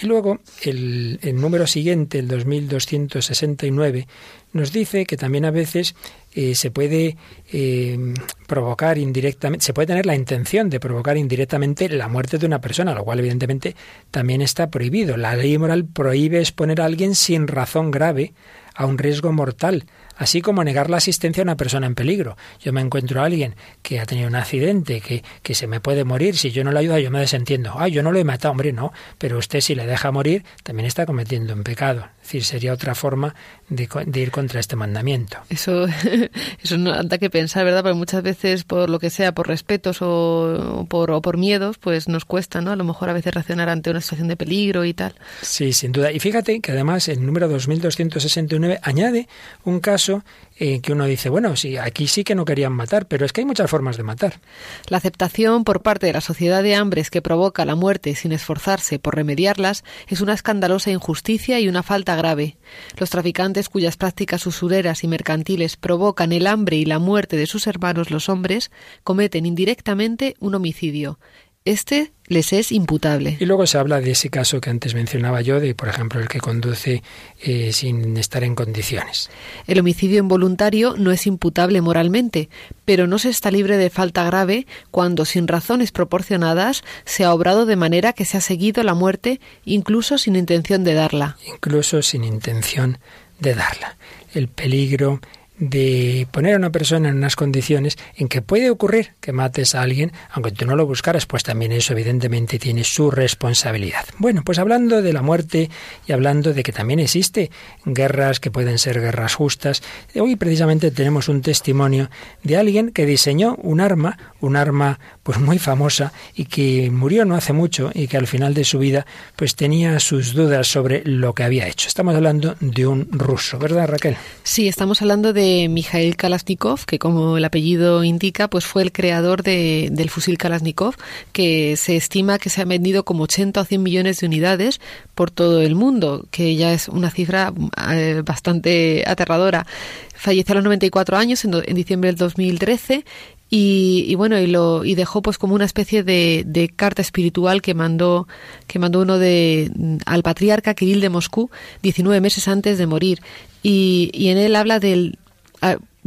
Y 0.00 0.06
luego 0.06 0.40
el, 0.62 1.18
número 1.34 1.66
siguiente, 1.66 2.18
el 2.18 2.28
2269, 2.28 4.08
nos 4.52 4.72
dice 4.72 5.06
que 5.06 5.16
también 5.16 5.44
a 5.44 5.50
veces 5.50 5.94
eh, 6.32 6.54
se 6.54 6.70
puede 6.70 7.16
eh, 7.52 8.14
provocar 8.46 8.98
indirectamente, 8.98 9.64
se 9.64 9.72
puede 9.72 9.86
tener 9.86 10.06
la 10.06 10.16
intención 10.16 10.68
de 10.68 10.80
provocar 10.80 11.16
indirectamente 11.16 11.88
la 11.88 12.08
muerte 12.08 12.38
de 12.38 12.46
una 12.46 12.60
persona, 12.60 12.94
lo 12.94 13.04
cual 13.04 13.20
evidentemente 13.20 13.76
también 14.10 14.42
está 14.42 14.68
prohibido. 14.68 15.16
La 15.16 15.36
ley 15.36 15.56
moral 15.58 15.84
prohíbe 15.84 16.40
exponer 16.40 16.80
a 16.80 16.86
alguien 16.86 17.14
sin 17.14 17.46
razón 17.46 17.90
grave 17.90 18.32
a 18.74 18.86
un 18.86 18.98
riesgo 18.98 19.32
mortal 19.32 19.84
así 20.16 20.40
como 20.40 20.64
negar 20.64 20.90
la 20.90 20.98
asistencia 20.98 21.42
a 21.42 21.44
una 21.44 21.56
persona 21.56 21.86
en 21.86 21.94
peligro. 21.94 22.36
Yo 22.60 22.72
me 22.72 22.80
encuentro 22.80 23.20
a 23.20 23.26
alguien 23.26 23.54
que 23.82 24.00
ha 24.00 24.06
tenido 24.06 24.28
un 24.28 24.34
accidente, 24.34 25.00
que, 25.00 25.22
que 25.42 25.54
se 25.54 25.66
me 25.66 25.80
puede 25.80 26.04
morir, 26.04 26.36
si 26.36 26.50
yo 26.50 26.64
no 26.64 26.72
le 26.72 26.80
ayudo, 26.80 26.98
yo 26.98 27.10
me 27.10 27.20
desentiendo. 27.20 27.74
Ah, 27.76 27.88
yo 27.88 28.02
no 28.02 28.12
lo 28.12 28.18
he 28.18 28.24
matado, 28.24 28.52
hombre, 28.52 28.72
no. 28.72 28.92
Pero 29.18 29.38
usted 29.38 29.60
si 29.60 29.74
le 29.74 29.86
deja 29.86 30.10
morir, 30.10 30.44
también 30.62 30.86
está 30.86 31.06
cometiendo 31.06 31.54
un 31.54 31.62
pecado. 31.62 32.08
Es 32.24 32.28
decir, 32.28 32.44
sería 32.44 32.72
otra 32.72 32.94
forma 32.94 33.34
de, 33.68 33.86
ir 34.14 34.30
contra 34.30 34.58
este 34.58 34.76
mandamiento. 34.76 35.36
Eso, 35.50 35.86
eso 36.62 36.78
no 36.78 36.94
anda 36.94 37.18
que 37.18 37.28
pensar, 37.28 37.66
¿verdad? 37.66 37.82
Porque 37.82 37.98
muchas 37.98 38.22
veces, 38.22 38.64
por 38.64 38.88
lo 38.88 38.98
que 38.98 39.10
sea, 39.10 39.32
por 39.32 39.46
respetos 39.46 39.98
o, 40.00 40.86
por, 40.88 41.10
o 41.10 41.20
por 41.20 41.36
miedos, 41.36 41.76
pues 41.76 42.08
nos 42.08 42.24
cuesta, 42.24 42.62
¿no? 42.62 42.72
A 42.72 42.76
lo 42.76 42.84
mejor 42.84 43.10
a 43.10 43.12
veces 43.12 43.34
reaccionar 43.34 43.68
ante 43.68 43.90
una 43.90 44.00
situación 44.00 44.28
de 44.28 44.36
peligro 44.36 44.86
y 44.86 44.94
tal. 44.94 45.14
Sí, 45.42 45.74
sin 45.74 45.92
duda. 45.92 46.12
Y 46.12 46.18
fíjate 46.18 46.60
que 46.60 46.72
además 46.72 47.08
el 47.08 47.26
número 47.26 47.46
2269 47.46 48.80
añade 48.82 49.28
un 49.64 49.80
caso 49.80 50.24
que 50.56 50.92
uno 50.92 51.06
dice, 51.06 51.28
bueno, 51.28 51.56
sí, 51.56 51.76
aquí 51.76 52.06
sí 52.06 52.22
que 52.22 52.34
no 52.34 52.44
querían 52.44 52.72
matar, 52.72 53.06
pero 53.06 53.26
es 53.26 53.32
que 53.32 53.40
hay 53.40 53.44
muchas 53.44 53.70
formas 53.70 53.96
de 53.96 54.04
matar. 54.04 54.40
La 54.88 54.98
aceptación 54.98 55.64
por 55.64 55.82
parte 55.82 56.06
de 56.06 56.12
la 56.12 56.20
sociedad 56.20 56.62
de 56.62 56.76
hambres 56.76 57.10
que 57.10 57.22
provoca 57.22 57.64
la 57.64 57.74
muerte 57.74 58.14
sin 58.14 58.32
esforzarse 58.32 58.98
por 58.98 59.16
remediarlas 59.16 59.84
es 60.06 60.20
una 60.20 60.32
escandalosa 60.34 60.90
injusticia 60.90 61.58
y 61.58 61.68
una 61.68 61.82
falta 61.82 62.14
grave. 62.14 62.56
Los 62.96 63.10
traficantes 63.10 63.68
cuyas 63.68 63.96
prácticas 63.96 64.46
usureras 64.46 65.02
y 65.02 65.08
mercantiles 65.08 65.76
provocan 65.76 66.32
el 66.32 66.46
hambre 66.46 66.76
y 66.76 66.84
la 66.84 66.98
muerte 66.98 67.36
de 67.36 67.46
sus 67.46 67.66
hermanos 67.66 68.10
los 68.10 68.28
hombres 68.28 68.70
cometen 69.02 69.46
indirectamente 69.46 70.36
un 70.38 70.54
homicidio. 70.54 71.18
Este 71.66 72.12
les 72.26 72.52
es 72.52 72.72
imputable. 72.72 73.38
Y 73.40 73.46
luego 73.46 73.66
se 73.66 73.78
habla 73.78 74.02
de 74.02 74.10
ese 74.10 74.28
caso 74.28 74.60
que 74.60 74.68
antes 74.68 74.94
mencionaba 74.94 75.40
yo, 75.40 75.60
de 75.60 75.74
por 75.74 75.88
ejemplo 75.88 76.20
el 76.20 76.28
que 76.28 76.38
conduce 76.38 77.02
eh, 77.40 77.72
sin 77.72 78.18
estar 78.18 78.44
en 78.44 78.54
condiciones. 78.54 79.30
El 79.66 79.80
homicidio 79.80 80.18
involuntario 80.18 80.94
no 80.98 81.10
es 81.10 81.26
imputable 81.26 81.80
moralmente, 81.80 82.50
pero 82.84 83.06
no 83.06 83.18
se 83.18 83.30
está 83.30 83.50
libre 83.50 83.78
de 83.78 83.88
falta 83.88 84.24
grave 84.24 84.66
cuando 84.90 85.24
sin 85.24 85.48
razones 85.48 85.90
proporcionadas 85.90 86.84
se 87.06 87.24
ha 87.24 87.32
obrado 87.32 87.64
de 87.64 87.76
manera 87.76 88.12
que 88.12 88.26
se 88.26 88.36
ha 88.36 88.42
seguido 88.42 88.82
la 88.82 88.92
muerte 88.92 89.40
incluso 89.64 90.18
sin 90.18 90.36
intención 90.36 90.84
de 90.84 90.92
darla. 90.92 91.38
Incluso 91.46 92.02
sin 92.02 92.24
intención 92.24 92.98
de 93.40 93.54
darla. 93.54 93.96
El 94.34 94.48
peligro 94.48 95.22
de 95.58 96.26
poner 96.32 96.54
a 96.54 96.56
una 96.56 96.70
persona 96.70 97.08
en 97.08 97.16
unas 97.16 97.36
condiciones 97.36 97.96
en 98.16 98.28
que 98.28 98.42
puede 98.42 98.70
ocurrir 98.70 99.12
que 99.20 99.32
mates 99.32 99.74
a 99.74 99.82
alguien, 99.82 100.12
aunque 100.30 100.50
tú 100.50 100.66
no 100.66 100.74
lo 100.74 100.86
buscaras, 100.86 101.26
pues 101.26 101.44
también 101.44 101.72
eso 101.72 101.92
evidentemente 101.92 102.58
tiene 102.58 102.84
su 102.84 103.10
responsabilidad. 103.10 104.04
Bueno, 104.18 104.42
pues 104.44 104.58
hablando 104.58 105.00
de 105.02 105.12
la 105.12 105.22
muerte 105.22 105.70
y 106.06 106.12
hablando 106.12 106.52
de 106.52 106.62
que 106.62 106.72
también 106.72 106.98
existe 106.98 107.50
guerras 107.84 108.40
que 108.40 108.50
pueden 108.50 108.78
ser 108.78 109.00
guerras 109.00 109.34
justas, 109.34 109.82
hoy 110.14 110.36
precisamente 110.36 110.90
tenemos 110.90 111.28
un 111.28 111.40
testimonio 111.40 112.10
de 112.42 112.56
alguien 112.56 112.90
que 112.90 113.06
diseñó 113.06 113.56
un 113.62 113.80
arma, 113.80 114.18
un 114.40 114.56
arma 114.56 114.98
pues 115.22 115.38
muy 115.38 115.58
famosa 115.58 116.12
y 116.34 116.46
que 116.46 116.90
murió 116.90 117.24
no 117.24 117.36
hace 117.36 117.52
mucho 117.52 117.90
y 117.94 118.08
que 118.08 118.16
al 118.16 118.26
final 118.26 118.54
de 118.54 118.64
su 118.64 118.78
vida 118.78 119.06
pues 119.36 119.54
tenía 119.54 120.00
sus 120.00 120.34
dudas 120.34 120.66
sobre 120.66 121.02
lo 121.04 121.32
que 121.32 121.44
había 121.44 121.68
hecho. 121.68 121.88
Estamos 121.88 122.14
hablando 122.14 122.56
de 122.60 122.86
un 122.86 123.08
ruso, 123.10 123.58
¿verdad 123.58 123.88
Raquel? 123.88 124.16
Sí, 124.42 124.68
estamos 124.68 125.00
hablando 125.00 125.32
de 125.32 125.43
de 125.44 125.68
Mikhail 125.68 126.16
Kalashnikov, 126.16 126.86
que 126.86 126.98
como 126.98 127.36
el 127.36 127.44
apellido 127.44 128.02
indica, 128.02 128.48
pues 128.48 128.64
fue 128.64 128.82
el 128.82 128.92
creador 128.92 129.42
de, 129.42 129.88
del 129.92 130.08
fusil 130.08 130.38
Kalashnikov, 130.38 130.94
que 131.32 131.76
se 131.76 131.96
estima 131.96 132.38
que 132.38 132.48
se 132.48 132.62
ha 132.62 132.64
vendido 132.64 133.04
como 133.04 133.24
80 133.24 133.60
o 133.60 133.64
100 133.64 133.82
millones 133.82 134.20
de 134.20 134.26
unidades 134.26 134.80
por 135.14 135.30
todo 135.30 135.60
el 135.60 135.74
mundo, 135.74 136.26
que 136.30 136.56
ya 136.56 136.72
es 136.72 136.88
una 136.88 137.10
cifra 137.10 137.52
eh, 137.90 138.22
bastante 138.24 139.04
aterradora. 139.06 139.66
Falleció 140.14 140.52
a 140.52 140.56
los 140.56 140.64
94 140.64 141.16
años, 141.18 141.44
en, 141.44 141.52
en 141.54 141.74
diciembre 141.74 142.08
del 142.08 142.16
2013, 142.16 143.04
y, 143.50 144.14
bueno 144.16 144.36
y 144.40 144.48
lo 144.48 144.84
y 144.84 144.96
dejó 144.96 145.22
pues 145.22 145.38
como 145.38 145.54
una 145.54 145.66
especie 145.66 146.02
de, 146.02 146.72
carta 146.74 147.02
espiritual 147.02 147.62
que 147.62 147.72
mandó 147.72 148.26
que 148.66 148.80
mandó 148.80 149.02
uno 149.02 149.18
de 149.18 149.70
al 150.06 150.24
patriarca 150.24 150.74
Kirill 150.74 151.00
de 151.00 151.08
Moscú 151.08 151.50
19 151.82 152.20
meses 152.20 152.48
antes 152.48 152.78
de 152.78 152.86
morir 152.88 153.20
y 153.62 154.10
en 154.28 154.38
él 154.38 154.56
habla 154.56 154.80
del 154.80 155.18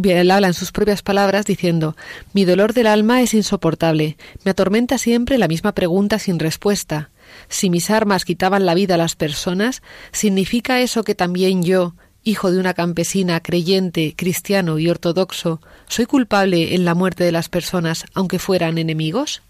él 0.03 0.31
habla 0.31 0.47
en 0.47 0.53
sus 0.53 0.71
propias 0.71 1.01
palabras 1.01 1.45
diciendo, 1.45 1.95
mi 2.33 2.45
dolor 2.45 2.73
del 2.73 2.87
alma 2.87 3.21
es 3.21 3.33
insoportable, 3.33 4.17
me 4.43 4.51
atormenta 4.51 4.97
siempre 4.97 5.37
la 5.37 5.47
misma 5.47 5.73
pregunta 5.73 6.19
sin 6.19 6.39
respuesta. 6.39 7.09
Si 7.49 7.69
mis 7.69 7.89
armas 7.89 8.25
quitaban 8.25 8.65
la 8.65 8.73
vida 8.73 8.95
a 8.95 8.97
las 8.97 9.15
personas, 9.15 9.81
¿significa 10.11 10.81
eso 10.81 11.03
que 11.03 11.15
también 11.15 11.63
yo, 11.63 11.95
hijo 12.23 12.51
de 12.51 12.59
una 12.59 12.73
campesina 12.73 13.39
creyente, 13.39 14.13
cristiano 14.15 14.79
y 14.79 14.89
ortodoxo, 14.89 15.61
soy 15.87 16.05
culpable 16.05 16.75
en 16.75 16.85
la 16.85 16.93
muerte 16.93 17.23
de 17.23 17.31
las 17.31 17.49
personas, 17.49 18.05
aunque 18.13 18.39
fueran 18.39 18.77
enemigos? 18.77 19.41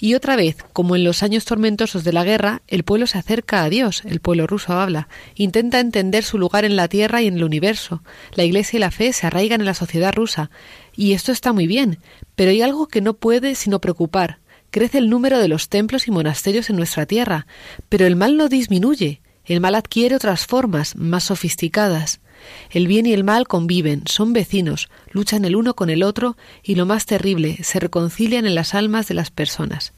Y 0.00 0.14
otra 0.14 0.36
vez, 0.36 0.56
como 0.72 0.94
en 0.94 1.02
los 1.02 1.24
años 1.24 1.44
tormentosos 1.44 2.04
de 2.04 2.12
la 2.12 2.22
guerra, 2.22 2.62
el 2.68 2.84
pueblo 2.84 3.08
se 3.08 3.18
acerca 3.18 3.64
a 3.64 3.68
Dios, 3.68 4.02
el 4.04 4.20
pueblo 4.20 4.46
ruso 4.46 4.72
habla, 4.72 5.08
intenta 5.34 5.80
entender 5.80 6.22
su 6.22 6.38
lugar 6.38 6.64
en 6.64 6.76
la 6.76 6.86
tierra 6.86 7.20
y 7.20 7.26
en 7.26 7.36
el 7.36 7.44
universo. 7.44 8.02
La 8.32 8.44
Iglesia 8.44 8.76
y 8.76 8.80
la 8.80 8.92
fe 8.92 9.12
se 9.12 9.26
arraigan 9.26 9.60
en 9.60 9.66
la 9.66 9.74
sociedad 9.74 10.12
rusa. 10.14 10.50
Y 10.94 11.14
esto 11.14 11.32
está 11.32 11.52
muy 11.52 11.66
bien, 11.66 11.98
pero 12.36 12.50
hay 12.52 12.62
algo 12.62 12.86
que 12.86 13.00
no 13.00 13.14
puede 13.14 13.56
sino 13.56 13.80
preocupar. 13.80 14.38
Crece 14.70 14.98
el 14.98 15.10
número 15.10 15.38
de 15.38 15.48
los 15.48 15.68
templos 15.68 16.06
y 16.06 16.12
monasterios 16.12 16.70
en 16.70 16.76
nuestra 16.76 17.06
tierra, 17.06 17.46
pero 17.88 18.06
el 18.06 18.14
mal 18.14 18.36
no 18.36 18.48
disminuye. 18.48 19.20
El 19.44 19.60
mal 19.60 19.74
adquiere 19.74 20.14
otras 20.14 20.46
formas, 20.46 20.94
más 20.94 21.24
sofisticadas. 21.24 22.20
El 22.70 22.86
bien 22.86 23.06
y 23.06 23.12
el 23.12 23.24
mal 23.24 23.46
conviven, 23.46 24.02
son 24.06 24.32
vecinos, 24.32 24.88
luchan 25.10 25.44
el 25.44 25.56
uno 25.56 25.74
con 25.74 25.90
el 25.90 26.02
otro 26.02 26.36
y 26.62 26.74
lo 26.74 26.86
más 26.86 27.06
terrible, 27.06 27.58
se 27.62 27.80
reconcilian 27.80 28.46
en 28.46 28.54
las 28.54 28.74
almas 28.74 29.08
de 29.08 29.14
las 29.14 29.30
personas. 29.30 29.92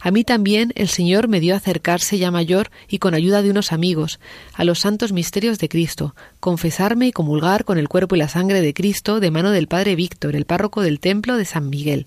A 0.00 0.10
mí 0.10 0.24
también 0.24 0.72
el 0.76 0.88
Señor 0.88 1.28
me 1.28 1.40
dio 1.40 1.54
acercarse 1.54 2.18
ya 2.18 2.30
mayor 2.30 2.70
y 2.88 2.98
con 2.98 3.14
ayuda 3.14 3.42
de 3.42 3.50
unos 3.50 3.72
amigos 3.72 4.20
a 4.54 4.64
los 4.64 4.78
santos 4.78 5.12
misterios 5.12 5.58
de 5.58 5.68
Cristo, 5.68 6.14
confesarme 6.40 7.08
y 7.08 7.12
comulgar 7.12 7.64
con 7.64 7.78
el 7.78 7.88
cuerpo 7.88 8.14
y 8.14 8.18
la 8.18 8.28
sangre 8.28 8.60
de 8.60 8.74
Cristo 8.74 9.20
de 9.20 9.30
mano 9.30 9.50
del 9.50 9.68
Padre 9.68 9.96
Víctor, 9.96 10.36
el 10.36 10.44
párroco 10.44 10.82
del 10.82 11.00
templo 11.00 11.36
de 11.36 11.44
San 11.44 11.68
Miguel. 11.68 12.06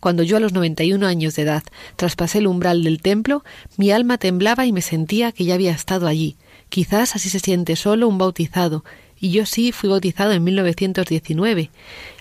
Cuando 0.00 0.22
yo 0.22 0.36
a 0.36 0.40
los 0.40 0.52
noventa 0.52 0.84
y 0.84 0.92
uno 0.92 1.06
años 1.06 1.34
de 1.34 1.42
edad 1.42 1.62
traspasé 1.96 2.38
el 2.38 2.46
umbral 2.46 2.84
del 2.84 3.00
templo, 3.00 3.42
mi 3.78 3.90
alma 3.90 4.18
temblaba 4.18 4.66
y 4.66 4.72
me 4.72 4.82
sentía 4.82 5.32
que 5.32 5.44
ya 5.44 5.54
había 5.54 5.72
estado 5.72 6.06
allí. 6.06 6.36
Quizás 6.68 7.16
así 7.16 7.30
se 7.30 7.38
siente 7.38 7.74
solo 7.74 8.06
un 8.06 8.18
bautizado, 8.18 8.84
y 9.20 9.30
yo 9.30 9.46
sí 9.46 9.72
fui 9.72 9.88
bautizado 9.88 10.32
en 10.32 10.44
1919. 10.44 11.70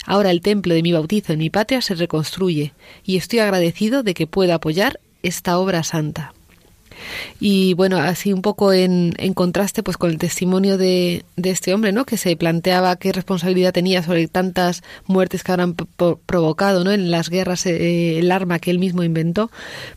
Ahora 0.06 0.32
el 0.32 0.42
templo 0.42 0.74
de 0.74 0.82
mi 0.82 0.92
bautizo 0.92 1.34
en 1.34 1.40
mi 1.40 1.50
patria 1.50 1.82
se 1.82 1.96
reconstruye 1.96 2.74
y 3.04 3.18
estoy 3.18 3.40
agradecido 3.40 4.04
de 4.04 4.14
que 4.14 4.28
pueda 4.28 4.56
apoyar 4.56 5.00
esta 5.22 5.58
obra 5.58 5.84
santa. 5.84 6.34
Y 7.40 7.74
bueno, 7.74 7.98
así 7.98 8.34
un 8.34 8.42
poco 8.42 8.74
en, 8.74 9.14
en 9.18 9.34
contraste 9.34 9.84
pues 9.84 9.98
con 9.98 10.12
el 10.12 10.18
testimonio 10.18 10.78
de, 10.78 11.26
de, 11.36 11.50
este 11.50 11.74
hombre, 11.74 11.92
¿no? 11.92 12.06
Que 12.06 12.18
se 12.18 12.36
planteaba 12.36 12.96
qué 12.96 13.12
responsabilidad 13.12 13.74
tenía 13.74 14.04
sobre 14.04 14.28
tantas 14.28 14.84
muertes 15.06 15.44
que 15.44 15.52
habrán 15.52 15.76
provocado, 15.76 16.84
¿no? 16.84 16.92
En 16.92 17.12
las 17.12 17.30
guerras 17.30 17.66
eh, 17.66 18.20
el 18.20 18.32
arma 18.32 18.60
que 18.60 18.72
él 18.72 18.80
mismo 18.80 19.04
inventó, 19.04 19.52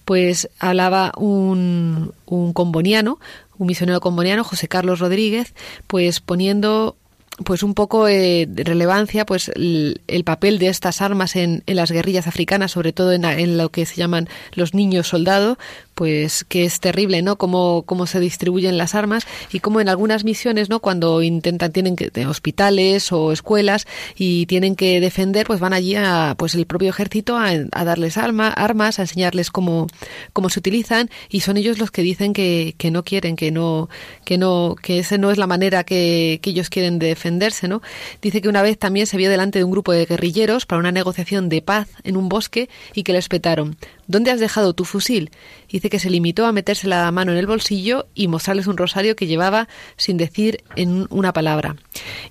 pues 0.05 0.49
hablaba 0.59 1.13
un, 1.17 2.13
un 2.27 2.53
comboniano, 2.53 3.19
un 3.59 3.67
misionero 3.67 4.01
comboniano, 4.01 4.45
José 4.45 4.69
Carlos 4.69 5.01
Rodríguez, 5.01 5.55
pues 5.87 6.21
poniendo 6.21 6.97
pues 7.45 7.63
un 7.63 7.75
poco 7.75 8.09
eh, 8.09 8.47
de 8.49 8.65
relevancia 8.65 9.27
pues 9.27 9.51
el, 9.55 10.01
papel 10.25 10.59
de 10.59 10.69
estas 10.69 11.03
armas 11.03 11.37
en, 11.37 11.63
en, 11.67 11.77
las 11.77 11.91
guerrillas 11.91 12.27
africanas 12.27 12.73
sobre 12.73 12.93
todo 12.93 13.13
en, 13.13 13.25
en, 13.25 13.59
lo 13.59 13.69
que 13.69 13.85
se 13.85 13.97
llaman 13.97 14.29
los 14.55 14.75
niños 14.75 15.09
soldados 15.09 15.59
pues 15.97 16.45
que 16.45 16.67
es 16.67 16.79
terrible, 16.79 17.23
¿no? 17.23 17.37
Cómo, 17.37 17.83
cómo 17.87 18.07
se 18.07 18.21
distribuyen 18.21 18.77
las 18.77 18.95
armas 18.95 19.27
y 19.51 19.61
cómo 19.61 19.81
en 19.81 19.89
algunas 19.89 20.25
misiones, 20.25 20.69
¿no? 20.69 20.81
Cuando 20.81 21.23
intentan, 21.23 21.73
tienen 21.73 21.97
que, 21.97 22.11
de 22.11 22.27
hospitales 22.27 23.13
o 23.13 23.33
escuelas 23.33 23.87
y 24.15 24.45
tienen 24.45 24.77
que 24.77 25.01
defender, 25.01 25.47
pues 25.47 25.59
van 25.59 25.73
allí 25.73 25.97
a, 25.97 26.35
pues 26.37 26.55
el 26.55 26.67
propio 26.67 26.91
ejército 26.91 27.39
a, 27.39 27.57
darles 27.85 28.19
arma, 28.19 28.49
armas, 28.49 28.99
a 28.99 29.03
enseñarles 29.03 29.51
cómo, 29.51 29.87
cómo 30.35 30.51
se 30.51 30.59
utilizan 30.59 31.09
y 31.31 31.41
son 31.41 31.57
ellos 31.57 31.79
los 31.79 31.91
que 31.91 32.03
dicen 32.03 32.35
que, 32.35 32.75
que 32.77 32.91
no 32.91 33.03
quieren, 33.03 33.35
que 33.35 33.51
no, 33.51 33.89
que 34.27 34.37
no, 34.37 34.77
que 34.81 34.99
esa 34.99 35.17
no 35.17 35.31
es 35.31 35.39
la 35.39 35.47
manera 35.47 35.83
que, 35.85 36.41
que 36.43 36.51
ellos 36.51 36.69
quieren 36.69 36.99
defenderse, 36.99 37.69
¿no? 37.69 37.81
Dice 38.21 38.43
que 38.43 38.51
una 38.51 38.61
vez 38.61 38.79
también 38.79 39.07
se 39.07 39.17
vio 39.17 39.31
delante 39.31 39.61
de 39.61 39.65
un 39.65 39.71
grupo 39.71 39.93
de 39.93 40.05
guerrilleros 40.05 40.67
para 40.67 40.79
una 40.79 40.93
negociación 40.93 41.49
de 41.49 41.63
paz 41.63 41.89
en 42.05 42.19
un 42.19 42.29
bosque 42.29 42.69
y 42.93 43.03
que 43.03 43.15
le 43.15 43.19
espetaron. 43.19 43.79
¿Dónde 44.09 44.31
has 44.31 44.41
dejado 44.41 44.73
tu 44.73 44.85
fusil? 44.85 45.31
Dice 45.69 45.91
que 45.91 45.99
se 45.99 46.11
limitó 46.11 46.47
a 46.47 46.53
meterse 46.53 46.87
la 46.87 47.11
mano 47.11 47.33
en 47.33 47.39
el 47.39 47.47
bolsillo 47.47 48.07
y 48.15 48.29
mostrarles 48.29 48.69
un 48.69 48.77
rosario 48.77 49.17
que 49.17 49.27
llevaba 49.27 49.69
sin 49.97 50.17
decir 50.17 50.63
en 50.77 51.07
una 51.11 51.33
palabra. 51.33 51.77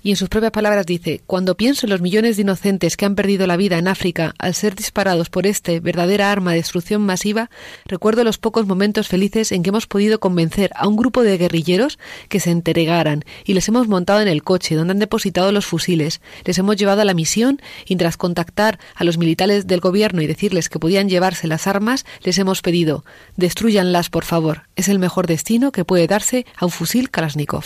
Y 0.02 0.10
en 0.10 0.16
sus 0.16 0.28
propias 0.28 0.52
palabras 0.52 0.86
dice, 0.86 1.20
cuando 1.26 1.56
pienso 1.56 1.86
en 1.86 1.90
los 1.90 2.00
millones 2.00 2.36
de 2.36 2.42
inocentes 2.42 2.96
que 2.96 3.04
han 3.04 3.14
perdido 3.14 3.46
la 3.46 3.58
vida 3.58 3.76
en 3.76 3.88
África 3.88 4.34
al 4.38 4.54
ser 4.54 4.74
disparados 4.74 5.28
por 5.28 5.46
este 5.46 5.80
verdadera 5.80 6.32
arma 6.32 6.52
de 6.52 6.58
destrucción 6.58 7.02
masiva, 7.02 7.50
recuerdo 7.84 8.24
los 8.24 8.38
pocos 8.38 8.66
momentos 8.66 9.08
felices 9.08 9.52
en 9.52 9.62
que 9.62 9.68
hemos 9.68 9.86
podido 9.86 10.18
convencer 10.18 10.70
a 10.76 10.88
un 10.88 10.96
grupo 10.96 11.22
de 11.22 11.36
guerrilleros 11.36 11.98
que 12.28 12.40
se 12.40 12.50
entregaran 12.50 13.24
y 13.44 13.52
les 13.52 13.68
hemos 13.68 13.88
montado 13.88 14.20
en 14.20 14.28
el 14.28 14.42
coche 14.42 14.76
donde 14.76 14.92
han 14.92 14.98
depositado 14.98 15.52
los 15.52 15.66
fusiles, 15.66 16.20
les 16.44 16.58
hemos 16.58 16.76
llevado 16.76 17.02
a 17.02 17.04
la 17.04 17.14
misión 17.14 17.60
y 17.86 17.96
tras 17.96 18.16
contactar 18.16 18.78
a 18.94 19.04
los 19.04 19.18
militares 19.18 19.66
del 19.66 19.80
gobierno 19.80 20.22
y 20.22 20.26
decirles 20.26 20.68
que 20.68 20.78
podían 20.78 21.08
llevarse 21.08 21.46
armas, 21.66 22.04
les 22.22 22.38
hemos 22.38 22.62
pedido, 22.62 23.04
destruyanlas 23.36 24.10
por 24.10 24.24
favor, 24.24 24.62
es 24.76 24.88
el 24.88 24.98
mejor 24.98 25.26
destino 25.26 25.72
que 25.72 25.84
puede 25.84 26.06
darse 26.06 26.46
a 26.56 26.64
un 26.64 26.70
fusil 26.70 27.10
Kalashnikov. 27.10 27.64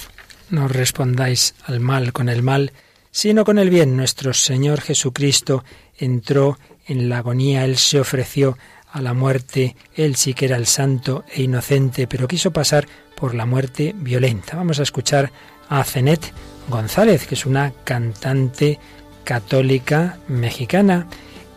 No 0.50 0.68
respondáis 0.68 1.54
al 1.66 1.80
mal 1.80 2.12
con 2.12 2.28
el 2.28 2.42
mal, 2.42 2.72
sino 3.10 3.44
con 3.44 3.58
el 3.58 3.70
bien. 3.70 3.96
Nuestro 3.96 4.34
Señor 4.34 4.80
Jesucristo 4.80 5.64
entró 5.98 6.58
en 6.86 7.08
la 7.08 7.18
agonía, 7.18 7.64
Él 7.64 7.76
se 7.76 8.00
ofreció 8.00 8.58
a 8.92 9.00
la 9.00 9.14
muerte, 9.14 9.76
Él 9.94 10.16
sí 10.16 10.34
que 10.34 10.46
era 10.46 10.56
el 10.56 10.66
santo 10.66 11.24
e 11.32 11.42
inocente, 11.42 12.06
pero 12.06 12.26
quiso 12.26 12.50
pasar 12.50 12.86
por 13.16 13.34
la 13.34 13.46
muerte 13.46 13.94
violenta. 13.96 14.56
Vamos 14.56 14.80
a 14.80 14.82
escuchar 14.82 15.30
a 15.68 15.84
Zenet 15.84 16.32
González, 16.68 17.26
que 17.26 17.34
es 17.34 17.46
una 17.46 17.72
cantante 17.84 18.78
católica 19.24 20.18
mexicana 20.26 21.06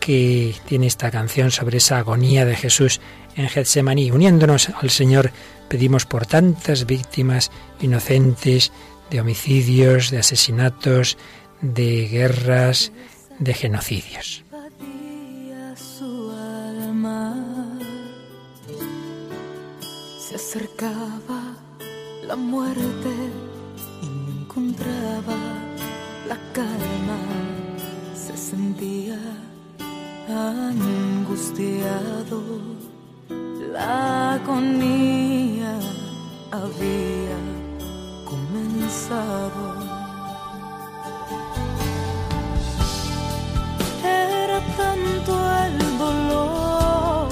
que 0.04 0.54
tiene 0.66 0.86
esta 0.86 1.10
canción 1.10 1.50
sobre 1.50 1.78
esa 1.78 1.96
agonía 1.96 2.44
de 2.44 2.56
Jesús 2.56 3.00
en 3.36 3.48
Getsemaní. 3.48 4.10
Uniéndonos 4.10 4.68
al 4.68 4.90
Señor, 4.90 5.32
pedimos 5.70 6.04
por 6.04 6.26
tantas 6.26 6.84
víctimas 6.84 7.50
inocentes 7.80 8.70
de 9.10 9.22
homicidios, 9.22 10.10
de 10.10 10.18
asesinatos, 10.18 11.16
de 11.62 12.06
guerras, 12.08 12.92
de 13.38 13.54
genocidios. 13.54 14.44
se 20.18 20.34
acercaba 20.34 21.56
la 22.26 22.36
muerte 22.36 23.12
y 24.02 24.40
encontraba 24.42 25.36
la 26.28 26.38
calma 26.52 27.18
se 28.14 28.36
sentía 28.36 29.18
angustiado 30.28 32.42
la 33.72 34.34
agonía 34.34 35.78
había 36.50 37.38
comenzado 38.24 39.74
era 44.04 44.60
tanto 44.76 45.32
el 45.64 45.98
dolor, 45.98 47.28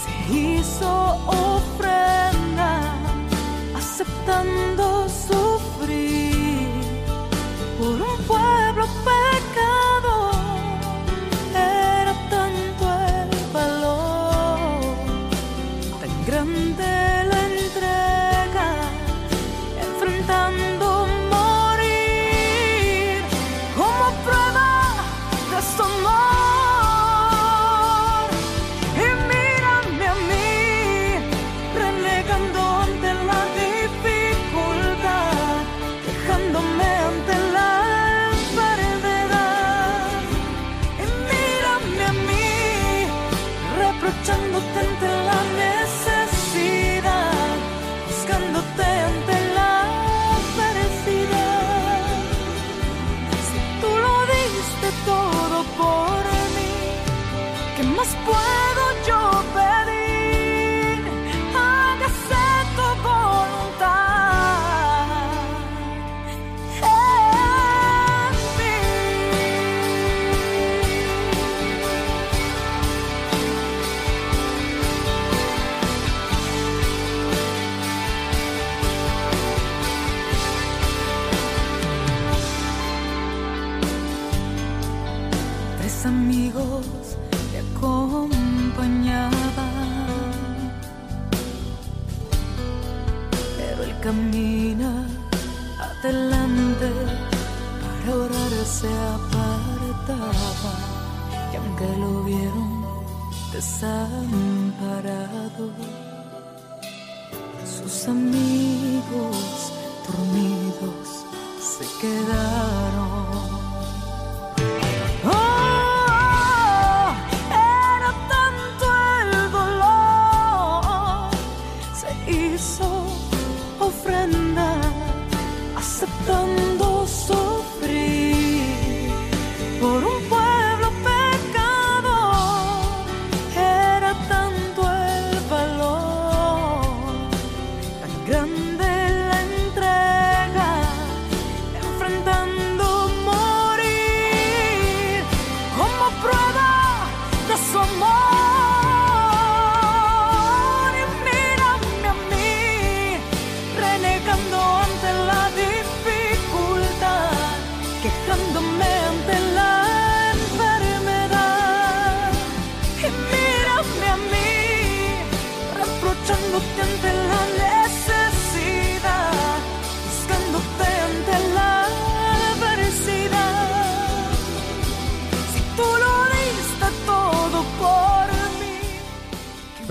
se 0.00 0.32
hizo 0.32 0.90
ofrenda, 1.26 2.70
aceptando 3.74 5.08
sufrir 5.08 6.70
por 7.78 7.94
un 8.10 8.18
pueblo 8.26 8.86
pecador. 9.04 10.25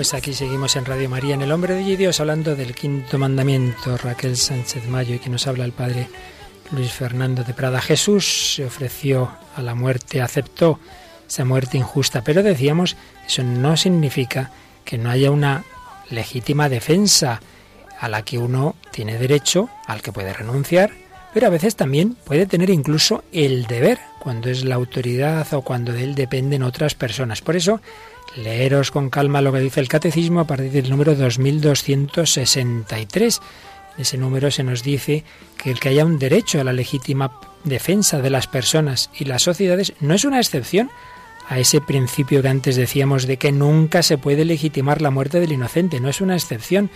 Pues 0.05 0.13
aquí 0.13 0.35
seguimos 0.35 0.75
en 0.75 0.85
Radio 0.85 1.09
María, 1.09 1.33
en 1.33 1.41
El 1.41 1.51
Hombre 1.51 1.73
de 1.73 1.97
Dios, 1.97 2.19
hablando 2.19 2.55
del 2.55 2.75
quinto 2.75 3.17
mandamiento. 3.17 3.97
Raquel 3.97 4.37
Sánchez 4.37 4.85
Mayo 4.87 5.15
y 5.15 5.17
que 5.17 5.31
nos 5.31 5.47
habla 5.47 5.65
el 5.65 5.71
Padre 5.71 6.07
Luis 6.69 6.91
Fernando 6.91 7.43
de 7.43 7.55
Prada. 7.55 7.81
Jesús 7.81 8.53
se 8.53 8.65
ofreció 8.65 9.31
a 9.55 9.63
la 9.63 9.73
muerte, 9.73 10.21
aceptó 10.21 10.79
esa 11.27 11.43
muerte 11.43 11.79
injusta, 11.79 12.23
pero 12.23 12.43
decíamos, 12.43 12.97
eso 13.25 13.41
no 13.41 13.75
significa 13.77 14.51
que 14.83 14.99
no 14.99 15.09
haya 15.09 15.31
una 15.31 15.63
legítima 16.11 16.69
defensa 16.69 17.41
a 17.99 18.07
la 18.07 18.21
que 18.21 18.37
uno 18.37 18.75
tiene 18.91 19.17
derecho, 19.17 19.69
al 19.87 20.03
que 20.03 20.11
puede 20.11 20.33
renunciar, 20.33 20.91
pero 21.35 21.45
a 21.47 21.49
veces 21.49 21.75
también 21.75 22.15
puede 22.23 22.45
tener 22.45 22.69
incluso 22.69 23.25
el 23.33 23.65
deber, 23.65 23.99
cuando 24.19 24.49
es 24.49 24.63
la 24.63 24.75
autoridad 24.75 25.45
o 25.53 25.63
cuando 25.63 25.91
de 25.91 26.05
él 26.05 26.15
dependen 26.15 26.63
otras 26.63 26.95
personas. 26.95 27.41
Por 27.41 27.57
eso, 27.57 27.81
leeros 28.37 28.89
con 28.89 29.09
calma 29.09 29.41
lo 29.41 29.51
que 29.51 29.59
dice 29.59 29.81
el 29.81 29.89
Catecismo 29.89 30.39
a 30.39 30.47
partir 30.47 30.71
del 30.71 30.89
número 30.89 31.13
2263. 31.13 33.41
En 33.97 34.01
ese 34.01 34.17
número 34.17 34.49
se 34.49 34.63
nos 34.63 34.81
dice 34.81 35.25
que 35.61 35.71
el 35.71 35.81
que 35.81 35.89
haya 35.89 36.05
un 36.05 36.19
derecho 36.19 36.61
a 36.61 36.63
la 36.63 36.71
legítima 36.71 37.37
defensa 37.65 38.21
de 38.21 38.29
las 38.29 38.47
personas 38.47 39.09
y 39.19 39.25
las 39.25 39.43
sociedades 39.43 39.91
no 39.99 40.13
es 40.13 40.23
una 40.23 40.39
excepción 40.39 40.89
a 41.49 41.59
ese 41.59 41.81
principio 41.81 42.41
que 42.41 42.47
antes 42.47 42.77
decíamos 42.77 43.27
de 43.27 43.35
que 43.35 43.51
nunca 43.51 44.03
se 44.03 44.17
puede 44.17 44.45
legitimar 44.45 45.01
la 45.01 45.11
muerte 45.11 45.41
del 45.41 45.51
inocente, 45.51 45.99
no 45.99 46.07
es 46.07 46.21
una 46.21 46.35
excepción, 46.35 46.89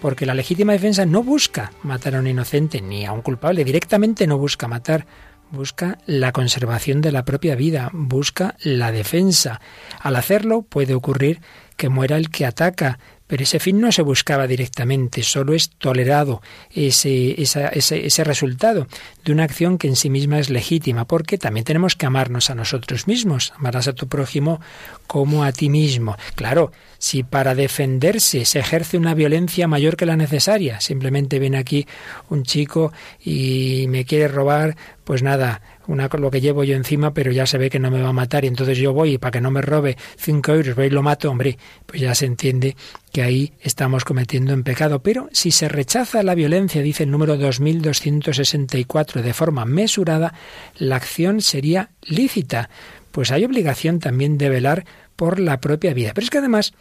porque 0.00 0.26
la 0.26 0.34
legítima 0.34 0.72
defensa 0.72 1.06
no 1.06 1.22
busca 1.22 1.72
matar 1.82 2.14
a 2.14 2.20
un 2.20 2.26
inocente 2.26 2.80
ni 2.80 3.04
a 3.04 3.12
un 3.12 3.22
culpable, 3.22 3.64
directamente 3.64 4.26
no 4.26 4.38
busca 4.38 4.68
matar, 4.68 5.06
busca 5.50 5.98
la 6.06 6.32
conservación 6.32 7.00
de 7.00 7.12
la 7.12 7.24
propia 7.24 7.54
vida, 7.54 7.90
busca 7.92 8.56
la 8.62 8.92
defensa. 8.92 9.60
Al 10.00 10.16
hacerlo 10.16 10.62
puede 10.62 10.94
ocurrir 10.94 11.40
que 11.80 11.88
muera 11.88 12.18
el 12.18 12.28
que 12.28 12.44
ataca, 12.44 12.98
pero 13.26 13.42
ese 13.42 13.58
fin 13.58 13.80
no 13.80 13.90
se 13.90 14.02
buscaba 14.02 14.46
directamente, 14.46 15.22
solo 15.22 15.54
es 15.54 15.70
tolerado 15.70 16.42
ese, 16.70 17.40
ese, 17.40 17.70
ese, 17.72 18.22
resultado 18.22 18.86
de 19.24 19.32
una 19.32 19.44
acción 19.44 19.78
que 19.78 19.88
en 19.88 19.96
sí 19.96 20.10
misma 20.10 20.38
es 20.38 20.50
legítima, 20.50 21.06
porque 21.06 21.38
también 21.38 21.64
tenemos 21.64 21.96
que 21.96 22.04
amarnos 22.04 22.50
a 22.50 22.54
nosotros 22.54 23.06
mismos, 23.06 23.54
amarás 23.56 23.88
a 23.88 23.94
tu 23.94 24.08
prójimo 24.08 24.60
como 25.06 25.42
a 25.42 25.52
ti 25.52 25.70
mismo. 25.70 26.18
Claro, 26.34 26.70
si 26.98 27.22
para 27.22 27.54
defenderse 27.54 28.44
se 28.44 28.58
ejerce 28.58 28.98
una 28.98 29.14
violencia 29.14 29.66
mayor 29.66 29.96
que 29.96 30.04
la 30.04 30.16
necesaria, 30.16 30.82
simplemente 30.82 31.38
viene 31.38 31.56
aquí 31.56 31.86
un 32.28 32.42
chico 32.42 32.92
y 33.24 33.86
me 33.88 34.04
quiere 34.04 34.28
robar, 34.28 34.76
pues 35.04 35.22
nada, 35.22 35.62
una, 35.90 36.08
lo 36.08 36.30
que 36.30 36.40
llevo 36.40 36.62
yo 36.62 36.76
encima, 36.76 37.12
pero 37.12 37.32
ya 37.32 37.46
se 37.46 37.58
ve 37.58 37.68
que 37.68 37.80
no 37.80 37.90
me 37.90 38.00
va 38.00 38.10
a 38.10 38.12
matar 38.12 38.44
y 38.44 38.48
entonces 38.48 38.78
yo 38.78 38.92
voy 38.92 39.14
y 39.14 39.18
para 39.18 39.32
que 39.32 39.40
no 39.40 39.50
me 39.50 39.60
robe 39.60 39.96
cinco 40.16 40.52
euros, 40.52 40.76
voy 40.76 40.86
y 40.86 40.90
lo 40.90 41.02
mato, 41.02 41.30
hombre, 41.30 41.58
pues 41.84 42.00
ya 42.00 42.14
se 42.14 42.26
entiende 42.26 42.76
que 43.12 43.22
ahí 43.22 43.52
estamos 43.60 44.04
cometiendo 44.04 44.54
un 44.54 44.62
pecado. 44.62 45.02
Pero 45.02 45.28
si 45.32 45.50
se 45.50 45.68
rechaza 45.68 46.22
la 46.22 46.36
violencia, 46.36 46.80
dice 46.80 47.02
el 47.02 47.10
número 47.10 47.36
2264, 47.36 49.22
de 49.22 49.34
forma 49.34 49.64
mesurada, 49.64 50.32
la 50.78 50.96
acción 50.96 51.40
sería 51.40 51.90
lícita. 52.02 52.70
Pues 53.10 53.32
hay 53.32 53.44
obligación 53.44 53.98
también 53.98 54.38
de 54.38 54.48
velar 54.48 54.84
por 55.16 55.40
la 55.40 55.60
propia 55.60 55.92
vida. 55.92 56.12
Pero 56.14 56.24
es 56.24 56.30
que 56.30 56.38
además 56.38 56.72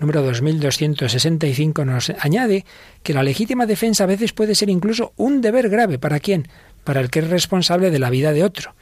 número 0.00 0.22
2265 0.22 1.84
nos 1.84 2.10
añade 2.18 2.64
que 3.02 3.14
la 3.14 3.22
legítima 3.22 3.66
defensa 3.66 4.04
a 4.04 4.08
veces 4.08 4.32
puede 4.32 4.54
ser 4.54 4.70
incluso 4.70 5.12
un 5.16 5.40
deber 5.40 5.68
grave. 5.68 5.98
¿Para 5.98 6.18
quién? 6.18 6.48
Para 6.84 7.00
el 7.00 7.10
que 7.10 7.20
es 7.20 7.28
responsable 7.28 7.90
de 7.90 7.98
la 7.98 8.10
vida 8.10 8.32
de 8.32 8.44
otro. 8.44 8.74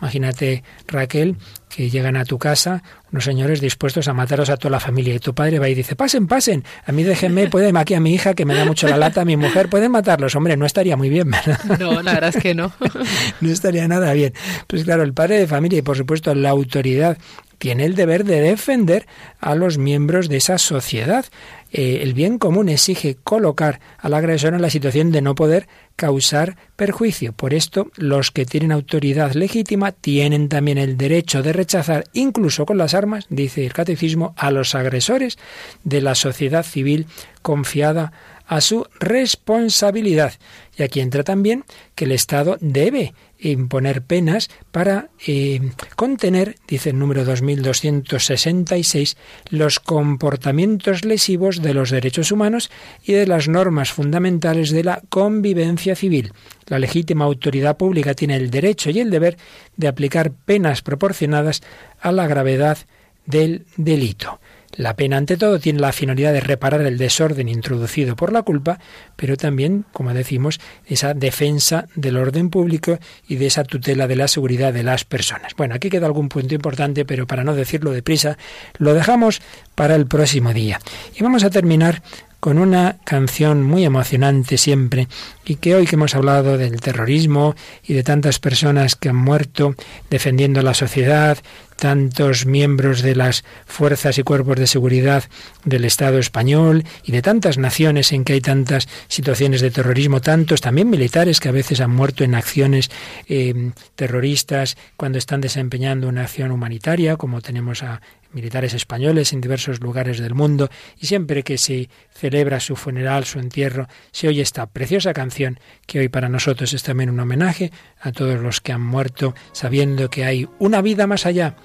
Imagínate, 0.00 0.64
Raquel, 0.86 1.36
que 1.68 1.90
llegan 1.90 2.16
a 2.16 2.24
tu 2.24 2.38
casa 2.38 2.82
unos 3.12 3.24
señores 3.24 3.60
dispuestos 3.60 4.08
a 4.08 4.14
mataros 4.14 4.48
a 4.48 4.56
toda 4.56 4.70
la 4.70 4.80
familia 4.80 5.14
y 5.14 5.18
tu 5.18 5.34
padre 5.34 5.58
va 5.58 5.68
y 5.68 5.74
dice, 5.74 5.94
pasen, 5.94 6.26
pasen, 6.26 6.64
a 6.86 6.92
mí 6.92 7.02
déjenme, 7.02 7.48
pueden 7.50 7.76
aquí 7.76 7.94
a 7.94 8.00
mi 8.00 8.14
hija 8.14 8.34
que 8.34 8.46
me 8.46 8.54
da 8.54 8.64
mucho 8.64 8.88
la 8.88 8.96
lata, 8.96 9.22
a 9.22 9.24
mi 9.26 9.36
mujer, 9.36 9.68
pueden 9.68 9.92
matarlos. 9.92 10.34
Hombre, 10.34 10.56
no 10.56 10.64
estaría 10.64 10.96
muy 10.96 11.10
bien, 11.10 11.30
¿verdad? 11.30 11.60
No, 11.78 12.02
la 12.02 12.14
verdad 12.14 12.34
es 12.34 12.42
que 12.42 12.54
no. 12.54 12.72
no 13.40 13.50
estaría 13.50 13.86
nada 13.88 14.12
bien. 14.14 14.32
Pues 14.66 14.84
claro, 14.84 15.02
el 15.02 15.12
padre 15.12 15.38
de 15.38 15.46
familia 15.46 15.80
y 15.80 15.82
por 15.82 15.98
supuesto 15.98 16.34
la 16.34 16.48
autoridad 16.48 17.18
tiene 17.58 17.84
el 17.84 17.94
deber 17.94 18.24
de 18.24 18.40
defender 18.40 19.06
a 19.38 19.54
los 19.54 19.76
miembros 19.76 20.30
de 20.30 20.38
esa 20.38 20.56
sociedad. 20.56 21.26
Eh, 21.72 22.00
el 22.02 22.14
bien 22.14 22.38
común 22.38 22.68
exige 22.68 23.16
colocar 23.22 23.80
al 23.98 24.14
agresor 24.14 24.54
en 24.54 24.62
la 24.62 24.70
situación 24.70 25.12
de 25.12 25.22
no 25.22 25.34
poder 25.34 25.68
causar 25.96 26.56
perjuicio. 26.76 27.32
Por 27.32 27.54
esto, 27.54 27.90
los 27.96 28.30
que 28.30 28.46
tienen 28.46 28.72
autoridad 28.72 29.34
legítima 29.34 29.92
tienen 29.92 30.48
también 30.48 30.78
el 30.78 30.96
derecho 30.96 31.42
de 31.42 31.52
rechazar, 31.52 32.04
incluso 32.12 32.66
con 32.66 32.78
las 32.78 32.94
armas, 32.94 33.26
dice 33.28 33.66
el 33.66 33.72
catecismo, 33.72 34.34
a 34.36 34.50
los 34.50 34.74
agresores 34.74 35.38
de 35.84 36.00
la 36.00 36.14
sociedad 36.14 36.64
civil 36.64 37.06
confiada 37.42 38.12
a 38.50 38.60
su 38.60 38.84
responsabilidad. 38.98 40.32
Y 40.76 40.82
aquí 40.82 40.98
entra 40.98 41.22
también 41.22 41.64
que 41.94 42.04
el 42.04 42.10
Estado 42.10 42.58
debe 42.60 43.14
imponer 43.38 44.02
penas 44.02 44.50
para 44.72 45.10
eh, 45.24 45.60
contener, 45.94 46.56
dice 46.66 46.90
el 46.90 46.98
número 46.98 47.24
2266, 47.24 49.16
los 49.50 49.78
comportamientos 49.78 51.04
lesivos 51.04 51.62
de 51.62 51.74
los 51.74 51.90
derechos 51.90 52.32
humanos 52.32 52.72
y 53.04 53.12
de 53.12 53.28
las 53.28 53.46
normas 53.46 53.92
fundamentales 53.92 54.70
de 54.70 54.82
la 54.82 55.00
convivencia 55.08 55.94
civil. 55.94 56.32
La 56.66 56.80
legítima 56.80 57.26
autoridad 57.26 57.76
pública 57.76 58.14
tiene 58.14 58.34
el 58.34 58.50
derecho 58.50 58.90
y 58.90 58.98
el 58.98 59.10
deber 59.10 59.36
de 59.76 59.86
aplicar 59.86 60.32
penas 60.32 60.82
proporcionadas 60.82 61.62
a 62.00 62.10
la 62.10 62.26
gravedad 62.26 62.78
del 63.26 63.64
delito. 63.76 64.40
La 64.80 64.96
pena, 64.96 65.18
ante 65.18 65.36
todo, 65.36 65.60
tiene 65.60 65.78
la 65.78 65.92
finalidad 65.92 66.32
de 66.32 66.40
reparar 66.40 66.80
el 66.80 66.96
desorden 66.96 67.50
introducido 67.50 68.16
por 68.16 68.32
la 68.32 68.40
culpa, 68.40 68.78
pero 69.14 69.36
también, 69.36 69.84
como 69.92 70.14
decimos, 70.14 70.58
esa 70.86 71.12
defensa 71.12 71.84
del 71.96 72.16
orden 72.16 72.48
público 72.48 72.98
y 73.28 73.36
de 73.36 73.44
esa 73.44 73.64
tutela 73.64 74.08
de 74.08 74.16
la 74.16 74.26
seguridad 74.26 74.72
de 74.72 74.82
las 74.82 75.04
personas. 75.04 75.54
Bueno, 75.54 75.74
aquí 75.74 75.90
queda 75.90 76.06
algún 76.06 76.30
punto 76.30 76.54
importante, 76.54 77.04
pero 77.04 77.26
para 77.26 77.44
no 77.44 77.54
decirlo 77.54 77.90
deprisa, 77.90 78.38
lo 78.78 78.94
dejamos 78.94 79.42
para 79.74 79.96
el 79.96 80.06
próximo 80.06 80.54
día. 80.54 80.80
Y 81.14 81.22
vamos 81.22 81.44
a 81.44 81.50
terminar 81.50 82.00
con 82.40 82.56
una 82.56 82.96
canción 83.04 83.62
muy 83.62 83.84
emocionante 83.84 84.56
siempre 84.56 85.08
y 85.44 85.56
que 85.56 85.74
hoy 85.74 85.86
que 85.86 85.96
hemos 85.96 86.14
hablado 86.14 86.56
del 86.56 86.80
terrorismo 86.80 87.54
y 87.84 87.92
de 87.92 88.02
tantas 88.02 88.38
personas 88.38 88.96
que 88.96 89.10
han 89.10 89.16
muerto 89.16 89.74
defendiendo 90.08 90.62
la 90.62 90.72
sociedad, 90.72 91.36
tantos 91.80 92.44
miembros 92.44 93.00
de 93.00 93.16
las 93.16 93.42
fuerzas 93.66 94.18
y 94.18 94.22
cuerpos 94.22 94.56
de 94.56 94.66
seguridad 94.66 95.24
del 95.64 95.86
Estado 95.86 96.18
español 96.18 96.84
y 97.02 97.10
de 97.10 97.22
tantas 97.22 97.56
naciones 97.56 98.12
en 98.12 98.24
que 98.24 98.34
hay 98.34 98.42
tantas 98.42 98.86
situaciones 99.08 99.62
de 99.62 99.70
terrorismo, 99.70 100.20
tantos 100.20 100.60
también 100.60 100.90
militares 100.90 101.40
que 101.40 101.48
a 101.48 101.52
veces 101.52 101.80
han 101.80 101.90
muerto 101.90 102.22
en 102.22 102.34
acciones 102.34 102.90
eh, 103.28 103.72
terroristas 103.96 104.76
cuando 104.96 105.16
están 105.16 105.40
desempeñando 105.40 106.06
una 106.06 106.24
acción 106.24 106.52
humanitaria, 106.52 107.16
como 107.16 107.40
tenemos 107.40 107.82
a 107.82 108.02
militares 108.32 108.74
españoles 108.74 109.32
en 109.32 109.40
diversos 109.40 109.80
lugares 109.80 110.18
del 110.18 110.34
mundo, 110.34 110.70
y 110.98 111.06
siempre 111.06 111.42
que 111.42 111.58
se 111.58 111.88
celebra 112.10 112.60
su 112.60 112.76
funeral, 112.76 113.24
su 113.24 113.38
entierro, 113.38 113.88
se 114.10 114.28
oye 114.28 114.42
esta 114.42 114.66
preciosa 114.66 115.12
canción 115.12 115.58
que 115.86 116.00
hoy 116.00 116.08
para 116.08 116.28
nosotros 116.28 116.72
es 116.72 116.82
también 116.82 117.10
un 117.10 117.20
homenaje 117.20 117.72
a 118.00 118.12
todos 118.12 118.40
los 118.40 118.60
que 118.60 118.72
han 118.72 118.82
muerto 118.82 119.34
sabiendo 119.52 120.10
que 120.10 120.24
hay 120.24 120.48
una 120.58 120.82
vida 120.82 121.06
más 121.06 121.26
allá, 121.26 121.56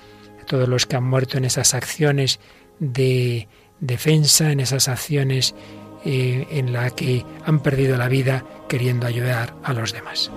a 0.41 0.45
todos 0.45 0.67
los 0.67 0.85
que 0.85 0.95
han 0.95 1.03
muerto 1.03 1.37
en 1.37 1.45
esas 1.45 1.73
acciones 1.73 2.39
de 2.79 3.47
defensa, 3.79 4.51
en 4.51 4.59
esas 4.59 4.87
acciones 4.87 5.55
eh, 6.03 6.47
en 6.51 6.73
las 6.73 6.93
que 6.93 7.25
han 7.45 7.61
perdido 7.61 7.97
la 7.97 8.07
vida 8.07 8.45
queriendo 8.69 9.07
ayudar 9.07 9.55
a 9.63 9.73
los 9.73 9.93
demás. 9.93 10.31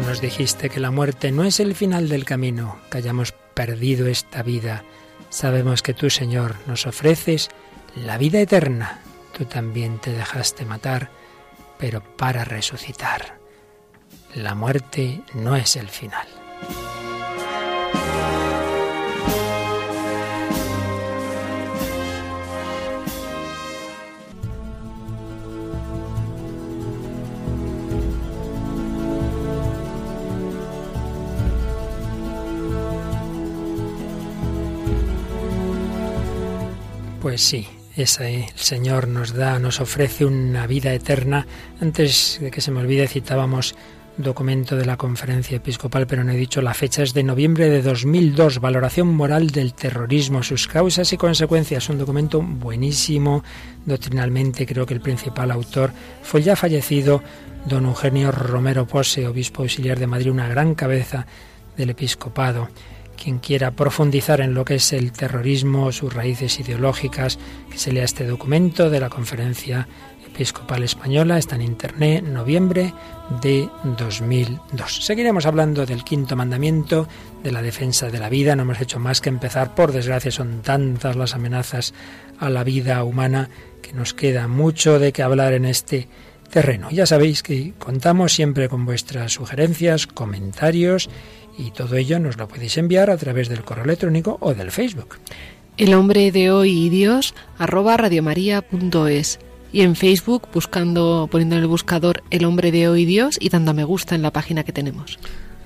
Nos 0.00 0.20
dijiste 0.20 0.68
que 0.68 0.78
la 0.78 0.90
muerte 0.90 1.32
no 1.32 1.44
es 1.44 1.58
el 1.58 1.74
final 1.74 2.08
del 2.08 2.24
camino, 2.24 2.78
que 2.90 2.98
hayamos 2.98 3.32
perdido 3.54 4.06
esta 4.06 4.42
vida. 4.42 4.84
Sabemos 5.30 5.82
que 5.82 5.94
tú, 5.94 6.10
Señor, 6.10 6.54
nos 6.66 6.86
ofreces 6.86 7.48
la 7.96 8.18
vida 8.18 8.40
eterna. 8.40 9.00
Tú 9.36 9.46
también 9.46 9.98
te 9.98 10.12
dejaste 10.12 10.64
matar, 10.64 11.10
pero 11.78 12.02
para 12.16 12.44
resucitar. 12.44 13.38
La 14.34 14.54
muerte 14.54 15.22
no 15.34 15.56
es 15.56 15.76
el 15.76 15.88
final. 15.88 16.35
Pues 37.26 37.42
sí, 37.42 37.66
ese 37.96 38.44
el 38.44 38.50
Señor 38.54 39.08
nos 39.08 39.34
da, 39.34 39.58
nos 39.58 39.80
ofrece 39.80 40.24
una 40.24 40.68
vida 40.68 40.94
eterna. 40.94 41.44
Antes 41.80 42.38
de 42.40 42.52
que 42.52 42.60
se 42.60 42.70
me 42.70 42.78
olvide 42.78 43.08
citábamos 43.08 43.74
documento 44.16 44.76
de 44.76 44.86
la 44.86 44.96
conferencia 44.96 45.56
episcopal, 45.56 46.06
pero 46.06 46.22
no 46.22 46.30
he 46.30 46.36
dicho 46.36 46.62
la 46.62 46.72
fecha, 46.72 47.02
es 47.02 47.14
de 47.14 47.24
noviembre 47.24 47.68
de 47.68 47.82
2002, 47.82 48.60
valoración 48.60 49.08
moral 49.08 49.50
del 49.50 49.74
terrorismo, 49.74 50.44
sus 50.44 50.68
causas 50.68 51.12
y 51.12 51.16
consecuencias. 51.16 51.88
Un 51.88 51.98
documento 51.98 52.40
buenísimo, 52.40 53.42
doctrinalmente 53.84 54.64
creo 54.64 54.86
que 54.86 54.94
el 54.94 55.00
principal 55.00 55.50
autor 55.50 55.90
fue 56.22 56.42
ya 56.42 56.54
fallecido 56.54 57.24
don 57.64 57.86
Eugenio 57.86 58.30
Romero 58.30 58.86
Pose, 58.86 59.26
obispo 59.26 59.62
auxiliar 59.62 59.98
de 59.98 60.06
Madrid, 60.06 60.30
una 60.30 60.48
gran 60.48 60.76
cabeza 60.76 61.26
del 61.76 61.90
episcopado. 61.90 62.68
Quien 63.16 63.38
quiera 63.38 63.72
profundizar 63.72 64.40
en 64.40 64.54
lo 64.54 64.64
que 64.64 64.76
es 64.76 64.92
el 64.92 65.12
terrorismo, 65.12 65.90
sus 65.92 66.12
raíces 66.12 66.60
ideológicas, 66.60 67.38
que 67.70 67.78
se 67.78 67.92
lea 67.92 68.04
este 68.04 68.26
documento 68.26 68.90
de 68.90 69.00
la 69.00 69.08
Conferencia 69.08 69.88
Episcopal 70.26 70.82
Española, 70.82 71.38
está 71.38 71.56
en 71.56 71.62
Internet, 71.62 72.22
noviembre 72.24 72.92
de 73.42 73.68
2002. 73.98 75.04
Seguiremos 75.04 75.46
hablando 75.46 75.86
del 75.86 76.04
quinto 76.04 76.36
mandamiento, 76.36 77.08
de 77.42 77.52
la 77.52 77.62
defensa 77.62 78.10
de 78.10 78.18
la 78.18 78.28
vida. 78.28 78.54
No 78.54 78.62
hemos 78.62 78.80
hecho 78.80 79.00
más 79.00 79.20
que 79.20 79.30
empezar, 79.30 79.74
por 79.74 79.92
desgracia 79.92 80.30
son 80.30 80.62
tantas 80.62 81.16
las 81.16 81.34
amenazas 81.34 81.94
a 82.38 82.50
la 82.50 82.64
vida 82.64 83.02
humana 83.02 83.48
que 83.82 83.92
nos 83.92 84.14
queda 84.14 84.46
mucho 84.46 84.98
de 84.98 85.12
qué 85.12 85.22
hablar 85.22 85.54
en 85.54 85.64
este 85.64 86.08
terreno. 86.50 86.90
Ya 86.90 87.06
sabéis 87.06 87.42
que 87.42 87.72
contamos 87.78 88.32
siempre 88.32 88.68
con 88.68 88.84
vuestras 88.84 89.32
sugerencias, 89.32 90.06
comentarios 90.06 91.08
y 91.58 91.70
todo 91.70 91.96
ello 91.96 92.18
nos 92.18 92.36
lo 92.36 92.48
podéis 92.48 92.76
enviar 92.78 93.10
a 93.10 93.16
través 93.16 93.48
del 93.48 93.64
correo 93.64 93.84
electrónico 93.84 94.38
o 94.40 94.54
del 94.54 94.70
Facebook. 94.70 95.18
El 95.76 95.94
hombre 95.94 96.32
de 96.32 96.50
hoy 96.50 96.86
y 96.86 96.88
Dios 96.88 97.34
arroba 97.58 97.96
radiomaria.es 97.96 99.38
y 99.72 99.82
en 99.82 99.96
Facebook 99.96 100.48
buscando, 100.52 101.28
poniendo 101.30 101.56
en 101.56 101.62
el 101.62 101.68
buscador 101.68 102.22
El 102.30 102.44
hombre 102.44 102.72
de 102.72 102.88
hoy 102.88 103.04
Dios 103.04 103.36
y 103.40 103.50
dando 103.50 103.72
a 103.72 103.74
me 103.74 103.84
gusta 103.84 104.14
en 104.14 104.22
la 104.22 104.32
página 104.32 104.64
que 104.64 104.72
tenemos. 104.72 105.18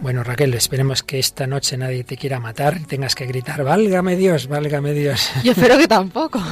Bueno, 0.02 0.24
Raquel, 0.24 0.54
esperemos 0.54 1.02
que 1.02 1.18
esta 1.18 1.46
noche 1.46 1.76
nadie 1.76 2.04
te 2.04 2.16
quiera 2.16 2.40
matar 2.40 2.78
y 2.78 2.84
tengas 2.84 3.14
que 3.14 3.26
gritar, 3.26 3.62
válgame 3.62 4.16
Dios, 4.16 4.48
válgame 4.48 4.94
Dios. 4.94 5.30
Yo 5.44 5.52
espero 5.52 5.76
que 5.76 5.86
tampoco. 5.86 6.42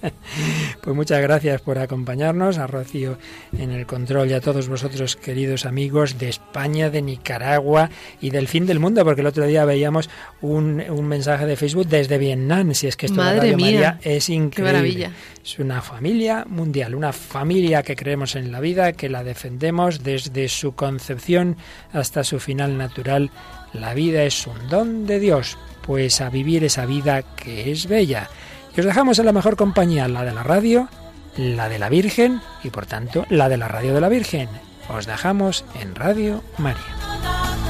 pues 0.82 0.96
muchas 0.96 1.22
gracias 1.22 1.62
por 1.62 1.78
acompañarnos, 1.78 2.58
a 2.58 2.66
Rocío 2.66 3.16
en 3.56 3.70
el 3.70 3.86
control 3.86 4.30
y 4.30 4.34
a 4.34 4.42
todos 4.42 4.68
vosotros, 4.68 5.16
queridos 5.16 5.64
amigos 5.64 6.18
de 6.18 6.28
España, 6.28 6.90
de 6.90 7.00
Nicaragua 7.00 7.88
y 8.20 8.28
del 8.28 8.46
fin 8.46 8.66
del 8.66 8.78
mundo, 8.78 9.06
porque 9.06 9.22
el 9.22 9.28
otro 9.28 9.46
día 9.46 9.64
veíamos 9.64 10.10
un, 10.42 10.82
un 10.90 11.06
mensaje 11.08 11.46
de 11.46 11.56
Facebook 11.56 11.86
desde 11.86 12.18
Vietnam, 12.18 12.74
si 12.74 12.86
es 12.88 12.96
que 12.96 13.06
esto 13.06 13.16
Madre 13.16 13.36
de 13.36 13.52
Radio 13.52 13.56
mía, 13.56 13.64
María 13.64 13.98
es 14.02 14.28
increíble. 14.28 14.54
qué 14.54 14.62
maravilla. 14.62 15.12
Es 15.42 15.58
una 15.58 15.80
familia 15.80 16.44
mundial, 16.48 16.94
una 16.94 17.12
familia 17.12 17.82
que 17.82 17.96
creemos 17.96 18.36
en 18.36 18.52
la 18.52 18.60
vida, 18.60 18.92
que 18.92 19.08
la 19.08 19.24
defendemos 19.24 20.02
desde 20.02 20.48
su 20.48 20.74
concepción 20.74 21.56
hasta 21.92 22.24
su 22.24 22.40
final 22.40 22.76
natural. 22.76 23.30
La 23.72 23.94
vida 23.94 24.22
es 24.24 24.46
un 24.46 24.68
don 24.68 25.06
de 25.06 25.18
Dios, 25.18 25.56
pues 25.86 26.20
a 26.20 26.28
vivir 26.28 26.62
esa 26.64 26.84
vida 26.84 27.22
que 27.22 27.70
es 27.72 27.86
bella. 27.86 28.28
Y 28.76 28.80
os 28.80 28.86
dejamos 28.86 29.18
en 29.18 29.26
la 29.26 29.32
mejor 29.32 29.56
compañía, 29.56 30.08
la 30.08 30.24
de 30.24 30.32
la 30.32 30.42
radio, 30.42 30.88
la 31.36 31.68
de 31.68 31.78
la 31.78 31.88
Virgen 31.88 32.40
y 32.62 32.70
por 32.70 32.86
tanto 32.86 33.24
la 33.30 33.48
de 33.48 33.56
la 33.56 33.68
radio 33.68 33.94
de 33.94 34.00
la 34.00 34.08
Virgen. 34.08 34.48
Os 34.88 35.06
dejamos 35.06 35.64
en 35.80 35.94
Radio 35.94 36.42
María. 36.58 37.69